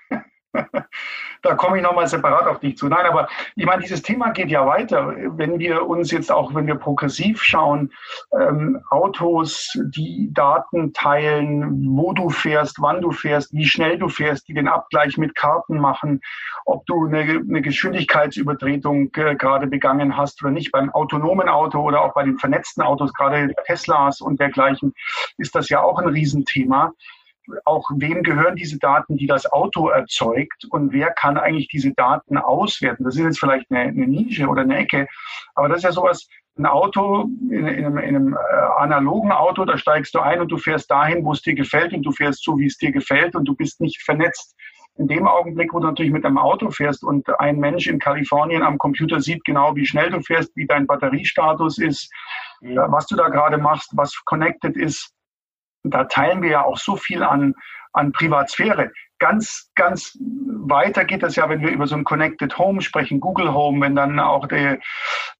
da 1.43 1.55
komme 1.55 1.79
ich 1.79 1.83
nochmal 1.83 2.07
separat 2.07 2.47
auf 2.47 2.61
dich 2.61 2.77
zu. 2.77 2.89
Nein, 2.89 3.07
aber 3.07 3.29
ich 3.57 3.67
meine, 3.67 3.83
dieses 3.83 4.03
Thema 4.03 4.31
geht 4.31 4.49
ja 4.49 4.67
weiter. 4.67 5.15
Wenn 5.37 5.59
wir 5.59 5.87
uns 5.87 6.11
jetzt 6.11 6.31
auch, 6.31 6.55
wenn 6.55 6.67
wir 6.67 6.77
progressiv 6.77 7.43
schauen, 7.43 7.93
ähm, 8.33 8.81
Autos, 8.91 9.71
die 9.95 10.31
Daten 10.33 10.93
teilen, 10.93 11.97
wo 11.97 12.13
du 12.13 12.31
fährst, 12.31 12.81
wann 12.81 13.01
du 13.01 13.11
fährst, 13.11 13.53
wie 13.53 13.67
schnell 13.67 13.99
du 13.99 14.09
fährst, 14.09 14.49
die 14.49 14.55
den 14.55 14.69
Abgleich 14.69 15.17
mit 15.19 15.35
Karten 15.35 15.79
machen, 15.79 16.21
ob 16.65 16.87
du 16.87 17.07
eine, 17.07 17.21
eine 17.21 17.63
Geschwindigkeitsübertretung 17.63 19.11
äh, 19.15 19.35
gerade 19.35 19.67
begangen 19.67 20.17
hast 20.17 20.43
oder 20.43 20.53
nicht. 20.53 20.73
Beim 20.73 20.91
autonomen 20.91 21.49
Auto 21.49 21.81
oder 21.81 22.03
auch 22.03 22.15
bei 22.15 22.25
den 22.25 22.39
vernetzten 22.39 22.83
Autos, 22.83 23.13
gerade 23.13 23.53
Teslas 23.67 24.21
und 24.21 24.41
dergleichen, 24.41 24.95
ist 25.39 25.55
das 25.55 25.69
ja 25.69 25.83
auch 25.83 25.99
ein 25.99 26.09
Riesenthema 26.09 26.93
auch 27.65 27.89
wem 27.97 28.23
gehören 28.23 28.57
diese 28.57 28.79
Daten, 28.79 29.17
die 29.17 29.27
das 29.27 29.51
Auto 29.51 29.89
erzeugt 29.89 30.67
und 30.71 30.93
wer 30.93 31.11
kann 31.11 31.37
eigentlich 31.37 31.69
diese 31.69 31.93
Daten 31.93 32.39
auswerten. 32.39 33.05
Das 33.05 33.17
ist 33.17 33.23
jetzt 33.23 33.41
vielleicht 33.41 33.71
eine, 33.71 33.81
eine 33.81 34.07
Nische 34.07 34.47
oder 34.47 34.63
eine 34.63 34.79
Ecke, 34.79 35.07
aber 35.55 35.69
das 35.69 35.79
ist 35.79 35.85
ja 35.85 35.93
sowas, 35.93 36.27
ein 36.57 36.67
Auto, 36.67 37.29
in, 37.51 37.67
in, 37.67 37.85
einem, 37.85 37.99
in 37.99 38.17
einem 38.17 38.35
äh, 38.35 38.37
analogen 38.79 39.33
Auto, 39.33 39.65
da 39.65 39.77
steigst 39.77 40.15
du 40.15 40.21
ein 40.21 40.41
und 40.41 40.53
du 40.53 40.57
fährst 40.57 40.91
dahin, 40.91 41.25
wo 41.25 41.33
es 41.33 41.43
dir 41.43 41.55
gefällt 41.55 41.93
und 41.93 42.03
du 42.03 42.13
fährst 42.13 42.45
so, 42.45 42.59
wie 42.59 42.67
es 42.67 42.79
dir 42.79 42.93
gefällt 42.93 43.35
und 43.35 43.45
du 43.45 43.55
bist 43.55 43.81
nicht 43.81 44.03
vernetzt. 44.03 44.55
In 44.97 45.09
dem 45.09 45.27
Augenblick, 45.27 45.75
wo 45.75 45.81
du 45.81 45.89
natürlich 45.89 46.13
mit 46.13 46.25
einem 46.25 46.39
Auto 46.39 46.71
fährst 46.71 47.03
und 47.03 47.29
ein 47.41 47.59
Mensch 47.59 47.89
in 47.89 47.99
Kalifornien 47.99 48.63
am 48.63 48.79
Computer 48.79 49.21
sieht 49.21 49.45
genau, 49.45 49.75
wie 49.75 49.87
schnell 49.87 50.11
du 50.11 50.21
fährst, 50.21 50.55
wie 50.55 50.67
dein 50.67 50.87
Batteriestatus 50.87 51.79
ist, 51.79 52.13
ja. 52.61 52.91
was 52.93 53.07
du 53.09 53.17
da 53.17 53.29
gerade 53.29 53.59
machst, 53.59 53.91
was 53.97 54.15
connected 54.25 54.77
ist, 54.77 55.13
da 55.85 56.05
teilen 56.05 56.43
wir 56.43 56.51
ja 56.51 56.65
auch 56.65 56.79
so 56.79 56.97
viel 56.97 57.23
an, 57.23 57.55
an 57.93 58.13
Privatsphäre. 58.13 58.91
Ganz, 59.19 59.71
ganz 59.77 60.19
weiter 60.21 61.05
geht 61.05 61.23
das 61.23 61.37
ja, 61.37 61.49
wenn 61.49 61.61
wir 61.61 61.71
über 61.71 61.87
so 61.87 61.95
ein 61.95 62.05
Connected 62.05 62.59
Home 62.59 62.83
sprechen, 62.83 63.21
Google 63.21 63.55
Home, 63.55 63.81
wenn 63.81 63.95
dann 63.95 64.19
auch 64.19 64.49
der, 64.49 64.81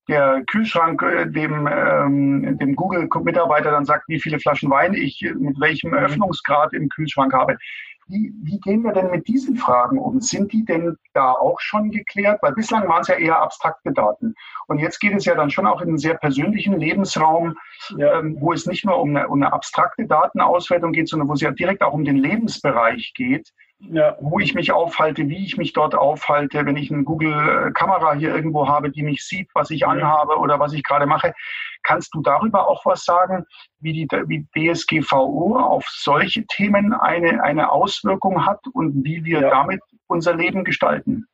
der 0.09 0.43
Kühlschrank 0.47 1.03
äh, 1.03 1.27
dem, 1.27 1.69
ähm, 1.71 2.59
dem 2.59 2.77
Google-Mitarbeiter 2.77 3.73
dann 3.73 3.85
sagt, 3.85 4.09
wie 4.09 4.21
viele 4.21 4.39
Flaschen 4.39 4.71
Wein 4.71 4.95
ich 4.95 5.21
mit 5.39 5.61
welchem 5.61 5.91
mhm. 5.91 5.99
Öffnungsgrad 5.99 6.73
im 6.73 6.89
Kühlschrank 6.89 7.33
habe. 7.33 7.59
Wie, 8.07 8.35
wie 8.43 8.61
gehen 8.61 8.83
wir 8.83 8.93
denn 8.93 9.11
mit 9.11 9.29
diesen 9.29 9.57
Fragen 9.57 9.99
um? 9.99 10.21
Sind 10.21 10.53
die 10.53 10.65
denn 10.65 10.97
da 11.15 11.33
auch 11.33 11.59
schon 11.61 11.91
geklärt? 11.91 12.43
Weil 12.43 12.53
bislang 12.53 12.87
waren 12.89 13.03
es 13.03 13.09
ja 13.09 13.15
eher 13.15 13.41
abstrakte 13.41 13.93
Daten. 13.93 14.35
Und 14.67 14.79
jetzt 14.79 14.99
geht 15.01 15.15
es 15.15 15.25
ja 15.25 15.35
dann 15.35 15.51
schon 15.51 15.67
auch 15.67 15.81
in 15.81 15.89
einen 15.89 15.99
sehr 15.99 16.15
persönlichen 16.15 16.79
Lebensraum, 16.79 17.57
ja. 17.97 18.19
ähm, 18.19 18.37
wo 18.41 18.53
es 18.53 18.67
nicht 18.67 18.85
nur 18.85 19.01
um 19.01 19.11
eine, 19.11 19.29
um 19.29 19.43
eine 19.43 19.53
abstrakte 19.53 20.07
Datenauswertung 20.07 20.93
geht, 20.93 21.09
sondern 21.09 21.29
wo 21.29 21.33
es 21.33 21.41
ja 21.41 21.51
direkt 21.51 21.83
auch 21.83 21.95
um 21.95 22.05
den 22.05 22.17
Lebensbereich 22.17 23.13
geht. 23.15 23.53
Wo 23.81 24.39
ich 24.39 24.55
mich 24.55 24.73
aufhalte, 24.73 25.29
wie 25.29 25.45
ich 25.45 25.57
mich 25.57 25.73
dort 25.73 25.95
aufhalte, 25.95 26.65
wenn 26.65 26.77
ich 26.77 26.91
eine 26.91 27.05
Google-Kamera 27.05 28.15
hier 28.15 28.35
irgendwo 28.35 28.69
habe, 28.69 28.91
die 28.91 29.03
mich 29.03 29.23
sieht, 29.23 29.49
was 29.55 29.71
ich 29.71 29.87
anhabe 29.87 30.37
oder 30.39 30.59
was 30.59 30.73
ich 30.73 30.83
gerade 30.83 31.07
mache. 31.07 31.35
Kannst 31.83 32.15
du 32.15 32.23
darüber 32.23 32.69
auch 32.69 32.87
was 32.87 33.05
sagen, 33.05 33.45
wie 33.81 33.93
die 33.93 34.09
wie 34.27 34.47
DSGVO 34.55 35.59
auf 35.59 35.85
solche 35.89 36.47
Themen 36.47 36.95
eine, 36.95 37.43
eine 37.43 37.71
Auswirkung 37.71 38.47
hat 38.47 38.61
und 38.73 39.05
wie 39.05 39.25
wir 39.25 39.41
ja. 39.41 39.51
damit 39.51 39.81
unser 40.07 40.35
Leben 40.35 40.65
gestalten? 40.65 41.27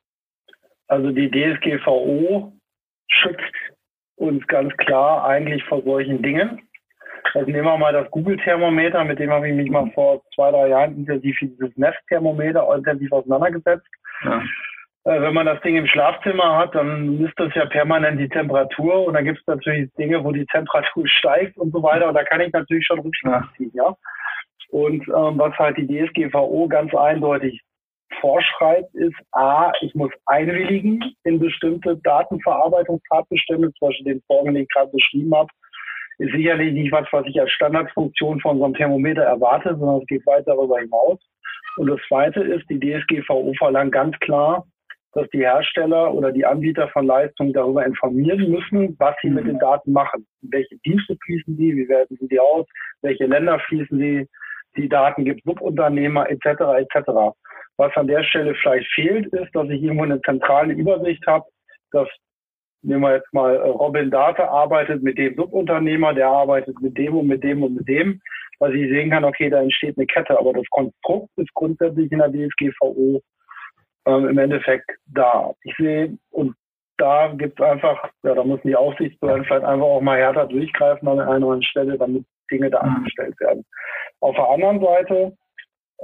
Also 0.87 1.11
die 1.11 1.29
DSGVO 1.31 2.53
schützt 3.07 3.53
uns 4.15 4.45
ganz 4.47 4.75
klar 4.77 5.25
eigentlich 5.25 5.63
vor 5.63 5.81
solchen 5.83 6.21
Dingen. 6.21 6.61
Also 7.33 7.49
nehmen 7.49 7.65
wir 7.65 7.77
mal 7.77 7.93
das 7.93 8.09
Google-Thermometer, 8.11 9.03
mit 9.03 9.19
dem 9.19 9.31
habe 9.31 9.49
ich 9.49 9.55
mich 9.55 9.69
mal 9.69 9.89
vor 9.91 10.21
zwei, 10.35 10.51
drei 10.51 10.69
Jahren 10.69 10.97
intensiv 10.97 11.37
für 11.37 11.47
dieses 11.47 11.75
Nest-Thermometer 11.77 12.67
intensiv 12.75 13.11
auseinandergesetzt. 13.11 13.87
Ja. 14.23 14.41
Äh, 15.03 15.21
wenn 15.21 15.33
man 15.33 15.45
das 15.45 15.61
Ding 15.61 15.75
im 15.75 15.87
Schlafzimmer 15.87 16.57
hat, 16.57 16.75
dann 16.75 17.19
misst 17.19 17.39
das 17.39 17.53
ja 17.55 17.65
permanent 17.65 18.19
die 18.19 18.29
Temperatur 18.29 19.07
und 19.07 19.15
dann 19.15 19.25
gibt 19.25 19.39
es 19.39 19.47
natürlich 19.47 19.91
Dinge, 19.93 20.23
wo 20.23 20.31
die 20.31 20.45
Temperatur 20.45 21.07
steigt 21.07 21.57
und 21.57 21.71
so 21.71 21.81
weiter 21.81 22.07
und 22.07 22.13
da 22.13 22.23
kann 22.23 22.41
ich 22.41 22.53
natürlich 22.53 22.85
schon 22.85 22.99
Rückschluss 22.99 23.43
ziehen, 23.57 23.71
ja. 23.73 23.95
Und 24.69 25.05
ähm, 25.09 25.37
was 25.37 25.53
halt 25.57 25.77
die 25.77 25.87
DSGVO 25.87 26.67
ganz 26.69 26.93
eindeutig 26.95 27.61
vorschreibt, 28.21 28.93
ist 28.95 29.15
A, 29.31 29.71
ich 29.81 29.93
muss 29.95 30.11
einwilligen 30.27 31.03
in 31.23 31.39
bestimmte 31.39 31.97
Datenverarbeitungstatbestände, 32.03 33.73
zum 33.73 33.87
Beispiel 33.87 34.13
den 34.13 34.21
Vorgang, 34.27 34.53
den 34.53 34.63
ich 34.63 34.69
gerade 34.69 34.91
beschrieben 34.91 35.35
habe, 35.35 35.49
ist 36.21 36.33
sicherlich 36.33 36.73
nicht 36.73 36.91
was, 36.91 37.07
was 37.11 37.25
ich 37.25 37.39
als 37.39 37.51
Standardfunktion 37.51 38.39
von 38.41 38.59
so 38.59 38.65
einem 38.65 38.75
Thermometer 38.75 39.23
erwarte, 39.23 39.75
sondern 39.75 40.01
es 40.01 40.07
geht 40.07 40.25
weit 40.27 40.47
darüber 40.47 40.79
hinaus. 40.79 41.19
Und 41.77 41.87
das 41.87 41.99
Zweite 42.07 42.41
ist, 42.41 42.69
die 42.69 42.79
DSGVO 42.79 43.53
verlangt 43.57 43.91
ganz 43.91 44.17
klar, 44.19 44.65
dass 45.13 45.27
die 45.29 45.39
Hersteller 45.39 46.13
oder 46.13 46.31
die 46.31 46.45
Anbieter 46.45 46.87
von 46.89 47.07
Leistungen 47.07 47.53
darüber 47.53 47.85
informieren 47.85 48.51
müssen, 48.51 48.95
was 48.99 49.15
sie 49.21 49.29
mit 49.29 49.47
den 49.47 49.57
Daten 49.59 49.91
machen. 49.91 50.27
Welche 50.41 50.77
Dienste 50.85 51.17
fließen 51.25 51.57
sie, 51.57 51.75
wie 51.75 51.89
werten 51.89 52.15
sie 52.19 52.27
die 52.27 52.39
aus, 52.39 52.67
welche 53.01 53.25
Länder 53.25 53.59
fließen 53.59 53.97
sie, 53.97 54.27
die 54.77 54.87
Daten 54.87 55.25
gibt 55.25 55.43
Subunternehmer 55.43 56.29
etc. 56.29 56.45
etc. 56.77 57.09
Was 57.77 57.95
an 57.95 58.07
der 58.07 58.23
Stelle 58.23 58.53
vielleicht 58.61 58.87
fehlt, 58.93 59.25
ist, 59.33 59.53
dass 59.53 59.67
ich 59.69 59.81
irgendwo 59.81 60.03
eine 60.03 60.21
zentrale 60.21 60.73
Übersicht 60.73 61.25
habe, 61.25 61.45
dass 61.91 62.07
nehmen 62.83 63.01
wir 63.01 63.15
jetzt 63.15 63.33
mal 63.33 63.55
äh, 63.55 63.69
Robin 63.69 64.11
Data 64.11 64.45
arbeitet 64.47 65.03
mit 65.03 65.17
dem 65.17 65.35
Subunternehmer, 65.35 66.13
der 66.13 66.27
arbeitet 66.27 66.79
mit 66.81 66.97
dem 66.97 67.15
und 67.15 67.27
mit 67.27 67.43
dem 67.43 67.63
und 67.63 67.75
mit 67.75 67.87
dem, 67.87 68.21
weil 68.59 68.75
ich 68.75 68.89
sehen 68.89 69.09
kann, 69.09 69.23
okay, 69.23 69.49
da 69.49 69.61
entsteht 69.61 69.97
eine 69.97 70.07
Kette, 70.07 70.37
aber 70.37 70.53
das 70.53 70.65
Konstrukt 70.69 71.29
ist 71.37 71.53
grundsätzlich 71.53 72.11
in 72.11 72.19
der 72.19 72.31
DSGVO 72.31 73.21
ähm, 74.05 74.27
im 74.27 74.37
Endeffekt 74.37 74.89
da. 75.07 75.53
Ich 75.63 75.75
sehe, 75.77 76.17
und 76.31 76.55
da 76.97 77.33
gibt 77.33 77.59
es 77.59 77.65
einfach, 77.65 78.09
ja, 78.23 78.35
da 78.35 78.43
müssen 78.43 78.67
die 78.67 78.75
Aufsichtsbehörden 78.75 79.45
vielleicht 79.45 79.65
einfach 79.65 79.85
auch 79.85 80.01
mal 80.01 80.19
härter 80.19 80.45
durchgreifen 80.45 81.07
an 81.07 81.19
einer 81.19 81.31
anderen 81.31 81.63
Stelle, 81.63 81.97
damit 81.97 82.25
Dinge 82.51 82.69
da 82.69 82.83
mhm. 82.83 82.97
angestellt 82.97 83.39
werden. 83.39 83.65
Auf 84.19 84.35
der 84.35 84.49
anderen 84.49 84.79
Seite 84.79 85.37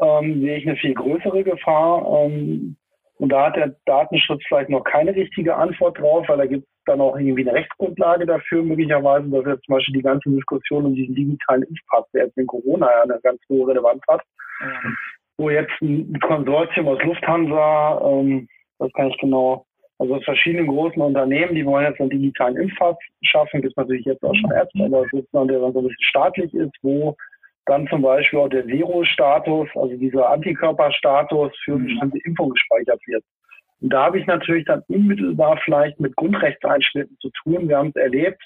ähm, 0.02 0.42
sehe 0.42 0.58
ich 0.58 0.68
eine 0.68 0.78
viel 0.78 0.94
größere 0.94 1.44
Gefahr, 1.44 2.26
ähm, 2.26 2.78
und 3.20 3.30
da 3.30 3.48
hat 3.48 3.56
der 3.56 3.76
Datenschutz 3.86 4.44
vielleicht 4.48 4.70
noch 4.70 4.84
keine 4.84 5.16
richtige 5.16 5.56
Antwort 5.56 6.00
drauf, 6.00 6.28
weil 6.28 6.38
da 6.38 6.46
gibt 6.46 6.64
es 6.64 6.70
dann 6.86 7.02
auch 7.02 7.18
irgendwie 7.18 7.48
eine 7.48 7.58
Rechtsgrundlage 7.58 8.26
dafür, 8.26 8.64
möglicherweise, 8.64 9.30
dass 9.30 9.46
jetzt 9.46 9.66
zum 9.66 9.76
Beispiel 9.76 9.96
die 9.96 10.04
ganze 10.04 10.30
Diskussion 10.30 10.86
um 10.86 10.94
diesen 10.94 11.16
digitalen 11.16 11.64
Impfpass, 11.64 12.06
der 12.14 12.26
jetzt 12.26 12.38
in 12.38 12.48
Corona 12.48 12.88
ja 12.90 13.04
eine 13.04 13.20
ganz 13.22 13.42
hohe 13.50 13.68
Relevanz 13.68 14.02
hat, 14.08 14.22
mhm. 14.62 14.96
wo 15.38 15.50
jetzt 15.50 15.74
ein 15.82 16.20
Konsortium 16.20 16.88
aus 16.88 17.02
Lufthansa, 17.04 18.02
ähm, 18.06 18.48
das 18.78 18.92
kann 18.94 19.10
ich 19.10 19.18
genau, 19.18 19.66
also 19.98 20.16
aus 20.16 20.24
verschiedenen 20.24 20.68
großen 20.68 21.02
Unternehmen, 21.02 21.56
die 21.56 21.66
wollen 21.66 21.88
jetzt 21.88 22.00
einen 22.00 22.12
digitalen 22.12 22.56
Impfpass 22.58 22.98
schaffen, 23.24 23.62
gibt 23.62 23.74
es 23.74 23.78
natürlich 23.78 24.06
jetzt 24.06 24.24
auch 24.24 24.36
schon 24.36 24.52
Ärzte, 24.52 24.86
aber 24.86 25.06
sozusagen 25.12 25.48
der 25.48 25.60
dann 25.60 25.74
so 25.74 25.80
ein 25.80 25.88
bisschen 25.88 26.04
staatlich 26.04 26.54
ist, 26.54 26.76
wo 26.84 27.16
dann 27.68 27.88
zum 27.88 28.02
Beispiel 28.02 28.40
auch 28.40 28.50
der 28.50 28.66
Zero-Status, 28.66 29.70
also 29.76 29.96
dieser 29.96 30.30
Antikörperstatus 30.30 31.52
für 31.64 31.78
mhm. 31.78 31.86
bestimmte 31.86 32.18
Impfungen 32.24 32.54
gespeichert 32.54 33.02
wird. 33.06 33.24
Und 33.80 33.94
da 33.94 34.06
habe 34.06 34.20
ich 34.20 34.26
natürlich 34.26 34.66
dann 34.66 34.84
unmittelbar 34.88 35.60
vielleicht 35.64 36.00
mit 36.00 36.16
Grundrechtseinschnitten 36.16 37.18
zu 37.20 37.30
tun. 37.44 37.70
Wir 37.70 37.78
haben 37.78 37.90
es 37.90 37.96
erlebt. 37.96 38.42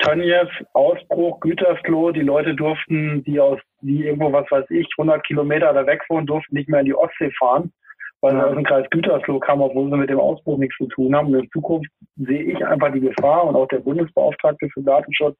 Tönnies, 0.00 0.48
Ausbruch, 0.72 1.40
Gütersloh, 1.40 2.12
die 2.12 2.20
Leute 2.20 2.54
durften, 2.54 3.22
die 3.24 3.38
aus, 3.38 3.58
die 3.82 4.04
irgendwo, 4.04 4.32
was 4.32 4.50
weiß 4.50 4.64
ich, 4.70 4.88
100 4.96 5.24
Kilometer 5.26 5.72
da 5.72 5.86
weg 5.86 6.02
wohnen, 6.08 6.26
durften 6.26 6.54
nicht 6.54 6.68
mehr 6.68 6.80
in 6.80 6.86
die 6.86 6.94
Ostsee 6.94 7.30
fahren, 7.38 7.72
weil 8.20 8.32
sie 8.32 8.44
aus 8.44 8.54
dem 8.54 8.64
Kreis 8.64 8.86
Gütersloh 8.90 9.38
kamen, 9.40 9.62
obwohl 9.62 9.90
sie 9.90 9.96
mit 9.96 10.10
dem 10.10 10.20
Ausbruch 10.20 10.58
nichts 10.58 10.76
zu 10.76 10.86
tun 10.88 11.14
haben. 11.14 11.28
Und 11.28 11.40
in 11.40 11.50
Zukunft 11.50 11.90
sehe 12.16 12.42
ich 12.42 12.64
einfach 12.64 12.92
die 12.92 13.00
Gefahr 13.00 13.46
und 13.46 13.56
auch 13.56 13.68
der 13.68 13.80
Bundesbeauftragte 13.80 14.68
für 14.72 14.82
Datenschutz 14.82 15.36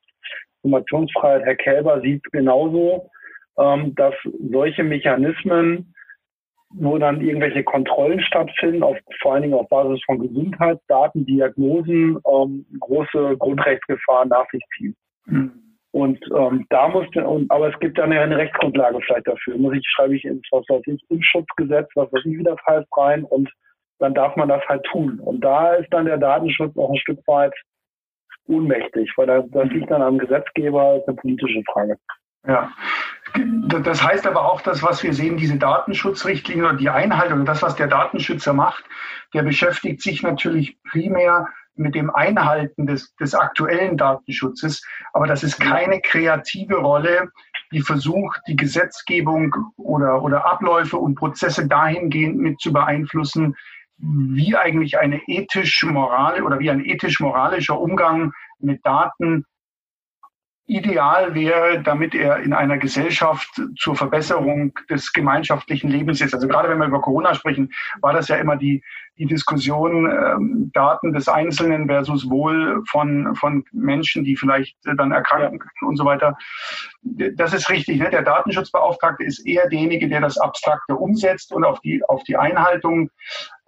Informationsfreiheit, 0.62 1.44
Herr 1.44 1.56
Kälber, 1.56 2.00
sieht 2.02 2.22
genauso, 2.32 3.08
ähm, 3.58 3.94
dass 3.94 4.14
solche 4.50 4.84
Mechanismen, 4.84 5.94
wo 6.74 6.98
dann 6.98 7.20
irgendwelche 7.20 7.64
Kontrollen 7.64 8.20
stattfinden, 8.20 8.82
auf, 8.82 8.96
vor 9.20 9.34
allen 9.34 9.42
Dingen 9.42 9.54
auf 9.54 9.68
Basis 9.68 10.00
von 10.04 10.20
Gesundheitsdaten, 10.20 11.24
Diagnosen, 11.26 12.18
ähm, 12.26 12.66
große 12.78 13.36
Grundrechtsgefahren 13.38 14.28
nach 14.28 14.48
sich 14.50 14.62
ziehen. 14.76 14.96
Mhm. 15.26 15.69
Und 15.92 16.20
ähm, 16.36 16.66
da 16.70 16.88
muss, 16.88 17.06
und, 17.16 17.50
aber 17.50 17.72
es 17.72 17.78
gibt 17.80 17.98
dann 17.98 18.12
ja 18.12 18.22
eine 18.22 18.36
Rechtsgrundlage 18.36 19.00
vielleicht 19.04 19.26
dafür. 19.26 19.56
Muss 19.58 19.74
ich, 19.74 19.84
schreibe 19.88 20.14
ich 20.14 20.24
ins, 20.24 20.46
was 20.52 20.64
weiß 20.68 20.82
ich, 20.86 21.02
Impfschutzgesetz, 21.08 21.88
was 21.96 22.12
weiß 22.12 22.24
ich, 22.24 22.38
wie 22.38 22.44
das 22.44 22.58
heißt, 22.66 22.86
rein 22.96 23.24
und 23.24 23.50
dann 23.98 24.14
darf 24.14 24.36
man 24.36 24.48
das 24.48 24.62
halt 24.68 24.84
tun. 24.84 25.18
Und 25.20 25.40
da 25.42 25.74
ist 25.74 25.92
dann 25.92 26.06
der 26.06 26.16
Datenschutz 26.16 26.76
auch 26.76 26.90
ein 26.90 26.98
Stück 26.98 27.18
weit 27.26 27.52
ohnmächtig, 28.46 29.12
weil 29.16 29.26
das, 29.26 29.44
das 29.50 29.68
liegt 29.70 29.90
dann 29.90 30.02
am 30.02 30.18
Gesetzgeber, 30.18 30.96
ist 30.96 31.08
eine 31.08 31.16
politische 31.16 31.62
Frage. 31.72 31.96
Ja. 32.46 32.70
Das 33.82 34.02
heißt 34.02 34.26
aber 34.26 34.50
auch, 34.50 34.60
dass 34.62 34.82
was 34.82 35.02
wir 35.02 35.12
sehen, 35.12 35.36
diese 35.36 35.58
Datenschutzrichtlinie 35.58 36.64
oder 36.64 36.76
die 36.76 36.88
Einhaltung, 36.88 37.44
das, 37.44 37.62
was 37.62 37.76
der 37.76 37.86
Datenschützer 37.86 38.52
macht, 38.52 38.84
der 39.34 39.42
beschäftigt 39.42 40.00
sich 40.00 40.22
natürlich 40.22 40.78
primär 40.90 41.46
mit 41.74 41.94
dem 41.94 42.10
Einhalten 42.10 42.86
des, 42.86 43.14
des 43.16 43.34
aktuellen 43.34 43.96
Datenschutzes. 43.96 44.82
Aber 45.12 45.26
das 45.26 45.42
ist 45.42 45.58
keine 45.60 46.00
kreative 46.00 46.76
Rolle, 46.76 47.30
die 47.72 47.80
versucht, 47.80 48.40
die 48.48 48.56
Gesetzgebung 48.56 49.54
oder, 49.76 50.22
oder 50.22 50.46
Abläufe 50.46 50.96
und 50.96 51.14
Prozesse 51.14 51.68
dahingehend 51.68 52.38
mit 52.38 52.60
zu 52.60 52.72
beeinflussen, 52.72 53.56
wie 53.98 54.56
eigentlich 54.56 54.98
eine 54.98 55.20
ethisch 55.26 55.84
moral 55.84 56.42
oder 56.42 56.58
wie 56.58 56.70
ein 56.70 56.84
ethisch-moralischer 56.84 57.78
Umgang 57.78 58.32
mit 58.58 58.84
Daten 58.84 59.44
ideal 60.70 61.34
wäre, 61.34 61.82
damit 61.82 62.14
er 62.14 62.38
in 62.38 62.52
einer 62.52 62.78
Gesellschaft 62.78 63.60
zur 63.76 63.96
Verbesserung 63.96 64.72
des 64.88 65.12
gemeinschaftlichen 65.12 65.90
Lebens 65.90 66.20
ist. 66.20 66.32
Also 66.32 66.46
gerade 66.46 66.68
wenn 66.68 66.78
wir 66.78 66.86
über 66.86 67.00
Corona 67.00 67.34
sprechen, 67.34 67.72
war 68.00 68.12
das 68.12 68.28
ja 68.28 68.36
immer 68.36 68.56
die, 68.56 68.82
die 69.20 69.26
Diskussion 69.26 70.06
ähm, 70.06 70.70
Daten 70.72 71.12
des 71.12 71.28
Einzelnen 71.28 71.86
versus 71.88 72.30
Wohl 72.30 72.82
von, 72.88 73.34
von 73.34 73.64
Menschen, 73.70 74.24
die 74.24 74.34
vielleicht 74.34 74.74
äh, 74.86 74.96
dann 74.96 75.12
erkranken 75.12 75.58
können 75.58 75.90
und 75.90 75.96
so 75.96 76.06
weiter. 76.06 76.38
Das 77.02 77.52
ist 77.52 77.68
richtig. 77.68 77.98
Ne? 77.98 78.08
Der 78.08 78.22
Datenschutzbeauftragte 78.22 79.22
ist 79.22 79.46
eher 79.46 79.68
derjenige, 79.68 80.08
der 80.08 80.22
das 80.22 80.38
Abstrakte 80.38 80.96
umsetzt 80.96 81.52
und 81.52 81.64
auf 81.64 81.80
die, 81.80 82.02
auf 82.08 82.22
die 82.24 82.38
Einhaltung 82.38 83.10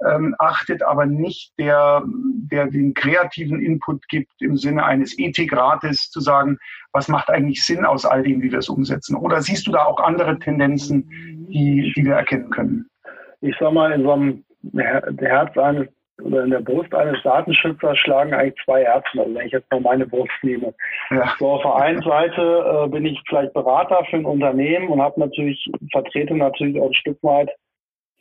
ähm, 0.09 0.35
achtet, 0.39 0.83
aber 0.83 1.05
nicht 1.05 1.53
der, 1.59 2.03
der 2.07 2.69
den 2.69 2.95
kreativen 2.95 3.61
Input 3.61 4.09
gibt 4.09 4.41
im 4.41 4.57
Sinne 4.57 4.85
eines 4.85 5.19
Ethikrates 5.19 6.09
zu 6.09 6.21
sagen, 6.21 6.59
was 6.93 7.09
macht 7.09 7.29
eigentlich 7.29 7.63
Sinn 7.63 7.85
aus 7.85 8.07
all 8.07 8.23
dem, 8.23 8.41
wie 8.41 8.51
wir 8.51 8.61
es 8.61 8.71
umsetzen? 8.71 9.17
Oder 9.17 9.43
siehst 9.43 9.67
du 9.67 9.73
da 9.73 9.85
auch 9.85 10.01
andere 10.01 10.39
Tendenzen, 10.39 11.47
die, 11.51 11.93
die 11.95 12.05
wir 12.07 12.15
erkennen 12.15 12.49
können? 12.49 12.89
Ich 13.43 13.55
sag 13.61 13.75
mal, 13.75 13.93
in 13.93 14.03
so 14.03 14.13
einem 14.13 14.45
Herz 14.75 15.57
eines 15.57 15.89
oder 16.23 16.45
in 16.45 16.51
der 16.51 16.61
Brust 16.61 16.95
eines 16.95 17.23
Datenschützers 17.23 17.99
schlagen 17.99 18.35
eigentlich 18.35 18.63
zwei 18.65 18.85
Herzen, 18.85 19.19
also 19.19 19.35
wenn 19.35 19.47
ich 19.47 19.53
jetzt 19.53 19.71
mal 19.71 19.81
meine 19.81 20.07
Brust 20.07 20.33
nehme. 20.43 20.75
Ja. 21.11 21.35
So, 21.39 21.49
auf 21.49 21.63
der 21.63 21.77
einen 21.77 22.03
Seite 22.03 22.85
äh, 22.85 22.89
bin 22.89 23.07
ich 23.07 23.21
vielleicht 23.29 23.53
Berater 23.55 24.05
für 24.09 24.17
ein 24.17 24.25
Unternehmen 24.25 24.89
und 24.89 25.01
habe 25.01 25.19
natürlich, 25.19 25.71
vertrete 25.91 26.35
natürlich 26.35 26.81
auch 26.81 26.89
ein 26.89 26.95
Stück 26.95 27.19
weit 27.23 27.51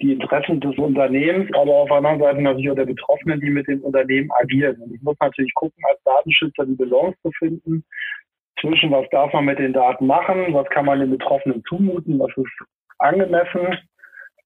die 0.02 0.14
Interessen 0.14 0.60
des 0.60 0.76
Unternehmens, 0.78 1.50
aber 1.54 1.72
auf 1.74 1.90
der 1.90 1.98
anderen 1.98 2.20
Seite 2.20 2.42
natürlich 2.42 2.72
auch 2.72 2.76
der 2.76 2.86
Betroffenen, 2.86 3.40
die 3.40 3.52
mit 3.52 3.68
dem 3.68 3.82
Unternehmen 3.82 4.32
agieren. 4.42 4.82
Und 4.82 4.96
ich 4.96 5.02
muss 5.04 5.16
natürlich 5.20 5.54
gucken, 5.54 5.84
als 5.90 6.02
Datenschützer 6.04 6.66
die 6.66 6.76
Balance 6.76 7.18
zu 7.22 7.32
finden 7.38 7.84
zwischen, 8.60 8.92
was 8.92 9.08
darf 9.12 9.32
man 9.34 9.46
mit 9.46 9.60
den 9.60 9.74
Daten 9.74 10.08
machen, 10.08 10.54
was 10.54 10.68
kann 10.70 10.86
man 10.86 11.00
den 11.00 11.12
Betroffenen 11.12 11.64
zumuten, 11.68 12.20
was 12.20 12.32
ist 12.36 12.52
angemessen, 12.98 13.78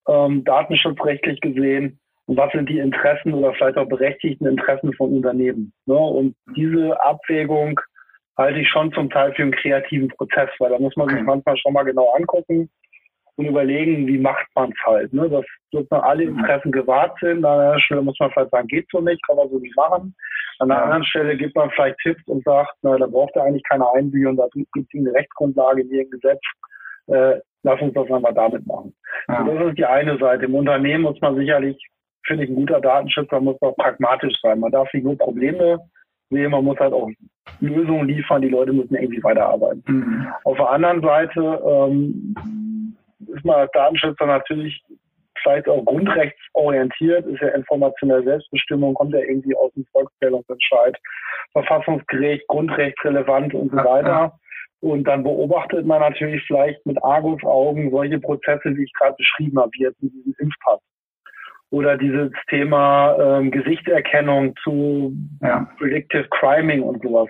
ähm, 0.07 0.43
datenschutzrechtlich 0.43 1.39
gesehen, 1.41 1.99
was 2.27 2.51
sind 2.51 2.69
die 2.69 2.79
Interessen 2.79 3.33
oder 3.33 3.53
vielleicht 3.53 3.77
auch 3.77 3.87
berechtigten 3.87 4.47
Interessen 4.47 4.93
von 4.93 5.13
Unternehmen. 5.13 5.73
Ne? 5.85 5.95
Und 5.95 6.35
diese 6.55 6.99
Abwägung 7.03 7.79
halte 8.37 8.59
ich 8.59 8.69
schon 8.69 8.91
zum 8.93 9.09
Teil 9.09 9.33
für 9.33 9.43
einen 9.43 9.51
kreativen 9.51 10.09
Prozess, 10.09 10.49
weil 10.59 10.71
da 10.71 10.79
muss 10.79 10.95
man 10.95 11.09
sich 11.09 11.21
manchmal 11.21 11.57
schon 11.57 11.73
mal 11.73 11.83
genau 11.83 12.09
angucken, 12.17 12.69
und 13.37 13.45
überlegen, 13.45 14.07
wie 14.07 14.17
macht 14.17 14.47
man 14.55 14.71
es 14.71 14.85
halt. 14.85 15.13
Ne? 15.13 15.29
Dass 15.29 15.45
sozusagen 15.71 16.03
alle 16.03 16.25
mhm. 16.25 16.39
Interessen 16.39 16.71
gewahrt 16.71 17.17
sind. 17.19 17.45
An 17.45 17.59
einer 17.59 17.79
Stelle 17.79 18.01
muss 18.01 18.17
man 18.19 18.31
vielleicht 18.31 18.51
sagen, 18.51 18.67
geht 18.67 18.87
so 18.91 19.01
nicht, 19.01 19.25
kann 19.27 19.35
man 19.35 19.49
so 19.49 19.59
nicht 19.59 19.75
machen. 19.75 20.15
An 20.59 20.69
der 20.69 20.77
ja. 20.77 20.83
anderen 20.83 21.03
Stelle 21.05 21.35
gibt 21.35 21.55
man 21.55 21.69
vielleicht 21.71 21.97
Tipps 21.99 22.25
und 22.27 22.43
sagt, 22.45 22.73
na, 22.81 22.97
da 22.97 23.07
braucht 23.07 23.35
er 23.35 23.43
eigentlich 23.43 23.63
keine 23.67 23.85
Einbühe 23.91 24.33
da 24.35 24.47
gibt 24.53 24.69
es 24.75 24.85
eine 24.99 25.13
Rechtsgrundlage 25.13 25.81
in 25.81 25.91
jedem 25.91 26.11
Gesetz. 26.11 26.39
Äh, 27.07 27.39
lass 27.66 27.82
uns 27.82 27.93
das 27.93 28.09
einmal 28.11 28.34
damit 28.34 28.66
machen. 28.68 28.93
Ja. 29.28 29.43
So, 29.43 29.57
das 29.57 29.70
ist 29.70 29.78
die 29.78 29.86
eine 29.86 30.18
Seite. 30.18 30.45
Im 30.45 30.55
Unternehmen 30.55 31.03
muss 31.03 31.20
man 31.20 31.36
sicherlich, 31.36 31.78
finde 32.26 32.43
ich, 32.43 32.49
ein 32.49 32.55
guter 32.55 32.80
Datenschützer 32.80 33.41
muss 33.41 33.61
auch 33.61 33.76
pragmatisch 33.76 34.39
sein. 34.41 34.59
Man 34.59 34.72
darf 34.72 34.88
nicht 34.93 35.03
nur 35.03 35.18
Probleme 35.18 35.80
sehen, 36.30 36.51
man 36.51 36.63
muss 36.63 36.80
halt 36.80 36.93
auch 36.93 37.09
Lösungen 37.59 38.07
liefern, 38.07 38.41
die 38.41 38.49
Leute 38.49 38.72
müssen 38.72 38.95
irgendwie 38.95 39.24
weiterarbeiten. 39.24 39.84
Mhm. 39.88 40.28
Auf 40.43 40.57
der 40.57 40.70
anderen 40.70 41.01
Seite 41.01 41.61
ähm, 41.66 42.36
ist 43.28 43.45
man 43.45 43.55
als 43.61 43.72
Datenschützer 43.72 44.26
natürlich 44.26 44.84
vielleicht 45.41 45.68
auch 45.68 45.84
grundrechtsorientiert, 45.86 47.26
ist 47.26 47.41
ja 47.41 47.49
informationelle 47.49 48.24
Selbstbestimmung, 48.24 48.93
kommt 48.93 49.13
ja 49.13 49.20
irgendwie 49.20 49.55
aus 49.55 49.72
dem 49.74 49.86
Volksstellungsentscheid, 49.91 50.97
Verfassungsgericht, 51.51 52.47
grundrechtsrelevant 52.47 53.53
und 53.53 53.72
so 53.72 53.78
weiter. 53.78 54.34
Und 54.86 55.05
dann 55.05 55.23
beobachtet 55.23 55.83
man 55.88 55.99
natürlich 55.99 56.43
vielleicht 56.45 56.86
mit 56.86 57.03
Argusaugen 57.03 57.89
solche 57.89 58.19
Prozesse, 58.19 58.77
wie 58.77 58.83
ich 58.83 58.93
gerade 58.93 59.15
beschrieben 59.17 59.57
habe, 59.59 59.71
wie 59.73 59.81
jetzt 59.81 59.99
mit 60.03 60.13
diesem 60.13 60.36
Impfpass. 60.38 60.79
Oder 61.71 61.97
dieses 61.97 62.29
Thema 62.51 63.17
ähm, 63.19 63.49
Gesichtserkennung 63.49 64.53
zu 64.63 65.11
ja. 65.41 65.67
Predictive 65.79 66.27
Criming 66.29 66.83
und 66.83 67.01
sowas. 67.01 67.27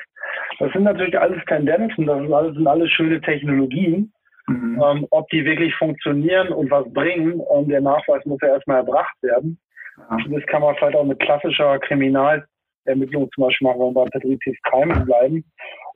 Das 0.60 0.70
sind 0.74 0.84
natürlich 0.84 1.18
alles 1.18 1.42
Tendenzen, 1.46 2.06
das 2.06 2.20
sind 2.20 2.34
alles, 2.34 2.56
sind 2.56 2.68
alles 2.68 2.92
schöne 2.92 3.22
Technologien. 3.22 4.12
Mhm. 4.48 4.84
Ähm, 4.86 5.08
ob 5.12 5.30
die 5.30 5.46
wirklich 5.46 5.74
funktionieren 5.76 6.50
und 6.50 6.70
was 6.70 6.92
bringen, 6.92 7.42
ähm, 7.56 7.70
der 7.70 7.80
Nachweis 7.80 8.26
muss 8.26 8.40
ja 8.42 8.50
erstmal 8.50 8.80
erbracht 8.80 9.16
werden. 9.22 9.58
Ja. 9.98 10.18
Das 10.30 10.46
kann 10.48 10.62
man 10.62 10.76
vielleicht 10.76 10.98
auch 10.98 11.06
mit 11.06 11.20
klassischer 11.20 11.80
Kriminalermittlung 11.80 13.32
zum 13.34 13.46
Beispiel 13.46 13.66
machen, 13.66 13.80
wenn 13.80 13.94
wir 13.96 14.04
bei 14.04 14.10
Patritis 14.10 14.58
Crime 14.64 15.06
bleiben. 15.06 15.46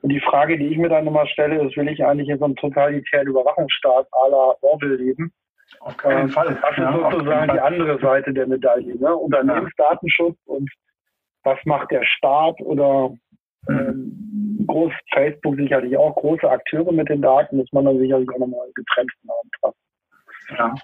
Und 0.02 0.10
die 0.10 0.20
Frage, 0.20 0.58
die 0.58 0.66
ich 0.66 0.78
mir 0.78 0.88
dann 0.88 1.06
immer 1.06 1.26
stelle, 1.26 1.66
ist, 1.66 1.76
will 1.76 1.88
ich 1.88 2.04
eigentlich 2.04 2.28
in 2.28 2.38
so 2.38 2.46
einem 2.46 2.56
totalitären 2.56 3.26
Überwachungsstaat 3.26 4.06
à 4.12 4.30
la 4.30 4.54
Orwell 4.62 4.96
leben? 4.96 5.32
Auf 5.80 5.96
keinen 5.96 6.22
ähm, 6.22 6.28
Fall. 6.30 6.58
Das 6.60 6.70
ist 6.72 6.78
ja, 6.78 7.10
sozusagen 7.10 7.52
die 7.52 7.60
andere 7.60 7.98
Seite 8.00 8.32
der 8.32 8.46
Medaille. 8.46 8.96
Ne? 8.98 9.14
Unternehmensdatenschutz 9.14 10.36
und 10.46 10.70
was 11.44 11.58
macht 11.64 11.90
der 11.90 12.04
Staat 12.04 12.60
oder 12.60 13.14
ähm, 13.68 14.64
groß 14.66 14.92
Facebook 15.12 15.56
sicherlich 15.56 15.96
auch 15.96 16.14
große 16.16 16.48
Akteure 16.48 16.92
mit 16.92 17.08
den 17.08 17.22
Daten, 17.22 17.56
muss 17.56 17.72
man 17.72 17.84
dann 17.84 17.98
sicherlich 17.98 18.28
auch 18.30 18.38
nochmal 18.38 18.68
getrennt 18.74 19.10
betrachten. 19.22 19.78
Ja, 20.58 20.74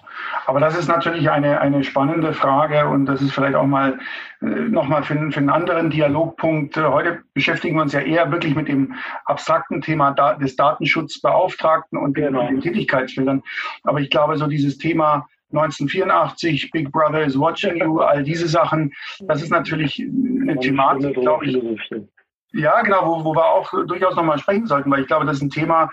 aber 0.45 0.59
das 0.59 0.77
ist 0.77 0.87
natürlich 0.87 1.29
eine, 1.29 1.59
eine 1.59 1.83
spannende 1.83 2.33
Frage 2.33 2.87
und 2.87 3.05
das 3.05 3.21
ist 3.21 3.33
vielleicht 3.33 3.55
auch 3.55 3.65
mal 3.65 3.99
äh, 4.41 4.45
nochmal 4.45 5.03
für, 5.03 5.15
für 5.31 5.39
einen 5.39 5.49
anderen 5.49 5.89
Dialogpunkt. 5.89 6.77
Heute 6.77 7.23
beschäftigen 7.33 7.75
wir 7.75 7.81
uns 7.81 7.93
ja 7.93 7.99
eher 7.99 8.31
wirklich 8.31 8.55
mit 8.55 8.67
dem 8.67 8.93
abstrakten 9.25 9.81
Thema 9.81 10.11
da, 10.11 10.35
des 10.35 10.55
Datenschutzbeauftragten 10.55 11.97
und 11.97 12.17
den, 12.17 12.27
genau. 12.27 12.47
den 12.47 12.61
Tätigkeitsfeldern. 12.61 13.43
Aber 13.83 13.99
ich 13.99 14.09
glaube, 14.09 14.37
so 14.37 14.47
dieses 14.47 14.77
Thema 14.77 15.27
1984, 15.51 16.71
Big 16.71 16.91
Brother 16.91 17.23
is 17.23 17.37
watching 17.37 17.77
you, 17.77 17.99
all 17.99 18.23
diese 18.23 18.47
Sachen, 18.47 18.93
das 19.21 19.41
ist 19.41 19.49
natürlich 19.49 19.99
eine 19.99 20.57
Thematik, 20.59 21.13
glaube 21.15 21.45
ich, 21.45 21.61
ja, 22.53 22.81
genau, 22.81 23.05
wo, 23.05 23.23
wo 23.25 23.35
wir 23.35 23.45
auch 23.45 23.69
durchaus 23.85 24.15
nochmal 24.15 24.39
sprechen 24.39 24.67
sollten, 24.67 24.89
weil 24.89 25.01
ich 25.01 25.07
glaube, 25.07 25.25
das 25.25 25.37
ist 25.37 25.43
ein 25.43 25.49
Thema, 25.49 25.91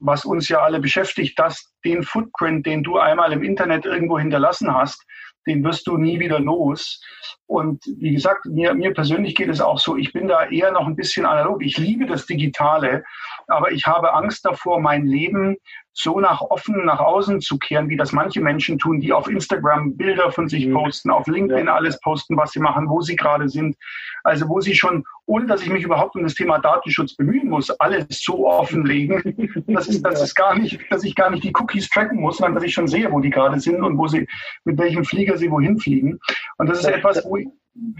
was 0.00 0.24
uns 0.24 0.48
ja 0.48 0.60
alle 0.60 0.80
beschäftigt, 0.80 1.38
dass 1.38 1.72
den 1.84 2.02
Footprint, 2.02 2.66
den 2.66 2.82
du 2.82 2.98
einmal 2.98 3.32
im 3.32 3.42
Internet 3.42 3.84
irgendwo 3.84 4.18
hinterlassen 4.18 4.74
hast, 4.74 5.04
den 5.46 5.64
wirst 5.64 5.86
du 5.86 5.96
nie 5.96 6.20
wieder 6.20 6.38
los. 6.38 7.02
Und 7.46 7.82
wie 7.98 8.12
gesagt, 8.12 8.44
mir, 8.46 8.74
mir 8.74 8.92
persönlich 8.92 9.34
geht 9.34 9.48
es 9.48 9.60
auch 9.60 9.78
so, 9.78 9.96
ich 9.96 10.12
bin 10.12 10.28
da 10.28 10.48
eher 10.48 10.70
noch 10.72 10.86
ein 10.86 10.96
bisschen 10.96 11.26
analog. 11.26 11.62
Ich 11.64 11.78
liebe 11.78 12.06
das 12.06 12.26
Digitale, 12.26 13.04
aber 13.46 13.72
ich 13.72 13.86
habe 13.86 14.12
Angst 14.14 14.44
davor, 14.44 14.80
mein 14.80 15.06
Leben 15.06 15.56
so 15.92 16.20
nach 16.20 16.40
offen 16.40 16.84
nach 16.84 17.00
außen 17.00 17.40
zu 17.40 17.58
kehren, 17.58 17.88
wie 17.88 17.96
das 17.96 18.12
manche 18.12 18.40
Menschen 18.40 18.78
tun, 18.78 19.00
die 19.00 19.12
auf 19.12 19.28
Instagram 19.28 19.96
Bilder 19.96 20.30
von 20.30 20.48
sich 20.48 20.66
mhm. 20.66 20.74
posten, 20.74 21.10
auf 21.10 21.26
LinkedIn 21.26 21.66
ja. 21.66 21.74
alles 21.74 22.00
posten, 22.00 22.36
was 22.36 22.52
sie 22.52 22.60
machen, 22.60 22.88
wo 22.88 23.00
sie 23.00 23.16
gerade 23.16 23.48
sind. 23.48 23.76
Also 24.22 24.48
wo 24.48 24.60
sie 24.60 24.74
schon, 24.74 25.04
ohne 25.26 25.46
dass 25.46 25.62
ich 25.62 25.70
mich 25.70 25.82
überhaupt 25.82 26.14
um 26.14 26.22
das 26.22 26.34
Thema 26.34 26.58
Datenschutz 26.58 27.16
bemühen 27.16 27.48
muss, 27.48 27.70
alles 27.80 28.06
so 28.10 28.46
offenlegen, 28.46 29.64
das 29.66 29.88
ist, 29.88 30.02
das 30.02 30.22
ist 30.22 30.34
gar 30.34 30.58
nicht, 30.58 30.78
dass 30.90 31.04
ich 31.04 31.14
gar 31.14 31.30
nicht 31.30 31.42
die 31.42 31.52
Cookies 31.58 31.88
tracken 31.88 32.20
muss, 32.20 32.36
sondern 32.36 32.54
dass 32.54 32.64
ich 32.64 32.74
schon 32.74 32.88
sehe, 32.88 33.10
wo 33.10 33.20
die 33.20 33.30
gerade 33.30 33.58
sind 33.58 33.82
und 33.82 33.98
wo 33.98 34.06
sie, 34.06 34.26
mit 34.64 34.78
welchem 34.78 35.04
Flieger 35.04 35.36
sie 35.36 35.50
wohin 35.50 35.78
fliegen. 35.78 36.20
Und 36.58 36.68
das 36.68 36.80
ist 36.80 36.86
etwas, 36.86 37.24
wo 37.24 37.36
ich, 37.36 37.48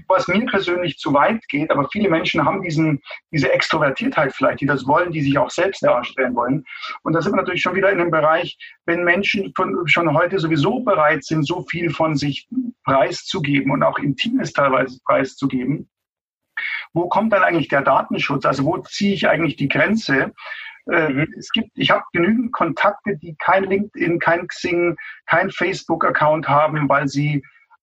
was 0.09 0.27
mir 0.29 0.45
persönlich 0.47 0.99
zu 0.99 1.15
weit 1.15 1.47
geht, 1.49 1.71
aber 1.71 1.89
viele 1.91 2.11
Menschen 2.11 2.45
haben 2.45 2.63
diesen, 2.63 3.01
diese 3.33 3.53
Extrovertiertheit 3.53 4.33
vielleicht, 4.35 4.61
die 4.61 4.67
das 4.67 4.87
wollen, 4.87 5.13
die 5.13 5.23
sich 5.23 5.39
auch 5.39 5.51
selbst 5.51 5.83
darstellen 5.83 6.35
wollen. 6.35 6.65
Und 7.03 7.13
da 7.13 7.23
sind 7.23 7.33
wir 7.33 7.37
natürlich 7.37 7.63
schon 7.63 7.77
wieder 7.77 7.91
in 7.91 8.01
einem 8.01 8.11
Bereich, 8.11 8.59
wenn 8.87 9.05
Menschen 9.05 9.53
von, 9.55 9.87
schon 9.87 10.13
heute 10.13 10.39
sowieso 10.39 10.81
bereit 10.81 11.25
sind, 11.25 11.47
so 11.47 11.65
viel 11.71 11.91
von 11.91 12.17
sich 12.17 12.49
preiszugeben 12.85 13.71
und 13.71 13.83
auch 13.83 13.99
Intimes 13.99 14.53
teilweise 14.53 14.99
preiszugeben, 15.05 15.89
wo 16.93 17.09
kommt 17.09 17.33
dann 17.33 17.43
eigentlich 17.43 17.69
der 17.69 17.83
Datenschutz? 17.83 18.45
Also 18.45 18.65
wo 18.65 18.79
ziehe 18.79 19.15
ich 19.15 19.29
eigentlich 19.29 19.57
die 19.57 19.69
Grenze? 19.69 20.33
Äh, 20.91 21.09
mhm. 21.09 21.35
Es 21.39 21.51
gibt, 21.51 21.71
ich 21.75 21.91
habe 21.91 22.05
genügend 22.13 22.53
Kontakte, 22.53 23.17
die 23.17 23.37
kein 23.39 23.65
LinkedIn, 23.65 24.19
kein 24.19 24.47
Xing, 24.49 24.97
kein 25.27 25.51
Facebook-Account 25.51 26.49
haben, 26.49 26.89
weil 26.89 27.09
sie 27.09 27.43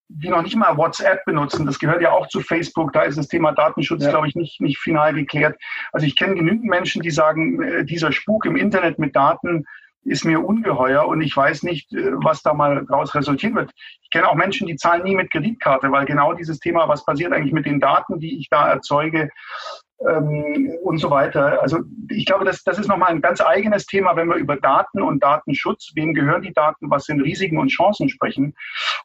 die 0.09 0.29
noch 0.29 0.41
nicht 0.41 0.55
mal 0.55 0.77
WhatsApp 0.77 1.25
benutzen. 1.25 1.65
Das 1.65 1.79
gehört 1.79 2.01
ja 2.01 2.11
auch 2.11 2.27
zu 2.27 2.41
Facebook. 2.41 2.93
Da 2.93 3.03
ist 3.03 3.17
das 3.17 3.27
Thema 3.27 3.51
Datenschutz, 3.51 4.03
ja. 4.03 4.09
glaube 4.09 4.27
ich, 4.27 4.35
nicht, 4.35 4.61
nicht 4.61 4.79
final 4.79 5.13
geklärt. 5.13 5.57
Also 5.91 6.05
ich 6.05 6.15
kenne 6.15 6.35
genügend 6.35 6.65
Menschen, 6.65 7.01
die 7.01 7.11
sagen, 7.11 7.61
äh, 7.61 7.85
dieser 7.85 8.11
Spuk 8.11 8.45
im 8.45 8.55
Internet 8.55 8.99
mit 8.99 9.15
Daten 9.15 9.65
ist 10.03 10.23
mir 10.23 10.43
ungeheuer 10.43 11.05
und 11.05 11.21
ich 11.21 11.35
weiß 11.35 11.63
nicht, 11.63 11.91
äh, 11.93 12.11
was 12.13 12.41
da 12.41 12.53
mal 12.53 12.85
daraus 12.87 13.13
resultieren 13.13 13.55
wird. 13.55 13.71
Ich 14.01 14.09
kenne 14.09 14.29
auch 14.29 14.35
Menschen, 14.35 14.67
die 14.67 14.77
zahlen 14.77 15.03
nie 15.03 15.15
mit 15.15 15.31
Kreditkarte, 15.31 15.91
weil 15.91 16.05
genau 16.05 16.33
dieses 16.33 16.59
Thema, 16.59 16.87
was 16.87 17.03
passiert 17.05 17.33
eigentlich 17.33 17.53
mit 17.53 17.65
den 17.65 17.81
Daten, 17.81 18.19
die 18.19 18.39
ich 18.39 18.47
da 18.49 18.67
erzeuge, 18.69 19.29
ähm, 19.99 20.71
und 20.83 20.99
so 20.99 21.09
weiter. 21.09 21.61
Also 21.61 21.79
ich 22.09 22.25
glaube, 22.25 22.45
das, 22.45 22.63
das 22.63 22.79
ist 22.79 22.87
nochmal 22.87 23.09
ein 23.09 23.21
ganz 23.21 23.41
eigenes 23.41 23.85
Thema, 23.85 24.15
wenn 24.15 24.27
wir 24.27 24.35
über 24.35 24.55
Daten 24.57 25.01
und 25.01 25.23
Datenschutz, 25.23 25.91
wem 25.95 26.13
gehören 26.13 26.41
die 26.41 26.53
Daten, 26.53 26.89
was 26.89 27.05
sind 27.05 27.21
Risiken 27.21 27.57
und 27.57 27.69
Chancen 27.69 28.09
sprechen, 28.09 28.55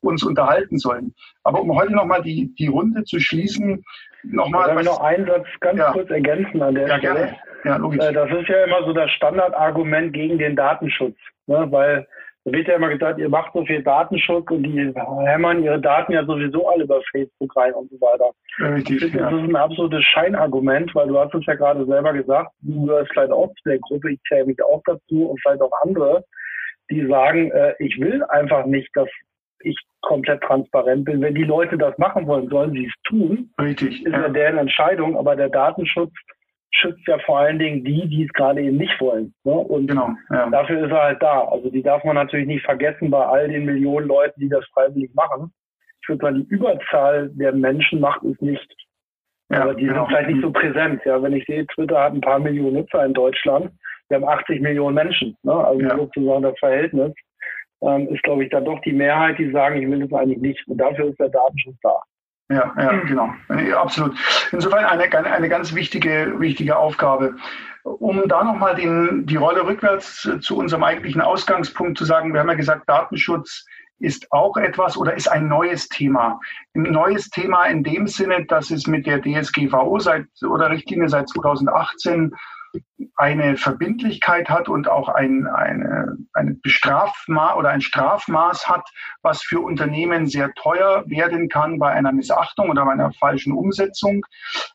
uns 0.01 0.23
unterhalten 0.23 0.79
sollen. 0.79 1.15
Aber 1.45 1.61
um 1.61 1.75
heute 1.75 1.93
nochmal 1.93 2.23
die, 2.23 2.55
die 2.55 2.67
Runde 2.67 3.05
zu 3.05 3.19
schließen, 3.21 3.85
nochmal. 4.23 4.77
Ich 4.79 4.87
noch 4.87 5.01
einen 5.01 5.27
Satz 5.27 5.47
ganz 5.61 5.79
ja. 5.79 5.93
kurz 5.93 6.11
ergänzen 6.11 6.63
an 6.63 6.75
der 6.75 6.89
ja, 6.89 6.99
Stelle. 6.99 7.15
Gerne. 7.15 7.37
Ja, 7.65 7.77
logisch. 7.77 8.05
Äh, 8.05 8.13
das 8.13 8.31
ist 8.31 8.49
ja 8.49 8.65
immer 8.65 8.85
so 8.85 8.93
das 8.93 9.11
Standardargument 9.13 10.13
gegen 10.13 10.39
den 10.39 10.57
Datenschutz, 10.57 11.17
ne? 11.47 11.67
weil 11.71 12.07
da 12.45 12.53
wird 12.53 12.67
ja 12.67 12.75
immer 12.75 12.89
gesagt, 12.89 13.19
ihr 13.21 13.29
macht 13.29 13.53
so 13.53 13.65
viel 13.65 13.83
Datenschutz 13.83 14.51
und 14.51 14.65
die 14.65 14.93
hämmern 15.25 15.63
ihre 15.63 15.81
Daten 15.81 16.13
ja 16.13 16.25
sowieso 16.25 16.69
alle 16.69 16.85
über 16.85 17.01
Facebook 17.13 17.55
rein 17.57 17.73
und 17.75 17.89
so 17.91 18.01
weiter. 18.01 18.33
Richtig, 18.75 19.15
ja. 19.15 19.31
das 19.31 19.41
ist 19.41 19.49
ein 19.49 19.57
absolutes 19.57 20.05
Scheinargument, 20.05 20.93
weil 20.95 21.09
du 21.09 21.19
hast 21.19 21.35
es 21.35 21.47
ja 21.47 21.55
gerade 21.55 21.87
selber 21.87 22.13
gesagt, 22.13 22.53
du 22.63 22.87
gehörst 22.87 23.13
vielleicht 23.13 23.33
auch 23.33 23.49
zu 23.49 23.69
der 23.69 23.79
Gruppe, 23.79 24.13
ich 24.13 24.21
zähle 24.29 24.47
mich 24.47 24.63
auch 24.63 24.83
dazu 24.87 25.31
und 25.31 25.41
vielleicht 25.41 25.63
auch 25.63 25.73
andere, 25.83 26.25
die 26.91 27.07
sagen, 27.07 27.51
äh, 27.53 27.75
ich 27.79 27.99
will 28.01 28.25
einfach 28.25 28.67
nicht, 28.67 28.91
dass 28.95 29.09
ich 29.61 29.79
komplett 30.01 30.43
transparent 30.43 31.05
bin. 31.05 31.21
Wenn 31.21 31.37
die 31.37 31.45
Leute 31.45 31.79
das 31.79 31.97
machen 31.97 32.27
wollen, 32.27 32.49
sollen 32.49 32.73
sie 32.73 32.87
es 32.87 32.95
tun. 33.05 33.53
Richtig. 33.61 34.05
Ist 34.05 34.13
ja, 34.13 34.23
ja 34.23 34.29
deren 34.29 34.59
Entscheidung, 34.59 35.17
aber 35.17 35.37
der 35.37 35.49
Datenschutz 35.49 36.13
schützt 36.83 37.07
ja 37.07 37.19
vor 37.21 37.39
allen 37.39 37.59
Dingen 37.59 37.85
die, 37.85 38.09
die 38.09 38.25
es 38.25 38.33
gerade 38.33 38.61
eben 38.61 38.77
nicht 38.77 39.01
wollen. 39.01 39.33
Ne? 39.45 39.53
Und 39.53 39.87
genau, 39.87 40.11
ja. 40.31 40.51
dafür 40.51 40.85
ist 40.85 40.91
er 40.91 41.03
halt 41.03 41.23
da. 41.23 41.45
Also 41.45 41.71
die 41.71 41.83
darf 41.83 42.05
man 42.05 42.17
natürlich 42.17 42.47
nicht 42.47 42.65
vergessen 42.65 43.11
bei 43.11 43.25
all 43.25 43.49
den 43.49 43.65
Millionen 43.65 44.09
Leuten, 44.09 44.41
die 44.41 44.49
das 44.49 44.67
freiwillig 44.75 45.15
machen. 45.15 45.53
Ich 46.03 46.09
würde 46.09 46.21
sagen, 46.21 46.37
die 46.37 46.55
Überzahl 46.55 47.31
der 47.31 47.53
Menschen 47.53 48.01
macht 48.01 48.23
es 48.25 48.41
nicht. 48.41 48.75
Ja, 49.51 49.63
Aber 49.63 49.75
die 49.75 49.87
genau. 49.87 50.07
sind 50.07 50.09
vielleicht 50.09 50.31
nicht 50.31 50.43
so 50.43 50.51
präsent. 50.51 51.03
Ja, 51.05 51.23
wenn 51.23 51.35
ich 51.35 51.45
sehe, 51.47 51.67
Twitter 51.69 52.03
hat 52.03 52.13
ein 52.13 52.21
paar 52.21 52.39
Millionen 52.39 52.75
Nutzer 52.75 53.05
in 53.05 53.15
Deutschland. 53.15 53.71
Wir 54.09 54.17
haben 54.17 54.29
80 54.29 54.61
Millionen 54.61 54.95
Menschen. 54.95 55.37
Ne? 55.43 55.53
Also 55.53 55.81
ja. 55.81 55.97
sozusagen 55.97 56.43
das 56.43 56.59
Verhältnis 56.59 57.13
ähm, 57.83 58.09
ist, 58.09 58.23
glaube 58.23 58.45
ich, 58.45 58.51
da 58.51 58.61
doch 58.61 58.81
die 58.81 58.93
Mehrheit, 58.93 59.39
die 59.39 59.51
sagen, 59.51 59.81
ich 59.81 59.89
will 59.89 60.01
das 60.01 60.13
eigentlich 60.13 60.41
nicht. 60.41 60.69
Und 60.69 60.79
dafür 60.79 61.09
ist 61.09 61.21
der 61.21 61.29
Datenschutz 61.29 61.77
da. 61.83 62.01
Ja, 62.53 62.73
ja, 62.77 63.01
genau. 63.01 63.35
Ja, 63.49 63.81
absolut. 63.81 64.17
Insofern 64.53 64.85
eine, 64.85 65.05
eine 65.33 65.49
ganz 65.49 65.75
wichtige, 65.75 66.35
wichtige 66.39 66.77
Aufgabe. 66.77 67.37
Um 67.83 68.23
da 68.29 68.45
nochmal 68.45 68.77
die 68.77 69.37
Rolle 69.37 69.67
rückwärts 69.67 70.29
zu 70.41 70.57
unserem 70.57 70.85
eigentlichen 70.85 71.21
Ausgangspunkt 71.21 71.99
zu 71.99 72.05
sagen, 72.05 72.33
wir 72.33 72.41
haben 72.41 72.49
ja 72.49 72.55
gesagt, 72.55 72.89
Datenschutz 72.89 73.65
ist 73.99 74.31
auch 74.33 74.57
etwas 74.57 74.97
oder 74.97 75.15
ist 75.15 75.29
ein 75.29 75.49
neues 75.49 75.89
Thema. 75.89 76.41
Ein 76.75 76.83
neues 76.83 77.31
Thema 77.31 77.65
in 77.67 77.83
dem 77.83 78.07
Sinne, 78.07 78.45
dass 78.47 78.71
es 78.71 78.87
mit 78.87 79.07
der 79.07 79.23
DSGVO 79.23 79.99
seit 80.01 80.27
oder 80.49 80.71
Richtlinie 80.71 81.09
seit 81.09 81.29
2018 81.29 82.33
eine 83.17 83.57
Verbindlichkeit 83.57 84.49
hat 84.49 84.69
und 84.69 84.89
auch 84.89 85.09
ein, 85.09 85.47
eine, 85.47 86.17
eine 86.33 86.55
Bestrafma 86.55 87.55
oder 87.55 87.71
ein 87.71 87.81
Strafmaß 87.81 88.69
hat, 88.69 88.89
was 89.23 89.43
für 89.43 89.61
Unternehmen 89.61 90.27
sehr 90.27 90.53
teuer 90.55 91.05
werden 91.07 91.49
kann 91.49 91.79
bei 91.79 91.91
einer 91.91 92.13
Missachtung 92.13 92.71
oder 92.71 92.85
bei 92.85 92.93
einer 92.93 93.13
falschen 93.13 93.53
Umsetzung. 93.53 94.25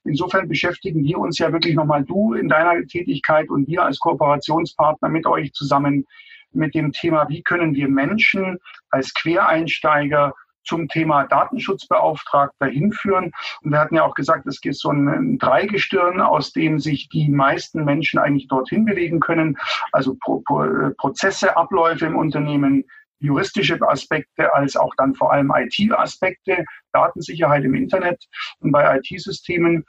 Insofern 0.04 0.48
beschäftigen 0.48 1.04
wir 1.04 1.18
uns 1.18 1.40
ja 1.40 1.52
wirklich 1.52 1.76
nochmal 1.76 2.04
du 2.04 2.34
in 2.34 2.48
deiner 2.48 2.86
Tätigkeit 2.86 3.50
und 3.50 3.68
wir 3.68 3.84
als 3.84 4.00
Kooperationspartner 4.00 5.10
mit 5.10 5.26
euch 5.26 5.52
zusammen 5.54 6.06
mit 6.54 6.76
dem 6.76 6.92
Thema, 6.92 7.28
wie 7.30 7.44
können 7.44 7.76
wir 7.76 7.90
Menschen 7.90 8.58
als 8.90 9.14
Quereinsteiger 9.14 10.34
zum 10.68 10.88
Thema 10.88 11.24
Datenschutzbeauftragter 11.26 12.68
hinführen. 12.68 13.32
Und 13.64 13.72
wir 13.72 13.80
hatten 13.80 13.96
ja 13.96 14.04
auch 14.04 14.16
gesagt, 14.16 14.46
es 14.48 14.62
gibt 14.62 14.76
so 14.76 14.92
ein 14.92 15.38
Dreigestirn, 15.40 16.22
aus 16.22 16.52
dem 16.52 16.80
sich 16.80 17.10
die 17.10 17.30
meisten 17.30 17.84
Menschen 17.86 18.20
eigentlich 18.20 18.48
dorthin 18.48 18.86
bewegen 18.86 19.20
können. 19.20 19.58
Also 19.92 20.16
Pro 20.22 20.42
Pro 20.42 20.92
Prozesse, 20.98 21.56
Abläufe 21.58 22.06
im 22.06 22.16
Unternehmen, 22.16 22.84
juristische 23.20 23.80
Aspekte 23.82 24.54
als 24.54 24.76
auch 24.76 24.94
dann 24.98 25.16
vor 25.16 25.32
allem 25.32 25.52
IT-Aspekte, 25.56 26.66
Datensicherheit 26.92 27.64
im 27.64 27.74
Internet 27.74 28.24
und 28.60 28.72
bei 28.72 28.98
IT-Systemen. 28.98 29.86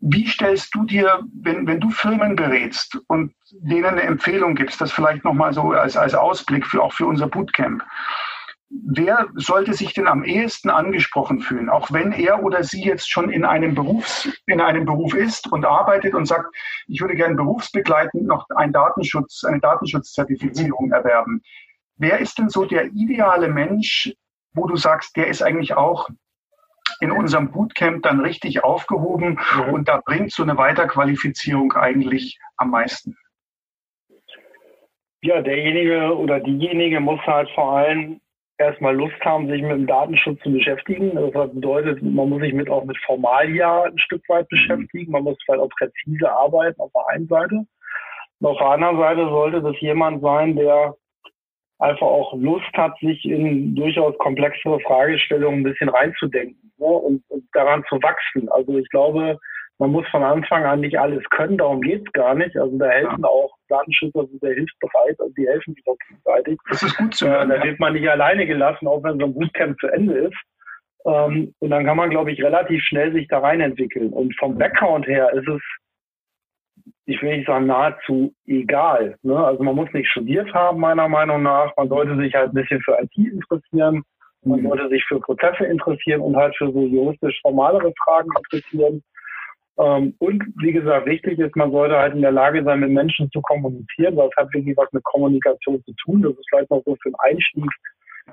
Wie 0.00 0.26
stellst 0.26 0.74
du 0.74 0.84
dir, 0.84 1.22
wenn, 1.42 1.66
wenn 1.66 1.80
du 1.80 1.90
Firmen 1.90 2.36
berätst 2.36 2.98
und 3.08 3.34
denen 3.50 3.84
eine 3.84 4.02
Empfehlung 4.02 4.54
gibst, 4.54 4.80
das 4.80 4.92
vielleicht 4.92 5.24
nochmal 5.24 5.52
so 5.52 5.72
als, 5.72 5.96
als 5.96 6.14
Ausblick 6.14 6.66
für, 6.66 6.82
auch 6.82 6.92
für 6.92 7.06
unser 7.06 7.26
Bootcamp, 7.26 7.84
wer 8.70 9.28
sollte 9.34 9.72
sich 9.72 9.94
denn 9.94 10.06
am 10.06 10.24
ehesten 10.24 10.70
angesprochen 10.70 11.40
fühlen, 11.40 11.68
auch 11.68 11.90
wenn 11.90 12.12
er 12.12 12.42
oder 12.42 12.62
sie 12.64 12.82
jetzt 12.82 13.10
schon 13.10 13.30
in 13.30 13.44
einem, 13.44 13.74
Berufs-, 13.74 14.28
in 14.46 14.60
einem 14.60 14.84
Beruf 14.84 15.14
ist 15.14 15.50
und 15.50 15.64
arbeitet 15.64 16.14
und 16.14 16.26
sagt, 16.26 16.54
ich 16.86 17.00
würde 17.00 17.14
gerne 17.14 17.34
berufsbegleitend 17.34 18.26
noch 18.26 18.46
ein 18.50 18.72
Datenschutz, 18.72 19.44
eine 19.44 19.60
Datenschutzzertifizierung 19.60 20.92
erwerben. 20.92 21.42
Wer 21.96 22.18
ist 22.18 22.38
denn 22.38 22.48
so 22.48 22.64
der 22.64 22.86
ideale 22.86 23.48
Mensch, 23.48 24.12
wo 24.52 24.66
du 24.66 24.76
sagst, 24.76 25.16
der 25.16 25.28
ist 25.28 25.42
eigentlich 25.42 25.74
auch 25.74 26.08
in 27.00 27.10
unserem 27.10 27.50
Bootcamp 27.50 28.02
dann 28.02 28.20
richtig 28.20 28.64
aufgehoben 28.64 29.38
mhm. 29.54 29.74
und 29.74 29.88
da 29.88 30.00
bringt 30.04 30.32
so 30.32 30.42
eine 30.42 30.56
Weiterqualifizierung 30.56 31.72
eigentlich 31.72 32.38
am 32.56 32.70
meisten? 32.70 33.16
Ja, 35.20 35.42
derjenige 35.42 36.16
oder 36.16 36.38
diejenige 36.38 37.00
muss 37.00 37.20
halt 37.26 37.50
vor 37.50 37.76
allem 37.76 38.20
erstmal 38.58 38.94
Lust 38.94 39.20
haben, 39.24 39.48
sich 39.48 39.62
mit 39.62 39.70
dem 39.70 39.86
Datenschutz 39.86 40.40
zu 40.42 40.52
beschäftigen. 40.52 41.14
Das 41.14 41.52
bedeutet, 41.52 42.02
man 42.02 42.28
muss 42.28 42.42
sich 42.42 42.52
mit 42.52 42.68
auch 42.68 42.84
mit 42.84 42.98
Formalia 43.06 43.84
ein 43.84 43.98
Stück 43.98 44.22
weit 44.28 44.46
mhm. 44.50 44.56
beschäftigen. 44.56 45.12
Man 45.12 45.24
muss 45.24 45.38
vielleicht 45.44 45.62
auch 45.62 45.70
präzise 45.78 46.30
arbeiten 46.30 46.80
auf 46.80 46.90
der 46.94 47.08
einen 47.08 47.28
Seite. 47.28 47.64
Und 48.40 48.46
auf 48.46 48.58
der 48.58 48.68
anderen 48.68 48.98
Seite 48.98 49.28
sollte 49.28 49.62
das 49.62 49.80
jemand 49.80 50.22
sein, 50.22 50.56
der 50.56 50.94
einfach 51.78 52.06
auch 52.06 52.34
Lust 52.34 52.72
hat, 52.74 52.98
sich 52.98 53.24
in 53.24 53.74
durchaus 53.74 54.16
komplexere 54.18 54.80
Fragestellungen 54.80 55.60
ein 55.60 55.64
bisschen 55.64 55.88
reinzudenken 55.88 56.72
ne? 56.78 56.86
und, 56.86 57.22
und 57.28 57.44
daran 57.52 57.84
zu 57.88 57.96
wachsen. 58.02 58.48
Also 58.50 58.76
ich 58.78 58.88
glaube, 58.90 59.38
man 59.78 59.92
muss 59.92 60.06
von 60.08 60.24
Anfang 60.24 60.64
an 60.64 60.80
nicht 60.80 60.98
alles 60.98 61.22
können, 61.30 61.56
darum 61.56 61.80
geht's 61.80 62.10
gar 62.12 62.34
nicht. 62.34 62.56
Also 62.56 62.76
da 62.78 62.86
helfen 62.88 63.22
ja. 63.22 63.28
auch 63.28 63.52
Datenschützer 63.68 64.26
sind 64.26 64.40
sehr 64.40 64.54
hilfsbereit 64.54 65.18
und 65.20 65.36
die 65.38 65.46
helfen 65.46 65.74
sich 65.74 65.84
auch 65.86 65.96
gegenseitig. 66.08 66.58
Das 66.68 66.82
ist 66.82 66.96
gut 66.96 67.14
zu 67.14 67.28
hören. 67.28 67.50
Äh, 67.50 67.58
da 67.58 67.64
wird 67.64 67.78
man 67.78 67.92
nicht 67.92 68.08
alleine 68.08 68.46
gelassen, 68.46 68.88
auch 68.88 69.02
wenn 69.04 69.18
so 69.18 69.26
ein 69.26 69.34
Bootcamp 69.34 69.78
zu 69.78 69.86
Ende 69.86 70.14
ist. 70.14 70.36
Ähm, 71.06 71.54
und 71.60 71.70
dann 71.70 71.84
kann 71.84 71.96
man, 71.96 72.10
glaube 72.10 72.32
ich, 72.32 72.42
relativ 72.42 72.82
schnell 72.82 73.12
sich 73.12 73.28
da 73.28 73.38
rein 73.38 73.60
entwickeln. 73.60 74.12
Und 74.12 74.36
vom 74.38 74.58
Background 74.58 75.06
her 75.06 75.32
ist 75.32 75.46
es, 75.46 75.62
ich 77.06 77.22
will 77.22 77.36
nicht 77.36 77.46
sagen, 77.46 77.66
nahezu 77.66 78.34
egal. 78.46 79.16
Ne? 79.22 79.36
Also 79.36 79.62
man 79.62 79.76
muss 79.76 79.92
nicht 79.92 80.10
studiert 80.10 80.52
haben, 80.54 80.80
meiner 80.80 81.08
Meinung 81.08 81.42
nach. 81.42 81.72
Man 81.76 81.88
sollte 81.88 82.16
sich 82.16 82.34
halt 82.34 82.50
ein 82.50 82.54
bisschen 82.54 82.80
für 82.82 82.98
IT 83.00 83.16
interessieren. 83.16 84.02
Man 84.42 84.60
mhm. 84.60 84.68
sollte 84.68 84.88
sich 84.88 85.04
für 85.04 85.20
Prozesse 85.20 85.64
interessieren 85.64 86.20
und 86.20 86.36
halt 86.36 86.56
für 86.56 86.72
so 86.72 86.80
juristisch 86.80 87.38
formalere 87.42 87.92
Fragen 88.04 88.30
interessieren. 88.36 89.02
Ähm, 89.78 90.14
und 90.18 90.44
wie 90.60 90.72
gesagt, 90.72 91.06
wichtig 91.06 91.38
ist, 91.38 91.54
man 91.54 91.70
sollte 91.70 91.96
halt 91.96 92.14
in 92.14 92.22
der 92.22 92.32
Lage 92.32 92.64
sein, 92.64 92.80
mit 92.80 92.90
Menschen 92.90 93.30
zu 93.30 93.40
kommunizieren. 93.42 94.16
Das 94.16 94.30
hat 94.36 94.52
wirklich 94.52 94.76
was 94.76 94.92
mit 94.92 95.04
Kommunikation 95.04 95.82
zu 95.84 95.92
tun. 96.04 96.22
Das 96.22 96.32
ist 96.32 96.46
vielleicht 96.50 96.70
noch 96.70 96.82
so 96.84 96.96
für 97.02 97.10
den 97.10 97.16
Einstieg 97.20 97.70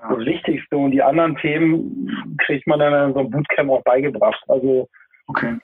das 0.09 0.19
Wichtigste. 0.19 0.77
Und 0.77 0.91
die 0.91 1.01
anderen 1.01 1.35
Themen 1.37 2.09
kriegt 2.45 2.67
man 2.67 2.79
dann 2.79 3.09
in 3.09 3.13
so 3.13 3.19
einem 3.19 3.29
Bootcamp 3.29 3.69
auch 3.69 3.83
beigebracht. 3.83 4.43
Also 4.47 4.87
okay. 5.27 5.55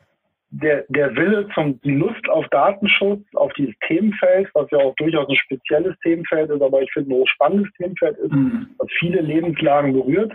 der, 0.52 0.86
der 0.90 1.16
Wille 1.16 1.48
zum 1.54 1.82
die 1.82 1.96
Lust 1.96 2.30
auf 2.30 2.48
Datenschutz, 2.50 3.24
auf 3.36 3.52
dieses 3.54 3.76
Themenfeld, 3.88 4.50
was 4.54 4.70
ja 4.72 4.80
auch 4.80 4.96
durchaus 4.96 5.28
ein 5.28 5.36
spezielles 5.36 5.98
Themenfeld 6.04 6.50
ist, 6.50 6.62
aber 6.62 6.82
ich 6.82 6.92
finde 6.94 7.12
ein 7.12 7.20
hochspannendes 7.20 7.72
Themenfeld 7.74 8.18
ist, 8.18 8.32
mhm. 8.32 8.68
was 8.78 8.88
viele 9.00 9.22
Lebenslagen 9.22 9.94
berührt. 9.94 10.34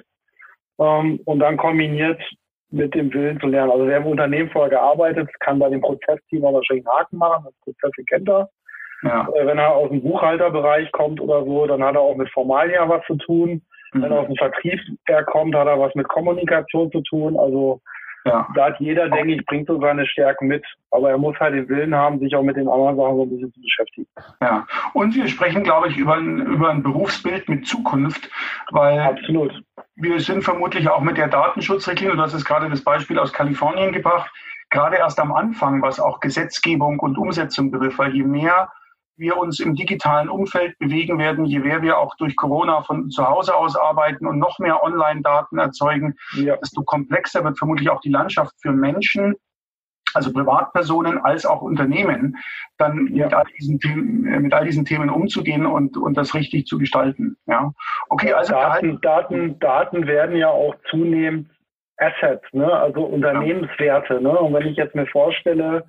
Ähm, 0.79 1.21
und 1.25 1.39
dann 1.39 1.57
kombiniert 1.57 2.21
mit 2.71 2.95
dem 2.95 3.13
Willen 3.13 3.41
zu 3.41 3.47
lernen. 3.47 3.71
Also 3.71 3.87
wer 3.87 3.99
im 3.99 4.07
Unternehmen 4.07 4.51
vorher 4.51 4.71
gearbeitet, 4.71 5.29
kann 5.41 5.59
bei 5.59 5.69
dem 5.69 5.81
Prozessteam 5.81 6.43
wahrscheinlich 6.43 6.87
einen 6.87 6.99
Haken 6.99 7.19
machen. 7.19 7.45
Das 7.45 7.55
Prozesse 7.63 8.05
kennt 8.05 8.29
er. 8.29 8.49
Ja. 9.03 9.29
Äh, 9.35 9.47
wenn 9.47 9.59
er 9.59 9.75
aus 9.75 9.91
dem 9.91 10.03
Buchhalterbereich 10.03 10.91
kommt 10.93 11.21
oder 11.21 11.45
so, 11.45 11.67
dann 11.67 11.83
hat 11.83 11.95
er 11.95 12.01
auch 12.01 12.17
mit 12.17 12.31
Formalia 12.31 12.89
was 12.89 13.05
zu 13.07 13.17
tun. 13.17 13.63
Mhm. 13.93 14.03
Wenn 14.03 14.13
er 14.13 14.21
aus 14.21 14.27
dem 14.27 14.37
Vertrieb 14.37 14.81
herkommt, 15.07 15.55
hat 15.55 15.67
er 15.67 15.79
was 15.79 15.95
mit 15.95 16.09
Kommunikation 16.09 16.91
zu 16.91 17.03
tun. 17.03 17.39
Also 17.39 17.81
ja. 18.27 18.49
da 18.55 18.67
hat 18.67 18.81
jeder, 18.81 19.09
denke 19.09 19.35
ich, 19.35 19.47
bringt 19.47 19.69
so 19.69 19.81
seine 19.81 20.07
Stärken 20.07 20.47
mit. 20.47 20.65
Aber 20.91 21.11
er 21.11 21.19
muss 21.19 21.39
halt 21.39 21.55
den 21.55 21.69
Willen 21.69 21.95
haben, 21.95 22.19
sich 22.19 22.35
auch 22.35 22.43
mit 22.43 22.57
den 22.57 22.69
anderen 22.69 22.97
Sachen 22.97 23.17
so 23.17 23.23
ein 23.23 23.31
bisschen 23.31 23.53
zu 23.53 23.61
beschäftigen. 23.61 24.07
Ja, 24.41 24.67
und 24.95 25.15
wir 25.15 25.29
sprechen, 25.29 25.63
glaube 25.63 25.89
ich, 25.89 25.97
über 25.97 26.15
ein, 26.15 26.41
über 26.41 26.71
ein 26.71 26.83
Berufsbild 26.83 27.49
mit 27.49 27.67
Zukunft, 27.67 28.31
weil 28.71 28.99
Absolut. 28.99 29.53
wir 29.95 30.21
sind 30.21 30.43
vermutlich 30.43 30.89
auch 30.89 31.01
mit 31.01 31.17
der 31.17 31.29
Datenschutzrichtlinie, 31.29 32.17
du 32.17 32.23
hast 32.23 32.33
jetzt 32.33 32.45
gerade 32.45 32.69
das 32.69 32.83
Beispiel 32.83 33.19
aus 33.19 33.33
Kalifornien 33.33 33.93
gebracht, 33.93 34.31
gerade 34.71 34.97
erst 34.97 35.21
am 35.21 35.33
Anfang, 35.33 35.83
was 35.83 36.01
auch 36.01 36.21
Gesetzgebung 36.21 36.99
und 36.99 37.19
Umsetzung 37.19 37.71
betrifft, 37.71 37.99
weil 37.99 38.15
je 38.15 38.25
mehr 38.25 38.69
wir 39.17 39.37
uns 39.37 39.61
im 39.61 39.75
digitalen 39.75 40.29
Umfeld 40.29 40.79
bewegen 40.79 41.19
werden, 41.19 41.45
je 41.45 41.61
mehr 41.61 41.83
wir 41.83 41.99
auch 41.99 42.15
durch 42.17 42.37
Corona 42.37 42.83
von 42.83 43.11
zu 43.11 43.27
Hause 43.27 43.55
aus 43.55 43.77
arbeiten 43.77 44.27
und 44.27 44.39
noch 44.39 44.59
mehr 44.59 44.83
Online-Daten 44.83 45.59
erzeugen, 45.59 46.15
ja. 46.33 46.57
desto 46.57 46.83
komplexer 46.83 47.45
wird 47.45 47.59
vermutlich 47.59 47.91
auch 47.91 48.01
die 48.01 48.11
Landschaft 48.11 48.55
für 48.61 48.73
Menschen, 48.73 49.35
also 50.15 50.33
Privatpersonen 50.33 51.19
als 51.19 51.45
auch 51.45 51.63
Unternehmen, 51.63 52.37
dann 52.79 53.09
ja. 53.13 53.25
mit, 53.25 53.35
all 53.35 53.45
diesen 53.59 53.79
Themen, 53.79 54.27
äh, 54.27 54.41
mit 54.41 54.55
all 54.55 54.65
diesen 54.65 54.85
Themen 54.85 55.11
umzugehen 55.11 55.67
und, 55.67 55.97
und 55.97 56.17
das 56.17 56.35
richtig 56.35 56.67
zu 56.67 56.79
gestalten. 56.79 57.37
Ja. 57.47 57.73
Okay, 58.09 58.33
also 58.33 58.53
Daten, 58.53 59.01
Daten, 59.01 59.59
Daten 59.59 60.07
werden 60.07 60.37
ja 60.37 60.49
auch 60.49 60.75
zunehmend 60.91 61.51
Assets, 61.99 62.45
ne? 62.53 62.71
also 62.71 63.05
Unternehmenswerte. 63.05 64.21
Ne? 64.21 64.31
Und 64.31 64.53
wenn 64.55 64.67
ich 64.67 64.77
jetzt 64.77 64.95
mir 64.95 65.07
vorstelle, 65.07 65.85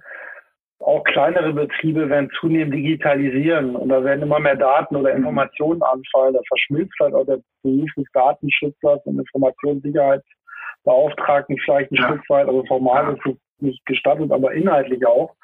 auch 0.80 1.03
kleinere 1.03 1.53
Betriebe 1.53 2.09
werden 2.09 2.32
zunehmend 2.39 2.73
digitalisieren 2.75 3.75
und 3.75 3.89
da 3.89 4.03
werden 4.03 4.21
immer 4.21 4.39
mehr 4.39 4.55
Daten 4.55 4.95
oder 4.95 5.11
Informationen 5.13 5.82
anfallen. 5.82 6.36
Da 6.36 6.39
verschmilzt 6.47 6.93
halt 6.99 7.15
auch 7.15 7.25
der 7.25 7.39
Beruf 7.63 7.89
des 7.97 8.05
Datenschützers 8.13 9.01
und 9.05 9.17
Informationssicherheitsbeauftragten 9.19 11.57
vielleicht 11.63 11.91
ein 11.91 11.95
ja. 11.95 12.07
Stück 12.07 12.30
weit. 12.30 12.47
Also 12.47 12.63
formal 12.65 13.15
ist 13.15 13.25
es 13.25 13.34
nicht 13.59 13.84
gestattet, 13.86 14.32
aber 14.32 14.53
inhaltlich 14.53 15.05
auch. 15.05 15.36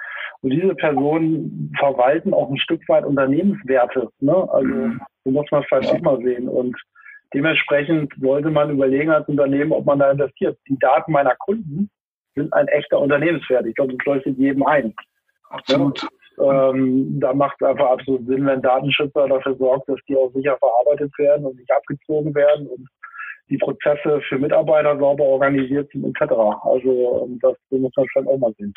Und 0.41 0.51
diese 0.51 0.73
Personen 0.75 1.73
verwalten 1.79 2.34
auch 2.34 2.49
ein 2.49 2.57
Stück 2.57 2.81
weit 2.88 3.03
Unternehmenswerte. 3.05 4.09
Ne? 4.19 4.47
Also 4.51 4.67
mhm. 4.67 5.01
so 5.23 5.31
muss 5.31 5.49
man 5.51 5.63
vielleicht 5.63 5.91
auch 5.91 6.01
mal 6.01 6.21
sehen. 6.21 6.47
Und 6.47 6.79
dementsprechend 7.34 8.13
sollte 8.21 8.51
man 8.51 8.69
überlegen 8.69 9.09
als 9.09 9.27
Unternehmen, 9.27 9.71
ob 9.71 9.86
man 9.86 9.97
da 9.99 10.11
investiert. 10.11 10.59
Die 10.67 10.77
Daten 10.77 11.11
meiner 11.11 11.36
Kunden 11.38 11.89
sind 12.36 12.53
ein 12.53 12.67
echter 12.67 12.99
Unternehmenswert. 12.99 13.65
Ich 13.65 13.73
glaube, 13.75 13.95
das 13.95 14.05
leuchtet 14.05 14.38
jedem 14.38 14.63
ein. 14.63 14.93
Absolut. 15.54 16.08
Ja, 16.38 16.70
ähm, 16.72 17.20
da 17.20 17.34
macht 17.34 17.58
es 17.60 17.68
einfach 17.68 17.91
absolut 17.91 18.26
Sinn, 18.26 18.45
wenn 18.45 18.62
Datenschützer 18.62 19.28
dafür 19.28 19.56
sorgt, 19.56 19.88
dass 19.88 19.99
die 20.08 20.18
auch 20.18 20.32
sicher 20.34 20.58
verarbeitet 20.58 21.12
werden 21.20 21.45
und 21.45 21.56
nicht 21.58 21.72
abgezogen 21.72 22.34
werden 22.34 22.68
und 22.68 22.88
die 23.49 23.58
Prozesse 23.58 24.22
für 24.28 24.39
Mitarbeiter 24.39 24.97
sauber 24.97 25.26
organisiert 25.26 25.91
sind 25.91 26.06
etc. 26.06 26.32
Also 26.64 27.26
ähm, 27.26 27.39
das 27.39 27.56
muss 27.70 27.91
man 27.95 28.08
schon 28.10 28.28
auch 28.28 28.38
mal 28.38 28.54
sehen. 28.58 28.74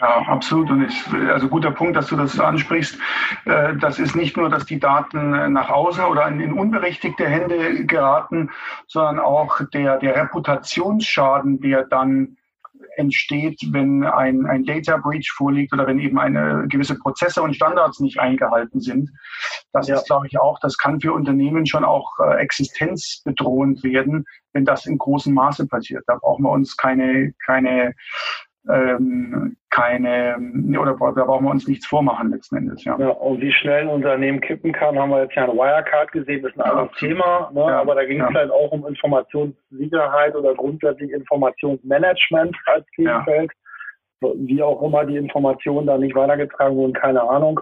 Ja, 0.00 0.22
absolut. 0.28 0.70
Und 0.70 0.82
ich, 0.82 1.30
also 1.30 1.48
guter 1.48 1.70
Punkt, 1.70 1.96
dass 1.96 2.08
du 2.08 2.16
das 2.16 2.38
ansprichst. 2.38 2.98
Äh, 3.46 3.76
das 3.76 3.98
ist 3.98 4.14
nicht 4.14 4.36
nur, 4.36 4.50
dass 4.50 4.66
die 4.66 4.78
Daten 4.78 5.52
nach 5.52 5.70
außen 5.70 6.04
oder 6.04 6.28
in, 6.28 6.40
in 6.40 6.52
unberechtigte 6.52 7.26
Hände 7.26 7.86
geraten, 7.86 8.50
sondern 8.86 9.18
auch 9.18 9.60
der, 9.72 9.98
der 9.98 10.14
Reputationsschaden, 10.14 11.60
der 11.60 11.84
dann 11.84 12.36
entsteht, 12.96 13.60
wenn 13.70 14.04
ein, 14.04 14.46
ein 14.46 14.64
Data 14.64 14.96
Breach 14.96 15.30
vorliegt 15.36 15.72
oder 15.72 15.86
wenn 15.86 15.98
eben 15.98 16.18
eine 16.18 16.66
gewisse 16.68 16.96
Prozesse 16.96 17.42
und 17.42 17.54
Standards 17.54 18.00
nicht 18.00 18.18
eingehalten 18.18 18.80
sind. 18.80 19.10
Das 19.72 19.88
ja. 19.88 19.96
ist, 19.96 20.06
glaube 20.06 20.26
ich, 20.26 20.38
auch, 20.38 20.58
das 20.60 20.76
kann 20.76 21.00
für 21.00 21.12
Unternehmen 21.12 21.66
schon 21.66 21.84
auch 21.84 22.12
äh, 22.20 22.36
existenzbedrohend 22.36 23.82
werden, 23.82 24.24
wenn 24.52 24.64
das 24.64 24.86
in 24.86 24.98
großem 24.98 25.34
Maße 25.34 25.66
passiert. 25.66 26.04
Da 26.06 26.16
brauchen 26.16 26.44
wir 26.44 26.50
uns 26.50 26.76
keine, 26.76 27.32
keine 27.44 27.94
ähm, 28.70 29.56
keine, 29.70 30.36
oder 30.78 30.96
da 31.14 31.24
brauchen 31.24 31.44
wir 31.44 31.50
uns 31.50 31.68
nichts 31.68 31.86
vormachen 31.86 32.30
letzten 32.30 32.56
Endes. 32.56 32.84
Ja. 32.84 32.98
ja, 32.98 33.08
und 33.08 33.40
wie 33.40 33.52
schnell 33.52 33.82
ein 33.82 33.88
Unternehmen 33.88 34.40
kippen 34.40 34.72
kann, 34.72 34.98
haben 34.98 35.10
wir 35.10 35.22
jetzt 35.22 35.34
ja 35.34 35.44
an 35.44 35.56
Wirecard 35.56 36.10
gesehen, 36.12 36.42
das 36.42 36.52
ist 36.52 36.58
ein 36.58 36.66
ja, 36.66 36.72
anderes 36.72 36.98
Thema, 36.98 37.50
ne? 37.54 37.60
Ja, 37.60 37.80
aber 37.80 37.94
da 37.94 38.04
ging 38.04 38.20
es 38.20 38.34
halt 38.34 38.50
auch 38.50 38.72
um 38.72 38.86
Informationssicherheit 38.86 40.34
oder 40.34 40.54
grundsätzlich 40.54 41.12
Informationsmanagement 41.12 42.56
als 42.66 42.86
Themenfeld. 42.96 43.52
Wie 44.20 44.62
auch 44.62 44.82
immer 44.82 45.04
die 45.04 45.16
Informationen 45.16 45.86
da 45.86 45.96
nicht 45.96 46.16
weitergetragen 46.16 46.76
wurden, 46.76 46.92
keine 46.92 47.22
Ahnung. 47.22 47.60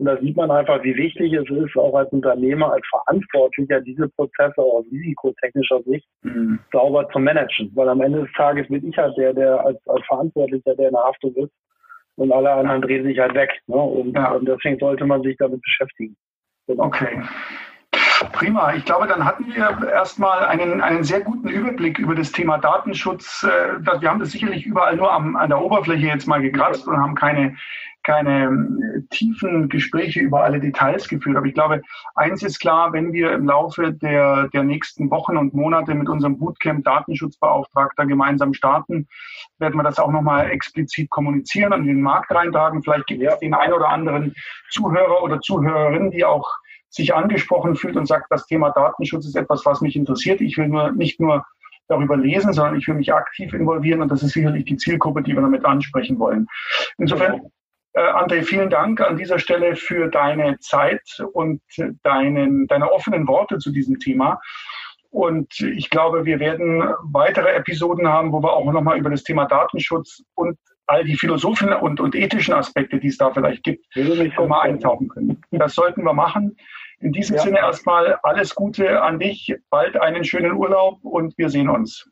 Und 0.00 0.06
da 0.06 0.16
sieht 0.16 0.34
man 0.34 0.50
einfach, 0.50 0.82
wie 0.82 0.96
wichtig 0.96 1.34
es 1.34 1.50
ist, 1.50 1.76
auch 1.76 1.94
als 1.94 2.10
Unternehmer, 2.10 2.72
als 2.72 2.86
Verantwortlicher, 2.88 3.82
diese 3.82 4.08
Prozesse 4.08 4.56
aus 4.56 4.86
risikotechnischer 4.90 5.82
Sicht 5.82 6.08
mhm. 6.22 6.58
sauber 6.72 7.06
zu 7.10 7.18
managen. 7.18 7.70
Weil 7.74 7.90
am 7.90 8.00
Ende 8.00 8.22
des 8.22 8.32
Tages 8.32 8.66
bin 8.68 8.88
ich 8.88 8.96
halt 8.96 9.14
der, 9.18 9.34
der 9.34 9.62
als, 9.62 9.76
als 9.86 10.02
Verantwortlicher, 10.06 10.74
der 10.74 10.88
in 10.88 10.94
der 10.94 11.04
Haftung 11.04 11.34
ist. 11.34 11.52
Und 12.16 12.32
alle 12.32 12.50
anderen 12.50 12.80
drehen 12.80 13.04
sich 13.04 13.18
halt 13.18 13.34
weg. 13.34 13.50
Ne? 13.66 13.76
Und, 13.76 14.16
ja. 14.16 14.32
und 14.32 14.48
deswegen 14.48 14.78
sollte 14.78 15.04
man 15.04 15.20
sich 15.20 15.36
damit 15.36 15.60
beschäftigen. 15.60 16.16
Genau. 16.66 16.84
Okay. 16.84 17.22
Prima. 18.40 18.72
Ich 18.72 18.86
glaube, 18.86 19.06
dann 19.06 19.26
hatten 19.26 19.48
wir 19.48 19.90
erstmal 19.90 20.46
einen, 20.46 20.80
einen 20.80 21.04
sehr 21.04 21.20
guten 21.20 21.46
Überblick 21.46 21.98
über 21.98 22.14
das 22.14 22.32
Thema 22.32 22.56
Datenschutz. 22.56 23.42
Äh, 23.42 24.00
wir 24.00 24.08
haben 24.08 24.18
das 24.18 24.30
sicherlich 24.30 24.64
überall 24.64 24.96
nur 24.96 25.12
am, 25.12 25.36
an 25.36 25.50
der 25.50 25.60
Oberfläche 25.60 26.06
jetzt 26.06 26.26
mal 26.26 26.40
gekratzt 26.40 26.88
und 26.88 26.96
haben 26.96 27.14
keine, 27.14 27.58
keine 28.02 28.44
äh, 28.44 29.02
tiefen 29.10 29.68
Gespräche 29.68 30.20
über 30.20 30.42
alle 30.42 30.58
Details 30.58 31.06
geführt. 31.06 31.36
Aber 31.36 31.44
ich 31.44 31.52
glaube, 31.52 31.82
eins 32.14 32.42
ist 32.42 32.60
klar, 32.60 32.94
wenn 32.94 33.12
wir 33.12 33.32
im 33.32 33.44
Laufe 33.44 33.92
der, 33.92 34.48
der 34.48 34.62
nächsten 34.62 35.10
Wochen 35.10 35.36
und 35.36 35.52
Monate 35.52 35.94
mit 35.94 36.08
unserem 36.08 36.38
Bootcamp 36.38 36.82
Datenschutzbeauftragter 36.82 38.06
gemeinsam 38.06 38.54
starten, 38.54 39.06
werden 39.58 39.76
wir 39.76 39.82
das 39.82 39.98
auch 39.98 40.10
nochmal 40.10 40.48
explizit 40.48 41.10
kommunizieren 41.10 41.74
und 41.74 41.80
in 41.80 41.88
den 41.88 42.00
Markt 42.00 42.30
reintragen. 42.30 42.82
Vielleicht 42.82 43.06
gibt 43.06 43.22
es 43.22 43.38
den 43.40 43.52
einen 43.52 43.74
oder 43.74 43.90
anderen 43.90 44.34
Zuhörer 44.70 45.22
oder 45.22 45.42
Zuhörerin, 45.42 46.10
die 46.10 46.24
auch 46.24 46.48
sich 46.90 47.14
angesprochen 47.14 47.76
fühlt 47.76 47.96
und 47.96 48.06
sagt, 48.06 48.26
das 48.30 48.46
Thema 48.46 48.70
Datenschutz 48.70 49.26
ist 49.26 49.36
etwas, 49.36 49.64
was 49.64 49.80
mich 49.80 49.96
interessiert. 49.96 50.40
Ich 50.40 50.58
will 50.58 50.68
nur 50.68 50.92
nicht 50.92 51.20
nur 51.20 51.44
darüber 51.88 52.16
lesen, 52.16 52.52
sondern 52.52 52.76
ich 52.76 52.86
will 52.86 52.94
mich 52.94 53.12
aktiv 53.12 53.52
involvieren 53.52 54.02
und 54.02 54.10
das 54.10 54.22
ist 54.22 54.32
sicherlich 54.32 54.64
die 54.64 54.76
Zielgruppe, 54.76 55.22
die 55.22 55.34
wir 55.34 55.42
damit 55.42 55.64
ansprechen 55.64 56.18
wollen. 56.18 56.46
Insofern 56.98 57.40
äh, 57.94 58.00
André, 58.00 58.42
vielen 58.42 58.70
Dank 58.70 59.00
an 59.00 59.16
dieser 59.16 59.38
Stelle 59.38 59.74
für 59.74 60.08
deine 60.08 60.58
Zeit 60.60 61.02
und 61.32 61.60
deinen, 62.02 62.66
deine 62.68 62.92
offenen 62.92 63.26
Worte 63.26 63.58
zu 63.58 63.72
diesem 63.72 63.98
Thema. 63.98 64.40
Und 65.10 65.60
ich 65.60 65.90
glaube, 65.90 66.24
wir 66.24 66.38
werden 66.38 66.84
weitere 67.02 67.50
Episoden 67.50 68.06
haben, 68.06 68.32
wo 68.32 68.40
wir 68.42 68.52
auch 68.52 68.70
nochmal 68.72 68.98
über 68.98 69.10
das 69.10 69.24
Thema 69.24 69.46
Datenschutz 69.46 70.22
und 70.34 70.56
all 70.90 71.04
die 71.04 71.16
philosophischen 71.16 71.72
und, 71.72 72.00
und 72.00 72.14
ethischen 72.16 72.52
Aspekte, 72.52 72.98
die 72.98 73.08
es 73.08 73.16
da 73.16 73.30
vielleicht 73.30 73.62
gibt, 73.62 73.86
mal 73.96 74.60
eintauchen 74.62 75.08
können. 75.08 75.40
Das 75.52 75.74
sollten 75.74 76.02
wir 76.02 76.12
machen. 76.12 76.56
In 77.00 77.12
diesem 77.12 77.36
ja. 77.36 77.42
Sinne 77.42 77.58
erstmal 77.58 78.18
alles 78.24 78.54
Gute 78.54 79.00
an 79.00 79.20
dich, 79.20 79.54
bald 79.70 79.96
einen 79.96 80.24
schönen 80.24 80.52
Urlaub 80.52 80.98
und 81.02 81.38
wir 81.38 81.48
sehen 81.48 81.68
uns. 81.68 82.08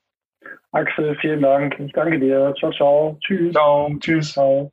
Axel, 0.70 1.16
vielen 1.20 1.42
Dank. 1.42 1.78
Ich 1.80 1.92
danke 1.92 2.18
dir. 2.20 2.54
Ciao, 2.58 2.72
ciao. 2.72 3.18
Tschüss. 3.20 3.52
Ciao. 3.52 3.90
Tschüss. 3.98 4.32
Ciao. 4.32 4.70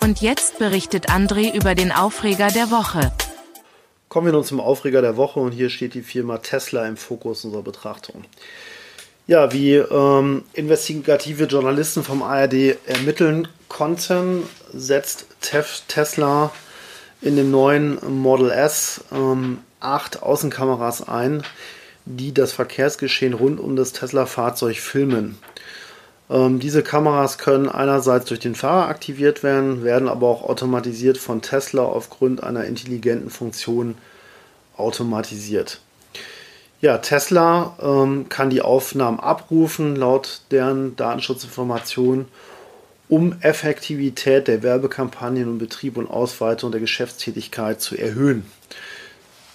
Und 0.00 0.20
jetzt 0.20 0.58
berichtet 0.58 1.10
André 1.10 1.54
über 1.54 1.74
den 1.74 1.90
Aufreger 1.90 2.48
der 2.48 2.70
Woche. 2.70 3.12
Kommen 4.08 4.26
wir 4.26 4.32
nun 4.32 4.44
zum 4.44 4.60
Aufreger 4.60 5.02
der 5.02 5.16
Woche 5.16 5.40
und 5.40 5.52
hier 5.52 5.70
steht 5.70 5.94
die 5.94 6.02
Firma 6.02 6.38
Tesla 6.38 6.86
im 6.86 6.96
Fokus 6.96 7.44
unserer 7.44 7.62
Betrachtung. 7.62 8.24
Ja, 9.26 9.54
wie 9.54 9.76
ähm, 9.76 10.42
investigative 10.52 11.44
Journalisten 11.44 12.04
vom 12.04 12.22
ARD 12.22 12.76
ermitteln 12.86 13.48
konnten, 13.68 14.42
setzt 14.70 15.26
Tef 15.40 15.80
Tesla 15.88 16.52
in 17.22 17.36
dem 17.36 17.50
neuen 17.50 17.98
Model 18.20 18.50
S 18.50 19.02
ähm, 19.10 19.60
acht 19.80 20.22
Außenkameras 20.22 21.08
ein, 21.08 21.42
die 22.04 22.34
das 22.34 22.52
Verkehrsgeschehen 22.52 23.32
rund 23.32 23.60
um 23.60 23.76
das 23.76 23.92
Tesla-Fahrzeug 23.92 24.76
filmen. 24.76 25.38
Ähm, 26.28 26.60
diese 26.60 26.82
Kameras 26.82 27.38
können 27.38 27.70
einerseits 27.70 28.26
durch 28.26 28.40
den 28.40 28.54
Fahrer 28.54 28.88
aktiviert 28.88 29.42
werden, 29.42 29.84
werden 29.84 30.08
aber 30.08 30.28
auch 30.28 30.42
automatisiert 30.42 31.16
von 31.16 31.40
Tesla 31.40 31.82
aufgrund 31.82 32.42
einer 32.42 32.64
intelligenten 32.64 33.30
Funktion 33.30 33.94
automatisiert. 34.76 35.80
Ja, 36.84 36.98
Tesla 36.98 37.74
ähm, 37.80 38.28
kann 38.28 38.50
die 38.50 38.60
Aufnahmen 38.60 39.18
abrufen, 39.18 39.96
laut 39.96 40.42
deren 40.50 40.96
Datenschutzinformationen, 40.96 42.26
um 43.08 43.34
Effektivität 43.40 44.48
der 44.48 44.62
Werbekampagnen 44.62 45.48
und 45.48 45.56
Betrieb 45.56 45.96
und 45.96 46.10
Ausweitung 46.10 46.72
der 46.72 46.82
Geschäftstätigkeit 46.82 47.80
zu 47.80 47.96
erhöhen. 47.96 48.44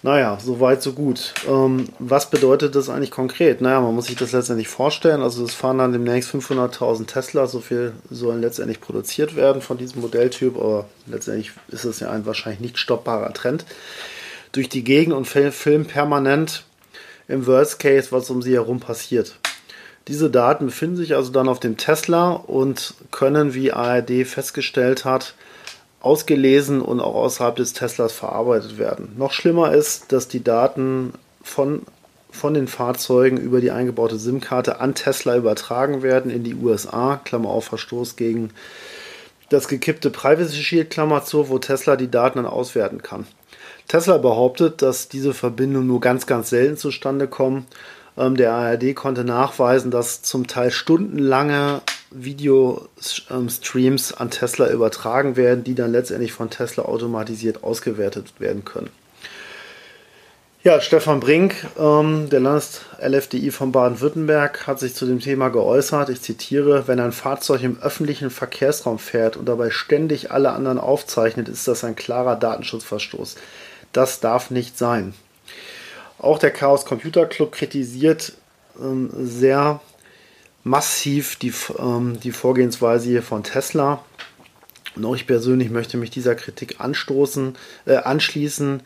Naja, 0.02 0.40
so 0.44 0.60
weit, 0.60 0.82
so 0.82 0.94
gut. 0.94 1.36
Ähm, 1.48 1.90
was 2.00 2.32
bedeutet 2.32 2.74
das 2.74 2.90
eigentlich 2.90 3.12
konkret? 3.12 3.62
Naja, 3.62 3.80
man 3.80 3.94
muss 3.94 4.08
sich 4.08 4.16
das 4.16 4.32
letztendlich 4.32 4.68
vorstellen. 4.68 5.22
Also 5.22 5.46
es 5.46 5.54
fahren 5.54 5.78
dann 5.78 5.92
demnächst 5.92 6.34
500.000 6.34 7.06
Tesla, 7.06 7.46
so 7.46 7.60
viel 7.60 7.94
sollen 8.10 8.42
letztendlich 8.42 8.82
produziert 8.82 9.36
werden 9.36 9.62
von 9.62 9.78
diesem 9.78 10.02
Modelltyp, 10.02 10.58
aber 10.58 10.90
letztendlich 11.06 11.52
ist 11.68 11.86
es 11.86 12.00
ja 12.00 12.10
ein 12.10 12.26
wahrscheinlich 12.26 12.60
nicht 12.60 12.80
stoppbarer 12.80 13.36
Trend. 13.36 13.66
Durch 14.52 14.68
die 14.68 14.84
Gegend 14.84 15.14
und 15.14 15.26
filmen 15.26 15.86
permanent 15.86 16.64
im 17.30 17.48
Worst 17.48 17.80
Case, 17.80 18.12
was 18.12 18.30
um 18.30 18.42
sie 18.42 18.54
herum 18.54 18.82
passiert. 18.82 19.40
Diese 20.10 20.30
Daten 20.30 20.66
befinden 20.66 20.98
sich 20.98 21.16
also 21.16 21.32
dann 21.32 21.48
auf 21.48 21.60
dem 21.60 21.78
Tesla 21.78 22.32
und 22.32 22.96
können, 23.12 23.54
wie 23.54 23.72
ARD 23.72 24.26
festgestellt 24.26 25.06
hat, 25.06 25.36
ausgelesen 26.02 26.82
und 26.82 27.00
auch 27.00 27.14
außerhalb 27.14 27.56
des 27.56 27.74
Teslas 27.74 28.12
verarbeitet 28.12 28.78
werden. 28.78 29.14
Noch 29.18 29.32
schlimmer 29.32 29.72
ist, 29.74 30.12
dass 30.12 30.28
die 30.28 30.44
Daten 30.44 31.14
von, 31.44 31.84
von 32.32 32.56
den 32.56 32.68
Fahrzeugen 32.68 33.38
über 33.38 33.62
die 33.62 33.72
eingebaute 33.72 34.18
SIM-Karte 34.18 34.80
an 34.80 34.96
Tesla 34.96 35.36
übertragen 35.38 36.02
werden 36.02 36.32
in 36.32 36.44
die 36.44 36.56
USA, 36.56 37.22
Klammer 37.24 37.50
auf 37.50 37.66
Verstoß 37.66 38.16
gegen 38.16 38.50
das 39.50 39.68
gekippte 39.68 40.10
Privacy 40.10 40.64
Shield 40.64 40.90
Klammer 40.90 41.24
zu, 41.24 41.50
wo 41.50 41.60
Tesla 41.60 41.96
die 41.96 42.10
Daten 42.10 42.38
dann 42.38 42.46
auswerten 42.46 43.04
kann. 43.04 43.28
Tesla 43.90 44.20
behauptet, 44.20 44.82
dass 44.82 45.10
diese 45.10 45.34
Verbindungen 45.34 45.88
nur 45.88 46.00
ganz, 46.00 46.28
ganz 46.28 46.52
selten 46.52 46.78
zustande 46.78 47.28
kommen. 47.28 47.66
Ähm, 48.18 48.38
der 48.38 48.54
ARD 48.54 48.96
konnte 48.96 49.26
nachweisen, 49.26 49.92
dass 49.92 50.22
zum 50.22 50.48
Teil 50.48 50.72
stundenlange 50.72 51.82
Videostreams 52.12 54.14
an 54.14 54.30
Tesla 54.30 54.70
übertragen 54.70 55.36
werden, 55.36 55.64
die 55.64 55.76
dann 55.76 55.92
letztendlich 55.92 56.32
von 56.32 56.52
Tesla 56.52 56.86
automatisiert 56.86 57.64
ausgewertet 57.64 58.40
werden 58.40 58.64
können. 58.64 58.92
Ja, 60.62 60.82
Stefan 60.82 61.20
Brink, 61.20 61.56
ähm, 61.80 62.30
der 62.30 62.42
Landes-LFDI 62.42 63.50
von 63.50 63.72
Baden-Württemberg, 63.72 64.68
hat 64.68 64.80
sich 64.80 64.94
zu 64.94 65.08
dem 65.08 65.20
Thema 65.20 65.50
geäußert. 65.50 66.10
Ich 66.10 66.22
zitiere: 66.22 66.88
Wenn 66.88 67.00
ein 67.00 67.14
Fahrzeug 67.14 67.64
im 67.64 67.82
öffentlichen 67.82 68.30
Verkehrsraum 68.30 69.00
fährt 69.00 69.36
und 69.36 69.48
dabei 69.48 69.72
ständig 69.72 70.32
alle 70.32 70.52
anderen 70.52 70.78
aufzeichnet, 70.78 71.50
ist 71.50 71.68
das 71.68 71.84
ein 71.84 71.96
klarer 71.96 72.36
Datenschutzverstoß. 72.36 73.36
Das 73.94 74.20
darf 74.20 74.52
nicht 74.52 74.78
sein. 74.78 75.14
Auch 76.18 76.38
der 76.38 76.52
Chaos 76.52 76.86
Computer 76.86 77.26
Club 77.26 77.54
kritisiert 77.54 78.34
ähm, 78.80 79.10
sehr 79.14 79.80
massiv 80.64 81.38
die, 81.38 81.54
ähm, 81.78 82.20
die 82.20 82.32
Vorgehensweise 82.32 83.10
hier 83.10 83.24
von 83.24 83.44
Tesla. 83.44 84.04
Und 84.96 85.06
auch 85.06 85.16
ich 85.16 85.28
persönlich 85.28 85.70
möchte 85.70 85.98
mich 85.98 86.12
dieser 86.12 86.36
Kritik 86.36 86.80
anstoßen, 86.80 87.56
äh, 87.86 87.96
anschließen. 87.96 88.82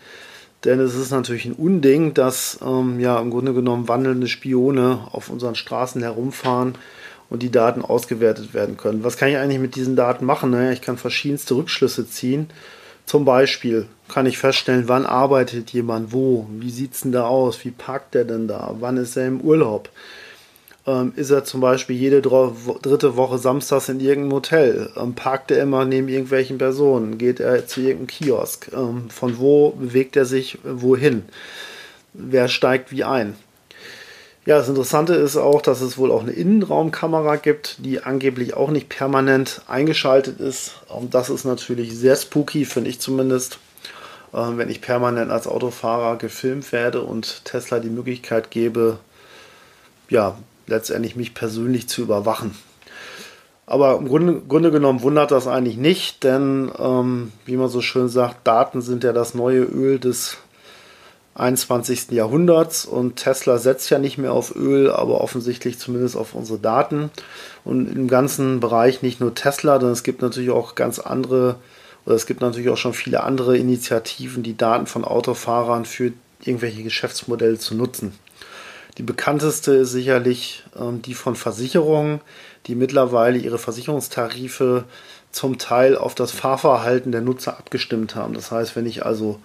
Denn 0.63 0.79
es 0.79 0.95
ist 0.95 1.11
natürlich 1.11 1.45
ein 1.45 1.53
Unding, 1.53 2.13
dass 2.13 2.59
ähm, 2.63 2.99
ja 2.99 3.19
im 3.19 3.31
Grunde 3.31 3.53
genommen 3.53 3.87
wandelnde 3.87 4.27
Spione 4.27 5.07
auf 5.11 5.29
unseren 5.29 5.55
Straßen 5.55 6.01
herumfahren 6.01 6.75
und 7.29 7.41
die 7.41 7.51
Daten 7.51 7.81
ausgewertet 7.81 8.53
werden 8.53 8.77
können. 8.77 9.03
Was 9.03 9.17
kann 9.17 9.29
ich 9.29 9.37
eigentlich 9.37 9.59
mit 9.59 9.75
diesen 9.75 9.95
Daten 9.95 10.25
machen? 10.25 10.51
Naja, 10.51 10.71
ich 10.71 10.81
kann 10.81 10.97
verschiedenste 10.97 11.55
Rückschlüsse 11.55 12.07
ziehen. 12.07 12.49
Zum 13.05 13.25
Beispiel 13.25 13.87
kann 14.13 14.27
ich 14.27 14.37
feststellen, 14.37 14.87
wann 14.87 15.07
arbeitet 15.07 15.71
jemand 15.71 16.13
wo, 16.13 16.45
wie 16.51 16.69
sieht 16.69 16.93
es 16.93 17.01
denn 17.01 17.11
da 17.11 17.25
aus, 17.25 17.65
wie 17.65 17.71
parkt 17.71 18.13
der 18.13 18.25
denn 18.25 18.47
da, 18.47 18.75
wann 18.79 18.97
ist 18.97 19.17
er 19.17 19.27
im 19.27 19.41
Urlaub? 19.41 19.89
Ähm, 20.85 21.13
ist 21.15 21.31
er 21.31 21.45
zum 21.45 21.61
Beispiel 21.61 21.95
jede 21.95 22.21
dritte 22.21 23.15
Woche 23.15 23.39
samstags 23.39 23.89
in 23.89 23.99
irgendeinem 23.99 24.33
Hotel, 24.33 24.89
ähm, 24.97 25.15
parkt 25.15 25.49
er 25.49 25.63
immer 25.63 25.85
neben 25.85 26.09
irgendwelchen 26.09 26.59
Personen, 26.59 27.17
geht 27.17 27.39
er 27.39 27.65
zu 27.65 27.81
irgendeinem 27.81 28.07
Kiosk, 28.07 28.69
ähm, 28.71 29.09
von 29.09 29.39
wo 29.39 29.71
bewegt 29.71 30.15
er 30.15 30.25
sich 30.25 30.59
wohin, 30.63 31.23
wer 32.13 32.49
steigt 32.49 32.91
wie 32.91 33.03
ein. 33.03 33.35
Ja, 34.45 34.57
das 34.57 34.69
Interessante 34.69 35.15
ist 35.15 35.37
auch, 35.37 35.61
dass 35.61 35.81
es 35.81 35.97
wohl 35.97 36.11
auch 36.11 36.21
eine 36.21 36.33
Innenraumkamera 36.33 37.37
gibt, 37.37 37.77
die 37.79 38.03
angeblich 38.03 38.53
auch 38.53 38.69
nicht 38.69 38.89
permanent 38.89 39.61
eingeschaltet 39.67 40.41
ist. 40.41 40.81
Und 40.89 41.13
das 41.13 41.29
ist 41.29 41.45
natürlich 41.45 41.97
sehr 41.97 42.17
spooky, 42.17 42.65
finde 42.65 42.89
ich 42.89 42.99
zumindest, 42.99 43.57
ähm, 43.57 43.62
wenn 44.33 44.69
ich 44.69 44.81
permanent 44.81 45.31
als 45.31 45.47
Autofahrer 45.47 46.17
gefilmt 46.17 46.71
werde 46.71 47.01
und 47.03 47.45
Tesla 47.45 47.79
die 47.79 47.89
Möglichkeit 47.89 48.51
gebe, 48.51 48.97
ja, 50.09 50.35
letztendlich 50.67 51.15
mich 51.15 51.33
persönlich 51.33 51.87
zu 51.87 52.01
überwachen. 52.01 52.55
Aber 53.65 53.97
im 53.97 54.07
Grunde, 54.07 54.41
Grunde 54.41 54.71
genommen 54.71 55.01
wundert 55.01 55.31
das 55.31 55.47
eigentlich 55.47 55.77
nicht, 55.77 56.23
denn 56.23 56.71
ähm, 56.77 57.31
wie 57.45 57.55
man 57.55 57.69
so 57.69 57.81
schön 57.81 58.09
sagt, 58.09 58.45
Daten 58.45 58.81
sind 58.81 59.03
ja 59.03 59.13
das 59.13 59.33
neue 59.33 59.61
Öl 59.61 59.99
des 59.99 60.37
21. 61.35 62.11
Jahrhunderts 62.11 62.85
und 62.85 63.15
Tesla 63.15 63.57
setzt 63.57 63.89
ja 63.89 63.97
nicht 63.97 64.17
mehr 64.17 64.33
auf 64.33 64.55
Öl, 64.55 64.91
aber 64.91 65.21
offensichtlich 65.21 65.79
zumindest 65.79 66.15
auf 66.15 66.35
unsere 66.35 66.59
Daten. 66.59 67.09
Und 67.63 67.91
im 67.91 68.07
ganzen 68.07 68.59
Bereich 68.59 69.01
nicht 69.01 69.19
nur 69.19 69.33
Tesla, 69.33 69.79
denn 69.79 69.89
es 69.89 70.03
gibt 70.03 70.21
natürlich 70.21 70.51
auch 70.51 70.75
ganz 70.75 70.99
andere, 70.99 71.55
oder 72.05 72.15
es 72.15 72.25
gibt 72.25 72.41
natürlich 72.41 72.69
auch 72.69 72.77
schon 72.77 72.93
viele 72.93 73.23
andere 73.23 73.57
Initiativen, 73.57 74.43
die 74.43 74.57
Daten 74.57 74.87
von 74.87 75.05
Autofahrern 75.05 75.85
für 75.85 76.13
irgendwelche 76.43 76.83
Geschäftsmodelle 76.83 77.57
zu 77.57 77.75
nutzen. 77.75 78.13
Die 78.97 79.03
bekannteste 79.03 79.73
ist 79.73 79.91
sicherlich 79.91 80.63
ähm, 80.79 81.01
die 81.01 81.13
von 81.13 81.35
Versicherungen, 81.35 82.21
die 82.67 82.75
mittlerweile 82.75 83.37
ihre 83.37 83.57
Versicherungstarife 83.57 84.83
zum 85.31 85.57
Teil 85.57 85.97
auf 85.97 86.13
das 86.13 86.31
Fahrverhalten 86.31 87.11
der 87.11 87.21
Nutzer 87.21 87.57
abgestimmt 87.57 88.15
haben. 88.15 88.33
Das 88.33 88.51
heißt, 88.51 88.75
wenn 88.75 88.85
ich 88.85 89.05
also 89.05 89.39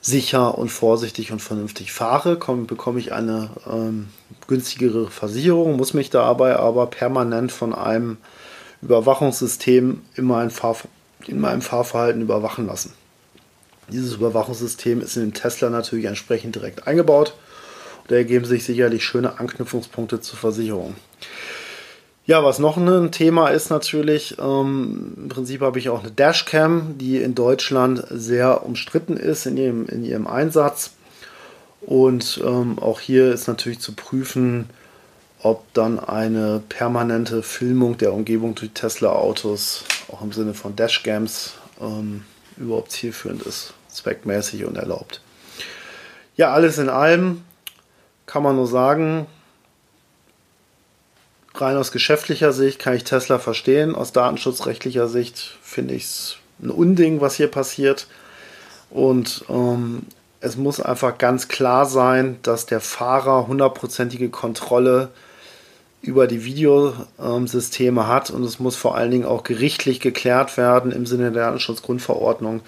sicher 0.00 0.58
und 0.58 0.68
vorsichtig 0.68 1.32
und 1.32 1.40
vernünftig 1.40 1.92
fahre, 1.92 2.38
komm, 2.38 2.66
bekomme 2.66 2.98
ich 2.98 3.12
eine 3.12 3.50
ähm, 3.70 4.08
günstigere 4.48 5.10
Versicherung, 5.10 5.76
muss 5.76 5.94
mich 5.94 6.10
dabei 6.10 6.56
aber 6.56 6.88
permanent 6.88 7.52
von 7.52 7.72
einem 7.72 8.18
Überwachungssystem 8.82 10.02
in 10.14 10.24
meinem, 10.24 10.50
Fahr 10.50 10.76
in 11.28 11.40
meinem 11.40 11.62
Fahrverhalten 11.62 12.22
überwachen 12.22 12.66
lassen. 12.66 12.92
Dieses 13.88 14.14
Überwachungssystem 14.14 15.00
ist 15.00 15.16
in 15.16 15.22
den 15.22 15.34
Tesla 15.34 15.70
natürlich 15.70 16.06
entsprechend 16.06 16.54
direkt 16.54 16.86
eingebaut 16.86 17.34
da 18.08 18.16
ergeben 18.16 18.44
sich 18.44 18.64
sicherlich 18.64 19.04
schöne 19.04 19.38
Anknüpfungspunkte 19.38 20.20
zur 20.20 20.38
Versicherung. 20.38 20.94
Ja, 22.26 22.42
was 22.42 22.58
noch 22.58 22.76
ein 22.78 23.12
Thema 23.12 23.48
ist 23.48 23.70
natürlich, 23.70 24.36
ähm, 24.38 25.12
im 25.16 25.28
Prinzip 25.28 25.60
habe 25.60 25.78
ich 25.78 25.90
auch 25.90 26.00
eine 26.00 26.10
Dashcam, 26.10 26.96
die 26.96 27.18
in 27.18 27.34
Deutschland 27.34 28.04
sehr 28.10 28.64
umstritten 28.64 29.16
ist 29.16 29.44
in 29.44 29.56
ihrem, 29.58 29.86
in 29.86 30.04
ihrem 30.04 30.26
Einsatz. 30.26 30.92
Und 31.82 32.40
ähm, 32.42 32.78
auch 32.78 33.00
hier 33.00 33.32
ist 33.32 33.46
natürlich 33.46 33.78
zu 33.80 33.92
prüfen, 33.92 34.70
ob 35.44 35.70
dann 35.74 36.00
eine 36.00 36.62
permanente 36.70 37.42
Filmung 37.42 37.98
der 37.98 38.14
Umgebung 38.14 38.54
durch 38.54 38.70
Tesla-Autos, 38.72 39.84
auch 40.10 40.22
im 40.22 40.32
Sinne 40.32 40.54
von 40.54 40.74
Dashcams, 40.74 41.52
ähm, 41.82 42.24
überhaupt 42.56 42.92
zielführend 42.92 43.42
ist, 43.42 43.74
zweckmäßig 43.90 44.64
und 44.64 44.76
erlaubt. 44.76 45.20
Ja, 46.34 46.52
alles 46.54 46.78
in 46.78 46.88
allem 46.88 47.42
kann 48.24 48.42
man 48.42 48.56
nur 48.56 48.66
sagen, 48.66 49.26
rein 51.54 51.76
aus 51.76 51.92
geschäftlicher 51.92 52.54
Sicht 52.54 52.78
kann 52.78 52.94
ich 52.94 53.04
Tesla 53.04 53.38
verstehen. 53.38 53.94
Aus 53.94 54.12
datenschutzrechtlicher 54.12 55.08
Sicht 55.08 55.58
finde 55.60 55.92
ich 55.92 56.04
es 56.04 56.36
ein 56.62 56.70
Unding, 56.70 57.20
was 57.20 57.34
hier 57.34 57.48
passiert. 57.48 58.06
Und 58.88 59.44
ähm, 59.50 60.06
es 60.40 60.56
muss 60.56 60.80
einfach 60.80 61.18
ganz 61.18 61.48
klar 61.48 61.84
sein, 61.84 62.38
dass 62.42 62.64
der 62.64 62.80
Fahrer 62.80 63.46
hundertprozentige 63.46 64.30
Kontrolle 64.30 65.10
über 66.06 66.26
die 66.26 66.44
Videosysteme 66.44 68.06
hat 68.06 68.30
und 68.30 68.44
es 68.44 68.58
muss 68.58 68.76
vor 68.76 68.96
allen 68.96 69.10
Dingen 69.10 69.24
auch 69.24 69.42
gerichtlich 69.42 70.00
geklärt 70.00 70.56
werden 70.56 70.92
im 70.92 71.06
Sinne 71.06 71.32
der 71.32 71.44
Datenschutzgrundverordnung, 71.44 72.60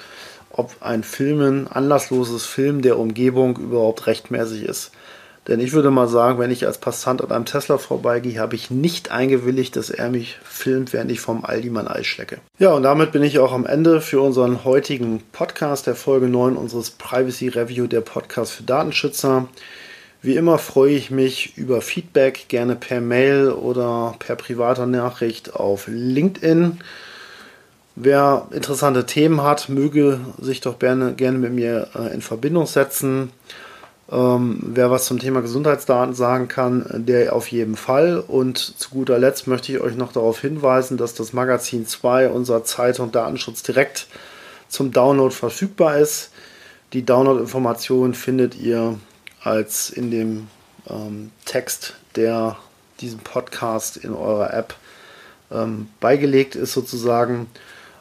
ob 0.50 0.76
ein 0.80 1.02
Filmen, 1.02 1.68
anlassloses 1.68 2.46
Filmen 2.46 2.82
der 2.82 2.98
Umgebung 2.98 3.58
überhaupt 3.58 4.06
rechtmäßig 4.06 4.64
ist. 4.64 4.92
Denn 5.48 5.60
ich 5.60 5.72
würde 5.72 5.92
mal 5.92 6.08
sagen, 6.08 6.40
wenn 6.40 6.50
ich 6.50 6.66
als 6.66 6.78
Passant 6.78 7.22
an 7.22 7.30
einem 7.30 7.44
Tesla 7.44 7.78
vorbeigehe, 7.78 8.40
habe 8.40 8.56
ich 8.56 8.70
nicht 8.70 9.12
eingewilligt, 9.12 9.76
dass 9.76 9.90
er 9.90 10.10
mich 10.10 10.38
filmt, 10.42 10.92
während 10.92 11.12
ich 11.12 11.20
vom 11.20 11.44
Aldi 11.44 11.70
mein 11.70 11.86
Eis 11.86 12.06
schlecke. 12.06 12.38
Ja, 12.58 12.72
und 12.72 12.82
damit 12.82 13.12
bin 13.12 13.22
ich 13.22 13.38
auch 13.38 13.52
am 13.52 13.64
Ende 13.64 14.00
für 14.00 14.20
unseren 14.20 14.64
heutigen 14.64 15.22
Podcast, 15.30 15.86
der 15.86 15.94
Folge 15.94 16.26
9 16.26 16.56
unseres 16.56 16.90
Privacy 16.90 17.48
Review, 17.48 17.86
der 17.86 18.00
Podcast 18.00 18.52
für 18.52 18.64
Datenschützer. 18.64 19.46
Wie 20.26 20.34
immer 20.34 20.58
freue 20.58 20.90
ich 20.90 21.12
mich 21.12 21.56
über 21.56 21.80
Feedback, 21.80 22.46
gerne 22.48 22.74
per 22.74 23.00
Mail 23.00 23.52
oder 23.52 24.16
per 24.18 24.34
privater 24.34 24.84
Nachricht 24.84 25.54
auf 25.54 25.84
LinkedIn. 25.86 26.80
Wer 27.94 28.48
interessante 28.50 29.06
Themen 29.06 29.44
hat, 29.44 29.68
möge 29.68 30.18
sich 30.40 30.60
doch 30.60 30.80
gerne, 30.80 31.12
gerne 31.14 31.38
mit 31.38 31.52
mir 31.52 31.90
äh, 31.94 32.12
in 32.12 32.22
Verbindung 32.22 32.66
setzen. 32.66 33.30
Ähm, 34.10 34.58
wer 34.62 34.90
was 34.90 35.04
zum 35.04 35.20
Thema 35.20 35.42
Gesundheitsdaten 35.42 36.12
sagen 36.12 36.48
kann, 36.48 37.04
der 37.06 37.32
auf 37.32 37.46
jeden 37.52 37.76
Fall. 37.76 38.18
Und 38.18 38.58
zu 38.58 38.90
guter 38.90 39.20
Letzt 39.20 39.46
möchte 39.46 39.70
ich 39.70 39.80
euch 39.80 39.94
noch 39.94 40.10
darauf 40.10 40.40
hinweisen, 40.40 40.96
dass 40.96 41.14
das 41.14 41.34
Magazin 41.34 41.86
2 41.86 42.30
unserer 42.30 42.64
Zeitung 42.64 43.12
Datenschutz 43.12 43.62
direkt 43.62 44.08
zum 44.66 44.90
Download 44.90 45.32
verfügbar 45.32 45.98
ist. 45.98 46.32
Die 46.94 47.06
Download-Informationen 47.06 48.14
findet 48.14 48.56
ihr 48.56 48.98
als 49.46 49.90
in 49.90 50.10
dem 50.10 50.48
ähm, 50.90 51.30
Text, 51.44 51.94
der 52.16 52.56
diesem 53.00 53.20
Podcast 53.20 53.96
in 53.96 54.12
eurer 54.12 54.52
App 54.52 54.74
ähm, 55.52 55.88
beigelegt 56.00 56.56
ist 56.56 56.72
sozusagen. 56.72 57.46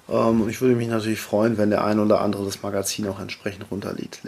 Ähm, 0.09 0.49
ich 0.49 0.59
würde 0.61 0.75
mich 0.75 0.87
natürlich 0.87 1.21
freuen, 1.21 1.59
wenn 1.59 1.69
der 1.69 1.83
ein 1.83 1.99
oder 1.99 2.21
andere 2.21 2.45
das 2.45 2.63
Magazin 2.63 3.07
auch 3.07 3.19
entsprechend 3.19 3.69
runterlädt. 3.69 4.21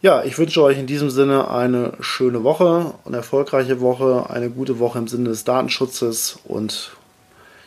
Ja, 0.00 0.24
ich 0.24 0.38
wünsche 0.38 0.62
euch 0.62 0.78
in 0.78 0.86
diesem 0.86 1.10
Sinne 1.10 1.50
eine 1.50 1.92
schöne 2.00 2.42
Woche, 2.42 2.94
eine 3.04 3.18
erfolgreiche 3.18 3.80
Woche, 3.80 4.30
eine 4.30 4.48
gute 4.48 4.78
Woche 4.78 4.98
im 4.98 5.08
Sinne 5.08 5.28
des 5.28 5.44
Datenschutzes 5.44 6.38
und 6.44 6.92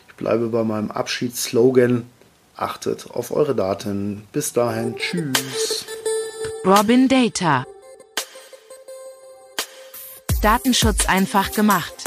ich 0.07 0.15
bleibe 0.15 0.47
bei 0.47 0.63
meinem 0.63 0.89
Abschiedsslogan. 0.89 2.09
Achtet 2.55 3.11
auf 3.11 3.31
eure 3.31 3.53
Daten. 3.53 4.23
Bis 4.31 4.51
dahin, 4.51 4.95
tschüss. 4.95 5.85
Robin 6.65 7.07
Data. 7.07 7.65
Datenschutz 10.41 11.05
einfach 11.05 11.51
gemacht. 11.51 12.06